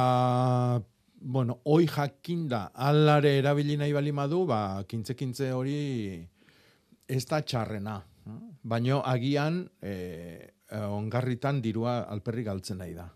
bueno, 1.22 1.60
hoi 1.66 1.88
jakinda 1.88 2.72
alare 2.74 3.38
erabili 3.38 3.78
nahi 3.78 3.94
bali 3.94 4.12
madu, 4.12 4.46
ba, 4.46 4.84
kintze-kintze 4.88 5.52
hori 5.54 5.78
ez 7.08 7.26
da 7.26 7.42
txarrena. 7.42 8.00
Baino 8.64 9.02
agian 9.06 9.64
e, 9.82 9.94
ongarritan 10.86 11.62
dirua 11.62 12.04
alperri 12.14 12.44
galtzen 12.44 12.78
nahi 12.78 12.94
da. 12.94 13.08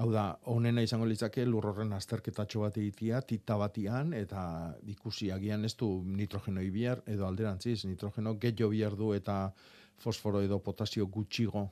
Hau 0.00 0.06
da, 0.08 0.30
honena 0.48 0.80
izango 0.80 1.04
litzake 1.04 1.44
lur 1.44 1.66
horren 1.68 1.92
azterketatxo 1.92 2.62
bat 2.64 2.78
egitea, 2.80 3.20
tita 3.28 3.58
batian, 3.60 4.14
eta 4.16 4.72
ikusi 4.88 5.28
agian 5.34 5.68
ez 5.68 5.74
du 5.76 5.90
nitrogenoi 6.06 6.70
bihar, 6.72 7.02
edo 7.06 7.26
alderantziz, 7.28 7.82
nitrogeno 7.84 8.38
gehiago 8.40 8.70
bihar 8.72 8.96
du 8.96 9.12
eta 9.12 9.52
fosforo 10.00 10.40
edo 10.40 10.58
potasio 10.64 11.06
gutxigo. 11.06 11.68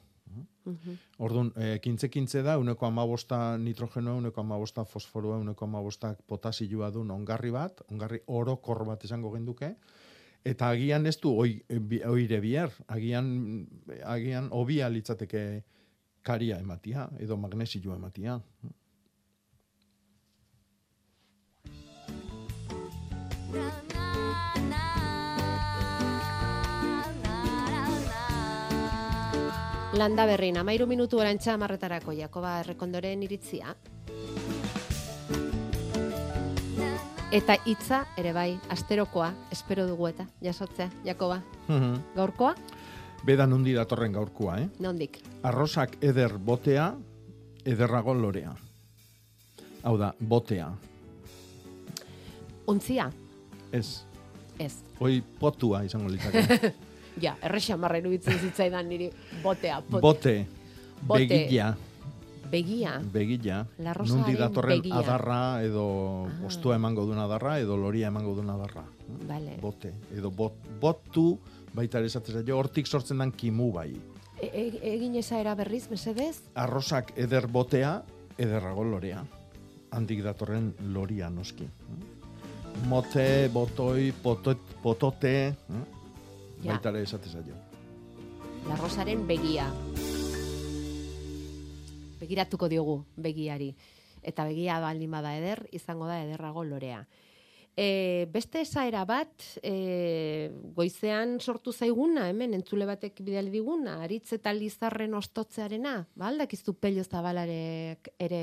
Orduan, 1.19 1.53
e, 1.57 1.79
kintze-kintze 1.83 2.43
da, 2.43 2.59
uneko 2.59 2.87
amabosta 2.87 3.57
nitrogenoa, 3.59 4.15
uneko 4.21 4.41
amabosta 4.41 4.85
fosforoa, 4.85 5.39
uneko 5.39 5.65
amabosta 5.65 6.15
potasioa 6.27 6.91
du 6.91 7.01
ongarri 7.01 7.51
bat, 7.51 7.83
ongarri 7.91 8.21
orokor 8.27 8.85
bat 8.87 9.05
izango 9.05 9.33
genduke, 9.33 9.75
eta 10.45 10.69
agian 10.71 11.07
ez 11.07 11.17
du 11.21 11.35
oi, 11.37 11.63
bi- 11.69 12.03
oire 12.07 12.41
bihar, 12.41 12.71
agian, 12.89 13.67
agian 14.05 14.49
obia 14.53 14.89
litzateke 14.89 15.63
karia 16.23 16.59
ematia, 16.61 17.09
edo 17.19 17.37
magnesioa 17.37 17.97
ematia. 17.97 18.41
Landa 30.01 30.25
berrin, 30.25 30.57
amairu 30.57 30.87
minutu 30.89 31.19
orantxa 31.21 31.53
amarretarako, 31.59 32.15
Jakoba 32.17 32.55
errekondoren 32.63 33.21
iritzia. 33.21 33.75
Eta 37.37 37.59
hitza 37.69 37.99
ere 38.17 38.33
bai, 38.33 38.55
asterokoa, 38.73 39.29
espero 39.53 39.85
dugu 39.85 40.09
eta, 40.09 40.25
jasotzea, 40.41 40.89
Jakoba. 41.05 41.43
Gaurkoa, 42.17 42.55
Beda 43.29 43.45
nundi 43.45 43.77
datorren 43.77 44.17
gaurkoa, 44.17 44.57
eh? 44.63 44.69
nondik? 44.81 45.21
Arrosak 45.45 45.99
eder 46.01 46.39
botea, 46.41 46.95
ederrago 47.69 48.17
lorea. 48.17 48.57
Hau 49.85 49.99
da, 50.01 50.15
botea. 50.19 50.71
Untzia? 52.73 53.11
Ez. 53.71 54.07
Ez. 54.57 54.79
Hoi 54.97 55.21
potua 55.41 55.85
izango 55.85 56.09
litzake. 56.09 56.73
Ja, 57.21 57.37
errexa 57.43 57.77
marren 57.77 58.07
ubitzen 58.07 58.39
zitzaidan 58.39 58.89
niri 58.89 59.11
botea. 59.43 59.81
pot- 59.83 60.01
Bote. 60.01 60.47
Bote. 61.03 61.27
Begila. 61.27 61.77
Begia. 62.51 63.01
Begila. 63.13 63.67
Larrosaren 63.79 64.23
Nundi 64.23 64.37
datorren 64.39 64.81
begia. 64.81 64.97
adarra, 64.99 65.63
edo 65.63 65.85
ostua 66.47 66.75
emango 66.75 67.05
duen 67.07 67.19
adarra, 67.23 67.59
edo 67.61 67.77
loria 67.77 68.09
emango 68.09 68.35
duen 68.35 68.51
adarra. 68.51 68.83
Vale. 69.29 69.57
Bote. 69.61 69.93
Edo 70.17 70.31
bot, 70.31 70.55
botu, 70.81 71.39
baita 71.73 71.99
ere 71.99 72.07
esatzen 72.11 72.41
zaio, 72.41 72.59
hortik 72.59 72.87
sortzen 72.91 73.19
den 73.23 73.31
kimu 73.33 73.71
bai. 73.73 73.93
E 74.43 74.47
e 74.57 74.95
egin 74.95 75.15
esaera 75.21 75.55
berriz, 75.55 75.89
mesedez? 75.91 76.41
Arrosak 76.55 77.13
eder 77.17 77.47
botea, 77.47 78.03
ederrago 78.39 78.83
lorea. 78.85 79.23
Handik 79.93 80.23
datorren 80.25 80.75
loria 80.89 81.31
noski. 81.31 81.69
Mote, 82.89 83.49
botoi, 83.53 84.13
potot, 84.23 84.59
potote, 84.83 85.33
eh? 85.49 85.55
Ja. 86.63 86.73
baita 86.75 86.89
ere 86.91 87.03
esaten 87.03 87.33
zaio. 87.33 87.55
Larrosaren 88.69 89.27
begia. 89.27 89.67
Begiratuko 92.21 92.69
diogu 92.69 92.99
begiari. 93.17 93.73
Eta 94.23 94.45
begia 94.45 94.79
baldin 94.83 95.11
bada 95.11 95.33
eder, 95.39 95.63
izango 95.73 96.07
da 96.07 96.19
ederrago 96.23 96.65
lorea. 96.65 97.07
E, 97.81 98.27
beste 98.29 98.61
esaera 98.67 99.05
bat, 99.09 99.31
e, 99.63 100.51
goizean 100.77 101.39
sortu 101.41 101.73
zaiguna, 101.73 102.27
hemen 102.29 102.53
entzule 102.59 102.85
batek 102.85 103.23
bidali 103.25 103.49
diguna, 103.55 104.03
aritz 104.05 104.35
eta 104.37 104.53
lizarren 104.53 105.15
ostotzearena, 105.17 105.95
ba, 106.15 106.29
aldakizu 106.29 106.75
pelio 106.77 107.05
zabalarek 107.07 108.11
ere 108.19 108.43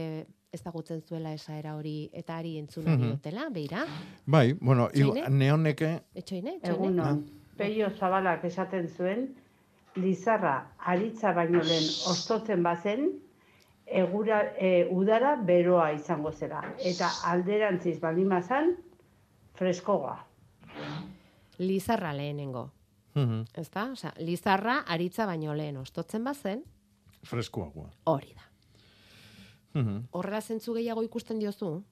ezagutzen 0.52 1.04
zuela 1.06 1.34
esaera 1.36 1.76
hori 1.76 2.10
eta 2.14 2.38
ari 2.40 2.56
entzuna 2.58 2.96
Mhm. 2.96 3.02
diotela, 3.04 3.50
beira? 3.54 3.86
Bai, 4.26 4.54
bueno, 4.54 4.90
igu- 4.94 5.30
neoneke, 5.30 6.02
Etxoine, 6.16 6.58
Egunon, 6.64 7.26
Peio 7.58 7.90
Zabalak 7.98 8.44
esaten 8.46 8.88
zuen, 8.90 9.28
Lizarra 9.98 10.74
aritza 10.86 11.32
baino 11.34 11.64
lehen 11.66 11.88
ostotzen 12.12 12.62
bazen, 12.64 13.08
egura, 13.88 14.42
e, 14.60 14.86
udara 14.94 15.36
beroa 15.42 15.92
izango 15.96 16.32
zera. 16.32 16.62
Eta 16.86 17.10
alderantziz 17.32 18.00
baldin 18.04 18.30
bazan, 18.30 18.76
freskoga. 19.58 20.20
Lizarra 21.58 22.12
lehenengo. 22.14 22.68
Mhm. 23.16 23.46
Ezta? 23.58 23.88
Osea, 23.92 24.14
lizarra 24.20 24.84
aritza 24.86 25.26
baino 25.26 25.56
lehen 25.58 25.78
ostotzen 25.78 26.24
bazen, 26.24 26.64
Freskoagoa. 27.26 27.90
hori 28.06 28.36
da. 28.36 28.44
Mhm. 29.80 30.04
Horrela 30.12 30.42
zentzu 30.42 30.74
gehiago 30.74 31.02
ikusten 31.04 31.40
diozu? 31.40 31.84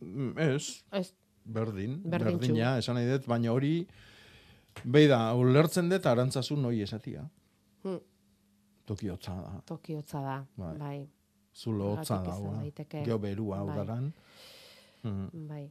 Mm, 0.00 0.38
Ez. 0.38 0.84
Ez. 0.92 1.12
Berdin. 1.44 2.00
Berdintxu. 2.04 2.46
Berdina, 2.52 2.78
esan 2.78 2.94
nahi 2.94 3.08
dut, 3.10 3.26
baina 3.26 3.50
hori, 3.52 3.86
behi 4.84 5.06
da, 5.08 5.34
ulertzen 5.34 5.88
dut 5.90 6.06
arantzazu 6.06 6.56
noi 6.56 6.80
esatia. 6.82 7.22
Hmm. 7.82 7.98
Toki 8.86 9.08
hotza 9.08 9.34
da. 9.34 9.60
Toki 9.66 9.94
hotza 9.94 10.20
da, 10.20 10.38
Bai. 10.56 10.76
bai. 10.78 11.08
Zulo 11.54 11.92
hotza 11.96 12.22
dagoa. 12.24 12.56
daiteke. 12.62 13.02
Geo 13.04 13.18
berua 13.18 13.62
Bai. 13.64 13.74
udaran. 13.74 14.12
Mhm. 15.02 15.46
Bai. 15.48 15.70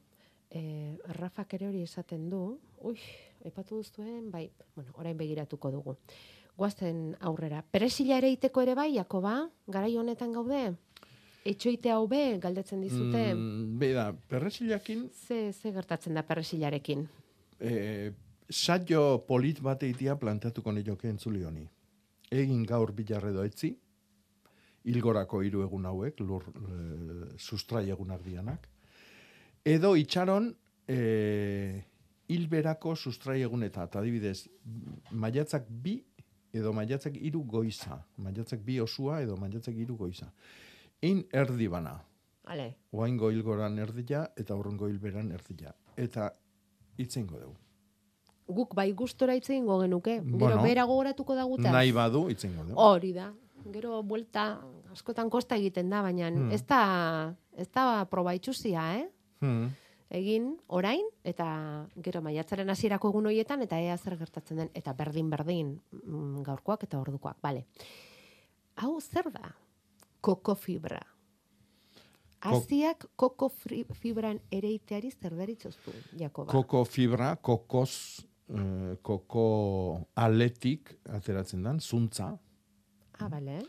E, 0.50 0.98
Rafak 1.18 1.54
ere 1.54 1.68
hori 1.70 1.82
esaten 1.82 2.30
du, 2.30 2.60
ui, 2.84 2.98
aipatu 3.46 3.78
duzuen, 3.78 4.30
bai, 4.32 4.50
bueno, 4.76 4.92
orain 5.00 5.18
begiratuko 5.18 5.72
dugu. 5.72 5.96
Guazten 6.58 7.16
aurrera. 7.22 7.62
Peresila 7.72 8.18
ere 8.18 8.30
iteko 8.32 8.62
ere 8.62 8.76
bai, 8.76 8.94
Jakoba? 8.98 9.50
Garai 9.68 9.96
honetan 9.98 10.34
gaude? 10.36 10.76
Etxoite 11.46 11.90
hau 11.90 12.04
be, 12.08 12.38
galdetzen 12.44 12.82
dizute. 12.84 13.34
Mm, 13.34 13.80
behi 13.80 13.94
da, 13.94 14.12
perresilakin, 14.14 15.08
Ze, 15.10 15.52
ze 15.54 15.72
gertatzen 15.72 16.14
da 16.14 16.22
perresilarekin? 16.24 17.08
eh, 17.60 18.12
saio 18.52 19.24
polit 19.28 19.62
bat 19.64 19.84
eitia 19.84 20.18
planteatuko 20.20 20.72
nioke 20.72 21.10
entzuli 21.10 21.44
honi. 21.44 21.64
Egin 22.32 22.64
gaur 22.68 22.92
bilarre 22.96 23.32
doetzi, 23.36 23.72
hilgorako 24.88 25.42
hiru 25.46 25.64
egun 25.66 25.86
hauek, 25.86 26.20
lur 26.20 26.46
e, 26.52 27.38
sustrai 27.38 27.90
egunak 27.90 28.24
dianak, 28.26 28.68
edo 29.66 29.94
itxaron 30.00 30.52
e, 30.88 31.82
hilberako 32.32 32.96
sustrai 32.96 33.42
eguneta, 33.42 33.86
eta 33.90 34.00
adibidez, 34.00 34.48
maiatzak 35.12 35.68
bi 35.70 35.98
edo 36.54 36.74
maiatzak 36.76 37.18
hiru 37.20 37.44
goiza, 37.48 38.00
maiatzak 38.18 38.64
bi 38.66 38.80
osua 38.84 39.22
edo 39.24 39.38
maiatzak 39.40 39.76
hiru 39.76 39.98
goiza. 40.00 40.32
Ein 41.02 41.26
erdi 41.34 41.68
bana, 41.72 41.98
Ale, 42.52 42.72
oaingo 42.98 43.30
hilgoran 43.32 43.78
erdila 43.80 44.26
eta 44.36 44.56
aurrengo 44.56 44.90
hilberan 44.90 45.30
erdila. 45.32 45.76
Eta 45.96 46.32
itzengo 46.98 47.40
dugu. 47.40 47.61
Guk 48.54 48.74
bai 48.76 48.92
gustora 48.94 49.36
hitz 49.36 49.50
egingo 49.50 49.80
genuke, 49.82 50.20
gero 50.24 50.38
Bueno, 50.38 50.62
bera 50.64 50.84
gogoratuko 50.86 51.36
da 51.36 51.44
guta. 51.44 51.72
Nahi 51.72 51.92
badu 51.92 52.30
itzengo 52.30 52.64
dugu. 52.64 52.80
Hori 52.80 53.14
da. 53.14 53.32
Gero 53.72 54.02
buelta 54.04 54.62
askotan 54.92 55.30
kosta 55.30 55.56
egiten 55.56 55.90
da, 55.90 56.02
baina 56.02 56.30
Hmm. 56.30 56.52
ez 56.52 56.66
da 56.66 57.36
ez 57.58 57.68
da 57.72 58.06
proba 58.06 58.34
itxusia, 58.34 58.98
eh? 59.00 59.10
Hmm. 59.42 59.70
Egin 60.12 60.58
orain 60.68 61.06
eta 61.24 61.88
gero 62.04 62.22
maiatzaren 62.22 62.70
hasierako 62.70 63.10
egun 63.10 63.26
hoietan 63.30 63.62
eta 63.62 63.80
ea 63.80 63.98
zer 63.98 64.18
gertatzen 64.18 64.58
den 64.58 64.70
eta 64.74 64.92
berdin 64.94 65.30
berdin 65.30 65.80
mm, 65.92 66.42
gaurkoak 66.44 66.84
eta 66.84 67.00
ordukoak, 67.00 67.38
bale. 67.42 67.66
Hau 68.76 69.00
zer 69.00 69.32
da? 69.32 69.56
Koko 70.22 70.56
fibra. 70.56 71.00
Ko- 72.42 72.58
Aziak 72.58 73.06
koko 73.16 73.50
fibran 73.94 74.40
ereiteari 74.52 75.12
zer 75.12 75.36
deritzoztu, 75.38 75.92
Jakoba? 76.18 76.52
Koko 76.52 76.84
fibra, 76.86 77.36
kokoz, 77.38 78.26
eh, 78.56 78.96
koko 79.02 79.46
aletik 80.16 80.96
ateratzen 81.10 81.64
dan, 81.64 81.80
zuntza. 81.80 82.32
Ah, 83.20 83.30
bale. 83.30 83.62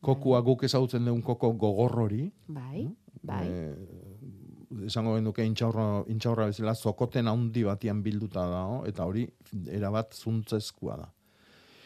Kokua 0.00 0.42
guk 0.44 0.66
ezagutzen 0.68 1.04
dugun 1.04 1.22
koko 1.22 1.52
gogorrori. 1.58 2.26
Bai, 2.46 2.86
bai. 3.22 3.44
Eh, 3.46 4.84
esango 4.86 5.14
genuke 5.16 5.44
intxaurra, 5.46 6.04
intxaurra 6.12 6.48
bezala 6.50 6.74
zokoten 6.74 7.28
handi 7.30 7.64
batian 7.64 8.02
bilduta 8.02 8.44
dago, 8.50 8.82
eta 8.86 9.06
hori 9.06 9.24
erabat 9.72 10.14
zuntzezkoa 10.14 10.96
da. 11.00 11.10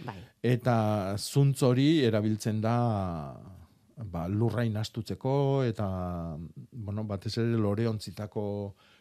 Bai. 0.04 0.18
Eta 0.42 0.74
zuntz 1.18 1.62
hori 1.62 1.88
erabiltzen 2.06 2.60
da 2.64 2.76
ba, 4.04 4.26
lurrain 4.28 4.76
astutzeko 4.80 5.62
eta 5.66 5.86
bueno, 6.72 7.04
batez 7.04 7.36
ere 7.38 7.58
loreontzitako 7.60 8.44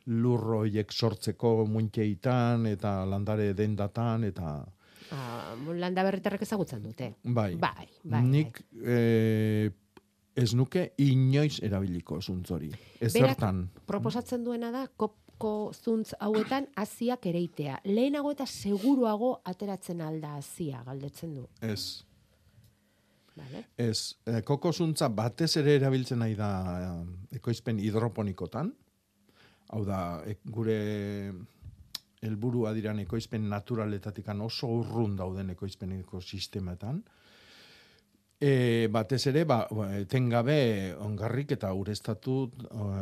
lurroiek 0.10 0.92
sortzeko 0.92 1.66
muinteitan 1.70 2.66
eta 2.66 3.04
landare 3.06 3.54
dendatan 3.54 4.24
eta 4.30 4.58
Ah, 5.12 5.56
landa 5.74 6.04
berritarrek 6.06 6.44
ezagutzen 6.46 6.84
dute. 6.84 7.16
bai. 7.24 7.56
Bai, 7.58 7.88
bai. 8.04 8.22
Nik 8.22 8.60
eh, 8.86 9.72
ez 10.36 10.54
nuke 10.54 10.92
inoiz 11.02 11.60
erabiliko 11.66 12.20
zuntz 12.22 12.52
hori. 12.52 12.70
Ezertan. 13.02 13.64
Proposatzen 13.88 14.44
duena 14.44 14.70
da 14.72 14.86
koko 14.88 15.72
zuntz 15.74 16.14
hauetan 16.20 16.68
aziak 16.76 17.26
ereitea. 17.26 17.80
Lehenago 17.86 18.32
eta 18.36 18.46
seguruago 18.46 19.40
ateratzen 19.46 20.02
alda 20.06 20.36
azia, 20.38 20.84
galdetzen 20.86 21.34
du. 21.40 21.48
Ez. 21.62 22.04
Vale? 23.40 23.64
Ez, 23.78 24.16
eh, 24.28 24.42
koko 24.46 24.72
zuntza 24.74 25.08
batez 25.10 25.56
ere 25.58 25.76
erabiltzen 25.80 26.20
nahi 26.20 26.36
da 26.36 26.52
eh, 26.84 27.38
ekoizpen 27.40 27.80
hidroponikotan. 27.80 28.74
Hau 29.70 29.84
da, 29.86 30.22
e, 30.26 30.38
gure 30.50 30.78
helburua 32.26 32.74
diran 32.76 33.00
ekoizpen 33.00 33.48
naturaletatik 33.50 34.28
oso 34.42 34.68
urrun 34.68 35.16
dauden 35.16 35.50
ekoizpen 35.52 35.92
ekosistemetan. 36.02 37.04
E, 38.40 38.88
batez 38.88 39.26
ere, 39.28 39.44
ba, 39.44 39.66
ba, 39.72 39.90
etengabe 40.00 40.96
ongarrik 41.04 41.52
eta 41.58 41.74
urestatu, 41.76 42.50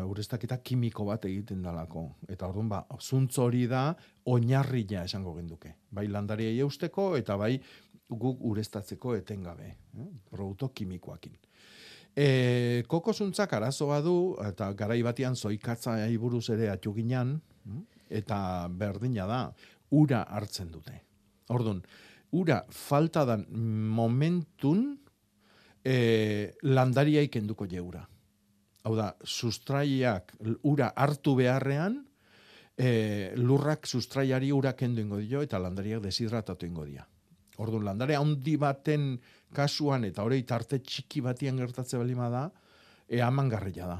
urestaketa 0.09 0.57
kimiko 0.65 1.05
bat 1.05 1.25
egiten 1.29 1.61
dalako. 1.61 2.07
Eta 2.27 2.47
orduan, 2.47 2.69
ba, 2.69 2.85
zuntz 2.99 3.37
hori 3.37 3.67
da 3.67 3.91
oinarria 4.25 5.03
esango 5.05 5.35
genduke. 5.37 5.75
Bai 5.91 6.07
landariei 6.07 6.57
eusteko 6.65 7.15
eta 7.17 7.37
bai 7.37 7.59
guk 8.09 8.41
urestatzeko 8.41 9.15
etengabe. 9.15 9.75
Eh? 9.99 10.09
Produkto 10.31 10.71
kimikoakin. 10.73 11.37
E, 12.17 12.83
koko 12.89 13.13
zuntzak 13.13 13.51
arazoa 13.53 13.99
du, 14.01 14.17
eta 14.41 14.71
garai 14.73 15.03
batean 15.05 15.35
zoikatza 15.35 15.99
buruz 16.17 16.47
ere 16.49 16.71
atxuginan, 16.71 17.35
mm, 17.65 17.83
eta 18.09 18.39
berdina 18.73 19.27
da, 19.29 19.41
ura 19.91 20.23
hartzen 20.23 20.71
dute. 20.71 20.95
Orduan, 21.53 21.83
ura 22.31 22.63
falta 22.73 23.23
dan 23.25 23.45
momentun 23.93 24.97
e, 25.85 26.53
landariai 26.63 27.27
kenduko 27.29 27.67
jeura. 27.69 28.01
Hau 28.83 28.95
da, 28.95 29.11
sustraiak 29.23 30.33
ura 30.63 30.89
hartu 30.95 31.35
beharrean, 31.37 31.99
e, 32.77 32.89
lurrak 33.37 33.85
sustraiari 33.85 34.51
ura 34.51 34.73
kendu 34.73 35.05
ingo 35.05 35.21
dio, 35.21 35.43
eta 35.45 35.59
landariak 35.59 36.01
deshidratatu 36.01 36.65
ingo 36.65 36.85
dia. 36.85 37.05
Orduan, 37.57 37.85
landare 37.89 38.15
handi 38.15 38.55
baten 38.61 39.15
kasuan, 39.53 40.05
eta 40.05 40.23
hori 40.23 40.43
tarte 40.43 40.79
txiki 40.79 41.21
batian 41.25 41.57
gertatze 41.57 41.97
balima 41.97 42.29
da, 42.29 42.45
e, 43.07 43.21
amangarria 43.21 43.87
da. 43.87 43.97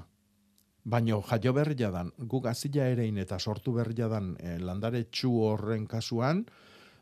Baino 0.87 1.19
jaio 1.21 1.51
berria 1.53 1.89
dan, 1.91 2.13
guk 2.17 2.45
azila 2.47 2.85
erein 2.87 3.17
eta 3.17 3.39
sortu 3.39 3.73
berria 3.75 4.07
dan 4.07 4.35
e, 4.39 4.57
landare 4.59 5.03
txu 5.09 5.33
horren 5.49 5.87
kasuan, 5.87 6.45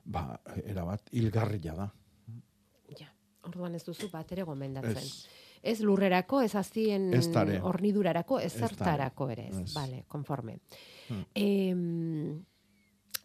ba, 0.05 0.39
erabat, 0.63 1.09
hilgarria 1.11 1.75
da. 1.75 1.91
Orduan 3.45 3.75
ez 3.77 3.83
duzu 3.85 4.09
bat 4.09 4.31
ere 4.33 4.45
gomendatzen. 4.47 4.97
Ez. 4.97 5.43
Ez 5.65 5.79
lurrerako, 5.81 6.41
ez 6.45 6.53
azien 6.55 7.07
Eztare. 7.17 7.59
hornidurarako, 7.65 8.39
ez 8.39 8.51
Eztare. 8.51 8.75
zertarako 8.75 9.29
ere. 9.33 9.47
Ez. 9.49 9.59
Ez. 9.63 9.73
Vale, 9.73 10.03
konforme. 10.07 10.59
Hmm. 11.07 11.23
Em, 11.33 12.45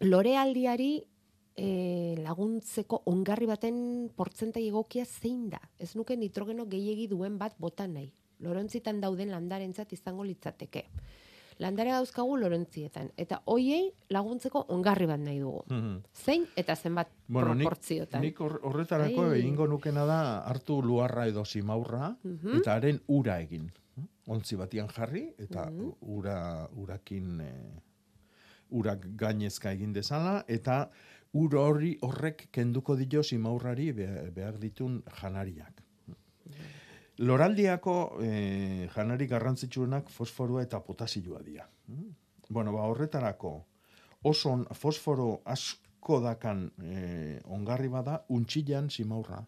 lorealdiari 0.01 1.03
e, 1.57 2.15
laguntzeko 2.23 3.03
ongarri 3.11 3.45
baten 3.49 4.09
portzentai 4.15 4.67
egokia 4.67 5.05
zein 5.05 5.49
da? 5.49 5.59
Ez 5.79 5.95
nuke 5.95 6.15
nitrogeno 6.17 6.65
gehiegi 6.65 7.07
duen 7.07 7.37
bat 7.37 7.55
botan 7.59 7.93
nahi. 7.93 8.11
Lorontzitan 8.41 9.01
dauden 9.01 9.29
landarentzat 9.31 9.91
izango 9.93 10.23
litzateke. 10.23 10.85
Landare 11.61 11.91
dauzkagu 11.93 12.37
lorontzietan. 12.41 13.11
Eta 13.21 13.41
hoiei 13.45 13.91
laguntzeko 14.09 14.63
ongarri 14.73 15.05
bat 15.05 15.19
nahi 15.19 15.37
dugu. 15.39 15.61
Mhm. 15.69 15.99
Zein 16.15 16.47
eta 16.57 16.75
zenbat 16.75 17.11
Bueno, 17.27 17.53
nik, 17.53 17.67
proportziotan. 17.67 18.21
nik 18.21 18.39
hor- 18.39 18.59
horretarako 18.63 19.33
egingo 19.33 19.67
nukena 19.67 20.05
da 20.05 20.39
hartu 20.39 20.81
luarra 20.81 21.27
edo 21.27 21.45
simaurra 21.45 22.15
Mhm. 22.23 22.57
eta 22.57 22.73
haren 22.73 23.01
ura 23.07 23.39
egin. 23.41 23.69
Ontzi 24.27 24.55
batian 24.55 24.87
jarri 24.87 25.33
eta 25.37 25.69
Mhm. 25.69 25.91
ura 26.01 26.67
urakin 26.75 27.41
eh, 27.41 27.81
urak 28.71 29.05
gainezka 29.17 29.71
egin 29.73 29.93
dezala 29.93 30.43
eta 30.47 30.89
ur 31.33 31.55
hori 31.55 31.97
horrek 32.01 32.47
kenduko 32.51 32.95
dio 32.95 33.23
simaurrari 33.23 33.91
be- 33.93 34.31
behar 34.35 34.57
ditun 34.59 35.01
janariak. 35.21 35.81
Loraldiako 37.21 37.95
eh, 38.23 38.89
janari 38.95 39.27
garrantzitsuenak 39.27 40.09
fosforua 40.09 40.63
eta 40.63 40.79
potasioa 40.83 41.41
dira. 41.45 41.67
Bueno, 42.49 42.73
ba, 42.73 42.87
horretarako 42.89 43.53
oso 44.23 44.49
on- 44.51 44.65
fosforo 44.73 45.41
asko 45.45 46.19
dakan 46.21 46.71
eh, 46.83 47.39
ongarri 47.45 47.87
bada 47.89 48.25
untxilan 48.29 48.89
simaurra. 48.89 49.43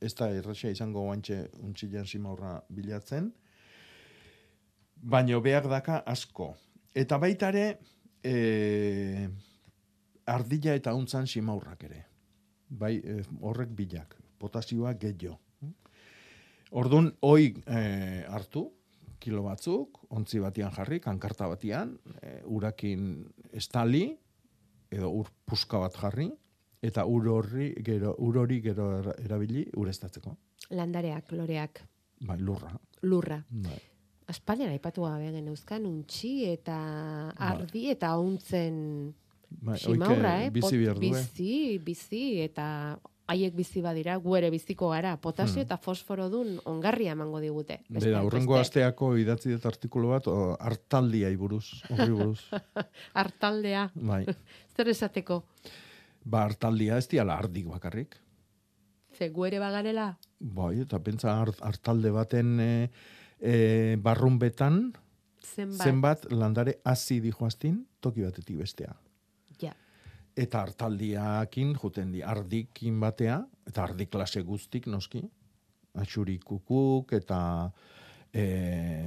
Ez 0.00 0.14
da 0.14 0.28
erraxa 0.30 0.70
izango 0.70 1.02
guantxe 1.06 1.50
untxilan 1.62 2.06
simaurra 2.06 2.60
bilatzen, 2.68 3.32
baino 5.02 5.40
behar 5.40 5.68
daka 5.68 6.02
asko. 6.06 6.52
Eta 6.94 7.18
baita 7.18 7.48
ere, 7.48 7.78
eh, 8.22 9.28
ardila 10.28 10.74
eta 10.78 10.94
untzan 10.94 11.26
simaurrak 11.26 11.84
ere. 11.88 12.04
Bai, 12.68 12.96
eh, 13.02 13.22
horrek 13.40 13.70
bilak, 13.76 14.16
potasioa 14.38 14.92
gehiago. 15.00 15.38
Ordun 16.76 17.14
hoi 17.24 17.54
eh, 17.66 18.24
hartu, 18.28 18.66
kilo 19.18 19.42
batzuk, 19.42 20.02
ontzi 20.14 20.38
batian 20.38 20.70
jarri, 20.74 20.98
kankarta 21.00 21.48
batian, 21.48 21.94
eh, 22.20 22.42
urakin 22.44 23.24
estali, 23.56 24.10
edo 24.90 25.08
ur 25.10 25.30
puska 25.48 25.80
bat 25.80 25.96
jarri, 25.96 26.28
eta 26.84 27.06
ur 27.08 27.26
horri 27.32 27.70
gero, 27.84 28.14
ur 28.18 28.36
hori 28.44 28.60
gero 28.62 28.90
era- 29.00 29.16
erabili 29.24 29.64
ureztatzeko. 29.76 30.36
Landareak, 30.70 31.32
loreak, 31.32 31.80
Bai, 32.20 32.38
lurra. 32.38 32.70
lurra. 33.02 33.40
Bai. 33.48 33.80
Aspaldian 34.28 34.68
aipatu 34.74 35.02
gabe 35.06 35.30
geneuzkan 35.32 35.86
untxi 35.86 36.44
eta 36.50 37.30
ardi 37.38 37.86
eta 37.90 38.10
untzen 38.20 39.14
Bai, 39.50 39.78
simaurra, 39.78 40.34
oike 40.38 40.46
eh? 40.46 40.50
bizi 40.50 40.76
behar 40.78 40.98
du, 40.98 41.06
eh? 41.06 41.10
bizi, 41.10 41.78
bizi, 41.84 42.40
eta 42.44 42.98
haiek 43.28 43.54
bizi 43.56 43.80
badira, 43.84 44.14
gu 44.16 44.36
ere 44.38 44.50
biziko 44.50 44.88
gara, 44.90 45.16
potasio 45.20 45.56
Hmm. 45.60 45.66
eta 45.66 45.76
fosforo 45.76 46.28
dun 46.30 46.58
ongarria 46.64 47.12
emango 47.12 47.40
digute. 47.40 47.80
Bera, 47.88 48.22
urrengo 48.24 48.56
asteako 48.56 49.16
idatzi 49.20 49.50
dut 49.52 49.66
artikulu 49.66 50.08
bat, 50.14 50.26
o, 50.28 50.56
hartaldiai 50.60 51.34
buruz, 51.36 51.82
horri 51.90 52.10
buruz. 52.12 52.40
Hartaldea, 53.18 53.90
bai. 53.94 54.24
zer 54.76 54.88
esateko, 54.88 55.42
Ba, 56.24 56.42
hartaldia 56.44 56.98
ez 56.98 57.06
diala 57.08 57.36
ardik 57.38 57.66
bakarrik. 57.68 58.16
ze 59.18 59.28
gu 59.30 59.46
ere 59.46 59.58
bagarela, 59.58 60.18
Bai, 60.40 60.80
eta 60.80 60.98
pentsa 61.02 61.32
hart- 61.40 61.60
hartalde 61.62 62.10
baten 62.10 62.60
e, 62.60 62.90
e, 63.40 63.96
barrunbetan, 64.00 64.92
zenbat, 65.42 65.82
zenbat 65.86 66.26
landare 66.32 66.78
hasi 66.84 67.20
dijoaztin, 67.20 67.86
toki 68.00 68.22
batetik 68.22 68.56
bestea. 68.58 68.94
Eta 70.38 70.60
hartaldiakin 70.62 71.72
juten 71.82 72.12
di, 72.14 72.22
ardikin 72.22 73.00
batea, 73.02 73.40
eta 73.66 73.82
ardi 73.88 74.06
klase 74.06 74.42
guztik 74.46 74.86
noski, 74.86 75.24
atxuri 75.98 76.36
kukuk, 76.38 77.12
eta 77.16 77.40
e, 78.30 78.44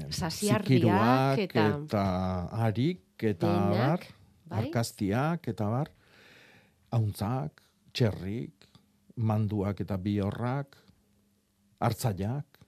Sasiardiak, 0.10 0.68
zikiruak, 0.68 1.40
eta- 1.46 1.68
eta 1.78 2.04
arik, 2.68 3.06
eta 3.22 3.48
Gehienak, 3.48 4.06
bar, 4.06 4.08
bai? 4.52 4.64
arkaztiak, 4.66 5.48
eta 5.54 5.70
bar, 5.72 5.92
hauntzak, 6.92 7.62
txerrik, 7.96 8.68
manduak 9.16 9.80
eta 9.86 9.96
bihorrak, 9.98 10.76
hartzaiak, 11.80 12.60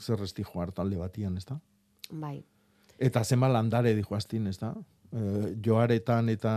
zer 0.00 0.22
ez 0.22 0.32
dijo 0.36 0.60
hartalde 0.62 0.98
batian, 1.00 1.36
ez 1.36 1.46
da? 1.48 1.58
bai, 2.12 2.44
Eta 2.98 3.20
zenba 3.24 3.48
landare 3.52 3.90
dijoaztin, 3.94 4.46
ez 4.46 4.56
da? 4.56 4.70
E, 5.16 5.54
joaretan 5.64 6.28
eta 6.28 6.52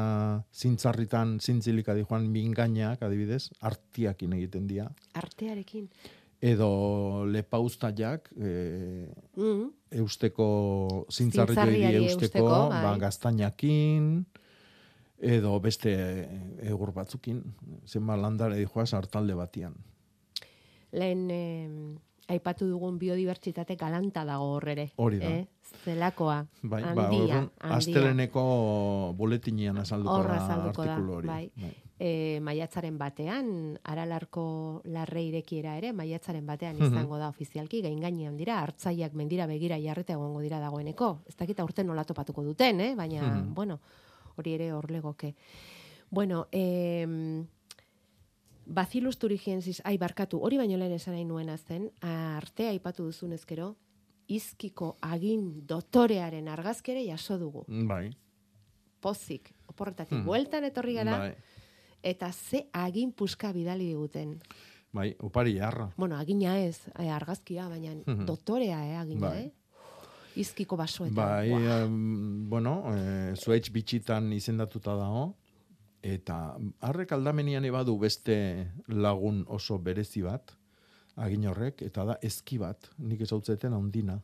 zintzarritan 0.52 1.38
zintzilika 1.40 1.94
dijoan 1.96 2.26
mingainak, 2.28 3.02
adibidez, 3.08 3.46
artiakin 3.62 4.34
egiten 4.36 4.68
dira. 4.68 4.90
artearekin. 5.14 5.90
Edo 6.42 7.26
lepauztaiak, 7.28 8.30
e, 8.36 9.08
Mm. 9.36 9.72
eusteko 9.92 11.06
zintzarri 11.12 11.56
eusteko, 12.06 12.46
ba, 12.70 12.82
bai. 12.84 13.00
gaztainakin, 13.00 14.26
edo 15.20 15.60
beste 15.60 15.94
egur 16.64 16.94
batzukin, 16.96 17.42
zenba 17.86 18.16
landare 18.18 18.56
dijoaz 18.58 18.94
hartalde 18.94 19.36
batian. 19.36 19.76
Lehen 20.92 21.30
em, 21.32 21.98
aipatu 22.30 22.68
dugun 22.70 23.00
biodibertsitate 23.02 23.76
galanta 23.76 24.24
dago 24.26 24.54
hor 24.56 24.70
ere. 24.70 24.90
Hori 24.98 25.20
da. 25.20 25.30
Eh? 25.30 25.48
Zelakoa, 25.84 26.40
Bai, 26.64 26.82
ba, 26.82 27.06
handia, 27.06 27.38
handia. 27.38 27.76
asteleneko 27.78 28.44
buletinean 29.18 29.78
azalduko 29.78 30.24
da 30.26 30.40
artikulu 30.56 31.20
hori. 31.20 31.28
bai. 31.28 31.74
E, 32.00 32.40
maiatzaren 32.42 32.96
batean, 32.98 33.78
aralarko 33.84 34.82
larre 34.86 35.22
irekiera 35.28 35.76
ere, 35.78 35.92
maiatzaren 35.94 36.46
batean 36.48 36.80
izango 36.80 37.18
da 37.20 37.28
ofizialki, 37.28 37.82
gain 37.84 38.00
gainean 38.00 38.38
dira, 38.40 38.62
hartzaiak 38.64 39.14
mendira 39.14 39.46
begira 39.52 39.78
jarreta 39.84 40.16
egongo 40.16 40.40
dira 40.42 40.62
dagoeneko. 40.64 41.12
Ez 41.28 41.36
dakit 41.36 41.60
aurten 41.60 41.88
nola 41.92 42.06
topatuko 42.08 42.44
duten, 42.44 42.80
eh? 42.82 42.94
baina, 42.96 43.44
bueno, 43.54 43.80
hori 44.38 44.56
ere 44.56 44.72
hor 44.74 44.90
legoke. 44.92 45.36
Bueno, 46.10 46.48
eh, 46.52 47.06
Bacillus 48.70 49.18
thuringiensis, 49.18 49.82
ai 49.84 49.98
barkatu, 49.98 50.38
hori 50.46 50.58
baino 50.62 50.78
lehen 50.78 50.94
esan 50.94 51.16
nahi 51.16 51.26
nuena 51.26 51.56
zen, 51.58 51.88
artea 52.06 52.70
aipatu 52.70 53.08
duzun 53.08 53.34
ezkero, 53.34 53.72
izkiko 54.30 54.92
agin 55.02 55.66
dotorearen 55.66 56.48
argazkere 56.54 57.02
jaso 57.08 57.40
dugu. 57.42 57.64
Bai. 57.90 58.12
Pozik, 59.02 59.54
oporretatik 59.72 60.18
Hmm. 60.20 60.26
bueltan 60.26 60.64
etorri 60.68 60.94
gara, 60.94 61.18
Bai, 61.18 61.36
eta 62.04 62.32
ze 62.32 62.68
agin 62.74 63.12
puska 63.12 63.52
bidali 63.54 63.88
diguten. 63.88 64.40
bai, 64.92 65.16
opari 65.20 65.56
jarra. 65.56 65.92
Bueno, 65.98 66.16
agina 66.18 66.60
ez, 66.60 66.88
eh, 67.00 67.10
argazkia, 67.10 67.68
baina 67.70 67.96
Mhm. 68.06 68.26
dotorea, 68.26 68.86
eh, 68.86 68.98
agina, 68.98 69.30
Bai. 69.30 69.44
eh? 69.46 69.52
Izkiko 70.36 70.78
basoetan. 70.78 71.16
Bai, 71.16 71.52
em, 71.52 72.50
bueno, 72.50 72.84
e, 72.96 73.34
zuhaitz 73.36 73.70
bitxitan 73.72 74.32
izendatuta 74.34 74.96
dago, 74.96 75.36
eta 76.04 76.58
harrek 76.82 77.12
aldamenian 77.12 77.66
ebadu 77.66 77.98
beste 78.00 78.68
lagun 78.88 79.44
oso 79.48 79.78
berezi 79.80 80.22
bat, 80.22 80.52
agin 81.16 81.46
horrek, 81.48 81.82
eta 81.82 82.06
da 82.06 82.18
ezki 82.22 82.58
bat, 82.58 82.90
nik 82.98 83.22
ezautzeten 83.22 83.74
handina. 83.74 84.20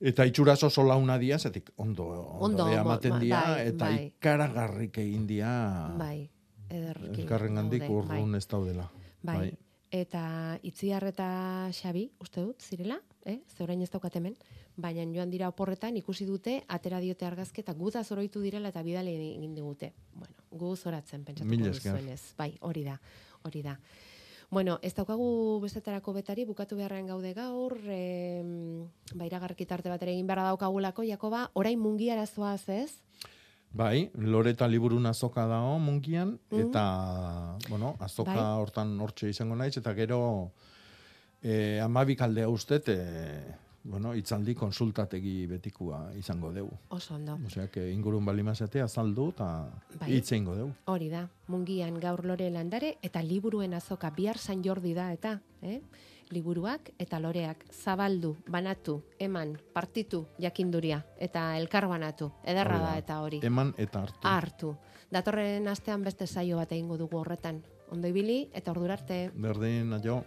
Eta 0.00 0.24
itxuraz 0.24 0.62
oso 0.64 0.82
launa 0.88 1.18
dia, 1.20 1.38
zetik 1.38 1.70
ondo, 1.76 2.06
ondo, 2.40 2.64
Ondo, 2.64 2.68
ematen 2.72 3.12
ma- 3.12 3.18
dia, 3.20 3.40
bai, 3.46 3.66
eta 3.68 3.84
bai. 3.84 4.04
ikaragarrik 4.06 4.98
egin 4.98 5.26
dia, 5.26 5.50
Bai, 5.98 6.30
ederki. 6.70 7.20
elkarren 7.22 7.54
gandik 7.54 7.82
bai. 7.84 7.90
urrun 7.90 8.34
ez 8.34 8.46
daudela. 8.48 8.86
Bai. 9.22 9.50
Eta 9.92 10.58
Itziar 10.62 11.04
eta 11.04 11.68
Xabi, 11.74 12.06
uste 12.20 12.40
dut, 12.40 12.62
zirela, 12.62 13.00
eh? 13.26 13.40
Ze 13.48 13.62
orain 13.64 13.82
ez 13.82 13.90
daukat 13.90 14.16
hemen, 14.16 14.36
baina 14.80 15.04
joan 15.14 15.30
dira 15.30 15.48
oporretan 15.48 15.96
ikusi 15.96 16.24
dute, 16.26 16.62
atera 16.68 17.00
diote 17.00 17.26
argazki 17.26 17.60
eta 17.60 17.72
guta 17.74 18.02
zoroitu 18.04 18.40
direla 18.40 18.68
eta 18.68 18.82
bidali 18.82 19.14
egin 19.36 19.54
digute. 19.54 19.92
Bueno, 20.14 20.34
gu 20.50 20.76
zoratzen 20.76 21.24
pentsatuko 21.24 21.72
duzuenez. 21.72 22.34
Bai, 22.38 22.56
hori 22.60 22.84
da, 22.84 23.00
hori 23.42 23.62
da. 23.62 23.78
Bueno, 24.50 24.80
ez 24.82 24.94
daukagu 24.96 25.60
bestetarako 25.62 26.12
betari, 26.12 26.44
bukatu 26.44 26.74
beharrean 26.76 27.06
gaude 27.06 27.30
gaur, 27.34 27.76
e, 27.86 28.42
ba, 29.14 29.24
iragarki 29.28 29.64
tarte 29.64 29.88
bat 29.88 30.02
ere 30.02 30.10
egin 30.16 30.26
beharra 30.26 30.48
daukagulako, 30.48 31.04
Jakoba, 31.06 31.50
orain 31.54 31.78
mungi 31.78 32.10
arazoaz 32.10 32.64
ez? 32.68 32.90
Bai, 33.72 34.10
loreta 34.18 34.66
liburun 34.66 35.06
azoka 35.06 35.44
dago 35.46 35.78
mungian, 35.78 36.40
Mhm. 36.50 36.60
eta, 36.68 37.56
bueno, 37.68 37.94
azoka 38.00 38.34
Bai. 38.34 38.58
hortan 38.60 38.98
hortxe 39.00 39.28
izango 39.30 39.54
naiz, 39.54 39.76
eta 39.76 39.94
gero 39.94 40.50
e, 41.42 41.78
amabik 41.80 42.20
aldea 42.20 42.48
ustet, 42.48 42.88
e, 42.88 43.54
bueno, 43.84 44.14
itzaldi 44.14 44.54
konsultategi 44.54 45.46
betikua 45.46 46.10
izango 46.18 46.52
deu. 46.52 46.68
Oso 46.88 47.14
ondo. 47.14 47.38
Osea, 47.46 47.68
que 47.68 47.90
ingurun 47.92 48.24
balimazete 48.24 48.80
azaldu 48.82 49.30
eta 49.30 49.70
Bai. 49.98 50.12
hitz 50.12 50.32
egingo 50.32 50.54
deu. 50.54 50.70
Hori 50.86 51.08
da, 51.08 51.28
mungian 51.48 51.98
gaur 52.00 52.24
lore 52.24 52.50
landare 52.50 52.96
eta 53.02 53.22
liburuen 53.22 53.74
azoka 53.74 54.10
bihar 54.10 54.38
San 54.38 54.62
Jordi 54.62 54.94
da 54.94 55.12
eta, 55.12 55.40
eh? 55.62 55.80
Liburuak 56.30 56.92
eta 56.98 57.18
loreak 57.18 57.64
zabaldu, 57.72 58.36
banatu, 58.46 59.00
eman, 59.18 59.56
partitu, 59.74 60.26
jakinduria 60.38 61.04
eta 61.18 61.56
elkar 61.58 61.88
banatu. 61.88 62.30
Ederra 62.44 62.78
da 62.78 62.98
eta 62.98 63.20
hori. 63.20 63.40
Eman 63.42 63.74
eta 63.76 64.04
hartu. 64.04 64.20
Hartu. 64.22 64.76
Datorren 65.10 65.66
astean 65.66 66.04
beste 66.04 66.28
saio 66.28 66.56
bat 66.56 66.70
egingo 66.70 66.96
dugu 66.96 67.18
horretan. 67.18 67.64
Ondo 67.90 68.06
ibili 68.06 68.48
eta 68.54 68.70
ordurarte. 68.70 69.32
Berdin, 69.34 69.92
aio. 69.92 70.22